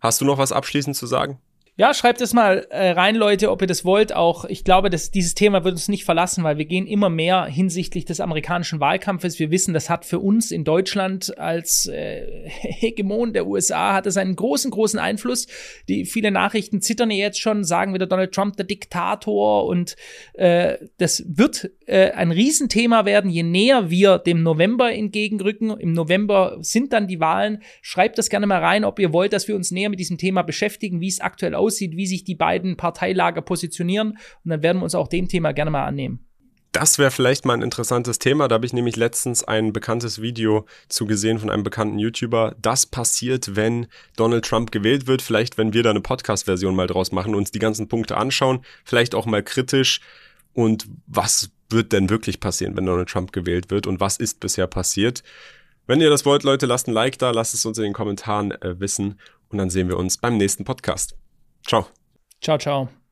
Hast 0.00 0.20
du 0.20 0.24
noch 0.24 0.38
was 0.38 0.52
abschließend 0.52 0.96
zu 0.96 1.06
sagen? 1.06 1.38
Ja, 1.76 1.92
schreibt 1.92 2.20
es 2.20 2.32
mal 2.32 2.68
äh, 2.70 2.90
rein, 2.90 3.16
Leute, 3.16 3.50
ob 3.50 3.60
ihr 3.60 3.66
das 3.66 3.84
wollt. 3.84 4.14
Auch 4.14 4.44
ich 4.44 4.62
glaube, 4.62 4.90
dass 4.90 5.10
dieses 5.10 5.34
Thema 5.34 5.64
wird 5.64 5.74
uns 5.74 5.88
nicht 5.88 6.04
verlassen, 6.04 6.44
weil 6.44 6.56
wir 6.56 6.66
gehen 6.66 6.86
immer 6.86 7.10
mehr 7.10 7.46
hinsichtlich 7.46 8.04
des 8.04 8.20
amerikanischen 8.20 8.78
Wahlkampfes. 8.78 9.40
Wir 9.40 9.50
wissen, 9.50 9.74
das 9.74 9.90
hat 9.90 10.04
für 10.04 10.20
uns 10.20 10.52
in 10.52 10.62
Deutschland 10.62 11.36
als 11.36 11.86
äh, 11.86 12.48
Hegemon 12.48 13.32
der 13.32 13.48
USA 13.48 13.92
hat 13.92 14.06
es 14.06 14.16
einen 14.16 14.36
großen, 14.36 14.70
großen 14.70 15.00
Einfluss. 15.00 15.48
Die 15.88 16.04
viele 16.04 16.30
Nachrichten 16.30 16.80
zittern 16.80 17.10
ja 17.10 17.16
jetzt 17.16 17.40
schon, 17.40 17.64
sagen 17.64 17.92
wieder 17.92 18.06
Donald 18.06 18.32
Trump 18.32 18.56
der 18.56 18.66
Diktator 18.66 19.66
und 19.66 19.96
äh, 20.34 20.78
das 20.98 21.24
wird 21.26 21.72
äh, 21.86 22.12
ein 22.12 22.30
Riesenthema 22.30 23.04
werden, 23.04 23.32
je 23.32 23.42
näher 23.42 23.90
wir 23.90 24.18
dem 24.18 24.44
November 24.44 24.92
entgegenrücken. 24.92 25.70
Im 25.70 25.92
November 25.92 26.56
sind 26.60 26.92
dann 26.92 27.08
die 27.08 27.18
Wahlen. 27.18 27.64
Schreibt 27.82 28.16
das 28.18 28.30
gerne 28.30 28.46
mal 28.46 28.60
rein, 28.60 28.84
ob 28.84 29.00
ihr 29.00 29.12
wollt, 29.12 29.32
dass 29.32 29.48
wir 29.48 29.56
uns 29.56 29.72
näher 29.72 29.90
mit 29.90 29.98
diesem 29.98 30.18
Thema 30.18 30.42
beschäftigen, 30.42 31.00
wie 31.00 31.08
es 31.08 31.18
aktuell 31.18 31.63
aussieht, 31.64 31.96
wie 31.96 32.06
sich 32.06 32.24
die 32.24 32.34
beiden 32.34 32.76
Parteilager 32.76 33.42
positionieren. 33.42 34.18
Und 34.44 34.50
dann 34.50 34.62
werden 34.62 34.78
wir 34.78 34.84
uns 34.84 34.94
auch 34.94 35.08
dem 35.08 35.28
Thema 35.28 35.52
gerne 35.52 35.70
mal 35.70 35.84
annehmen. 35.84 36.20
Das 36.74 36.98
wäre 36.98 37.12
vielleicht 37.12 37.44
mal 37.44 37.54
ein 37.54 37.62
interessantes 37.62 38.18
Thema. 38.18 38.48
Da 38.48 38.56
habe 38.56 38.66
ich 38.66 38.72
nämlich 38.72 38.96
letztens 38.96 39.44
ein 39.44 39.72
bekanntes 39.72 40.20
Video 40.20 40.66
zu 40.88 41.06
gesehen 41.06 41.38
von 41.38 41.48
einem 41.48 41.62
bekannten 41.62 42.00
YouTuber. 42.00 42.56
Das 42.60 42.84
passiert, 42.84 43.54
wenn 43.54 43.86
Donald 44.16 44.44
Trump 44.44 44.72
gewählt 44.72 45.06
wird. 45.06 45.22
Vielleicht, 45.22 45.56
wenn 45.56 45.72
wir 45.72 45.84
da 45.84 45.90
eine 45.90 46.00
Podcast-Version 46.00 46.74
mal 46.74 46.88
draus 46.88 47.12
machen, 47.12 47.36
uns 47.36 47.52
die 47.52 47.60
ganzen 47.60 47.86
Punkte 47.86 48.16
anschauen. 48.16 48.64
Vielleicht 48.84 49.14
auch 49.14 49.24
mal 49.24 49.44
kritisch. 49.44 50.00
Und 50.52 50.88
was 51.06 51.50
wird 51.70 51.92
denn 51.92 52.10
wirklich 52.10 52.40
passieren, 52.40 52.76
wenn 52.76 52.86
Donald 52.86 53.08
Trump 53.08 53.30
gewählt 53.30 53.70
wird? 53.70 53.86
Und 53.86 54.00
was 54.00 54.16
ist 54.16 54.40
bisher 54.40 54.66
passiert? 54.66 55.22
Wenn 55.86 56.00
ihr 56.00 56.10
das 56.10 56.26
wollt, 56.26 56.42
Leute, 56.42 56.66
lasst 56.66 56.88
ein 56.88 56.92
Like 56.92 57.20
da, 57.20 57.30
lasst 57.30 57.54
es 57.54 57.64
uns 57.64 57.78
in 57.78 57.84
den 57.84 57.92
Kommentaren 57.92 58.50
äh, 58.50 58.80
wissen. 58.80 59.20
Und 59.48 59.58
dann 59.58 59.70
sehen 59.70 59.88
wir 59.88 59.96
uns 59.96 60.16
beim 60.16 60.38
nächsten 60.38 60.64
Podcast. 60.64 61.14
Ciao. 61.66 61.88
Ciao, 62.40 62.58
ciao. 62.58 63.02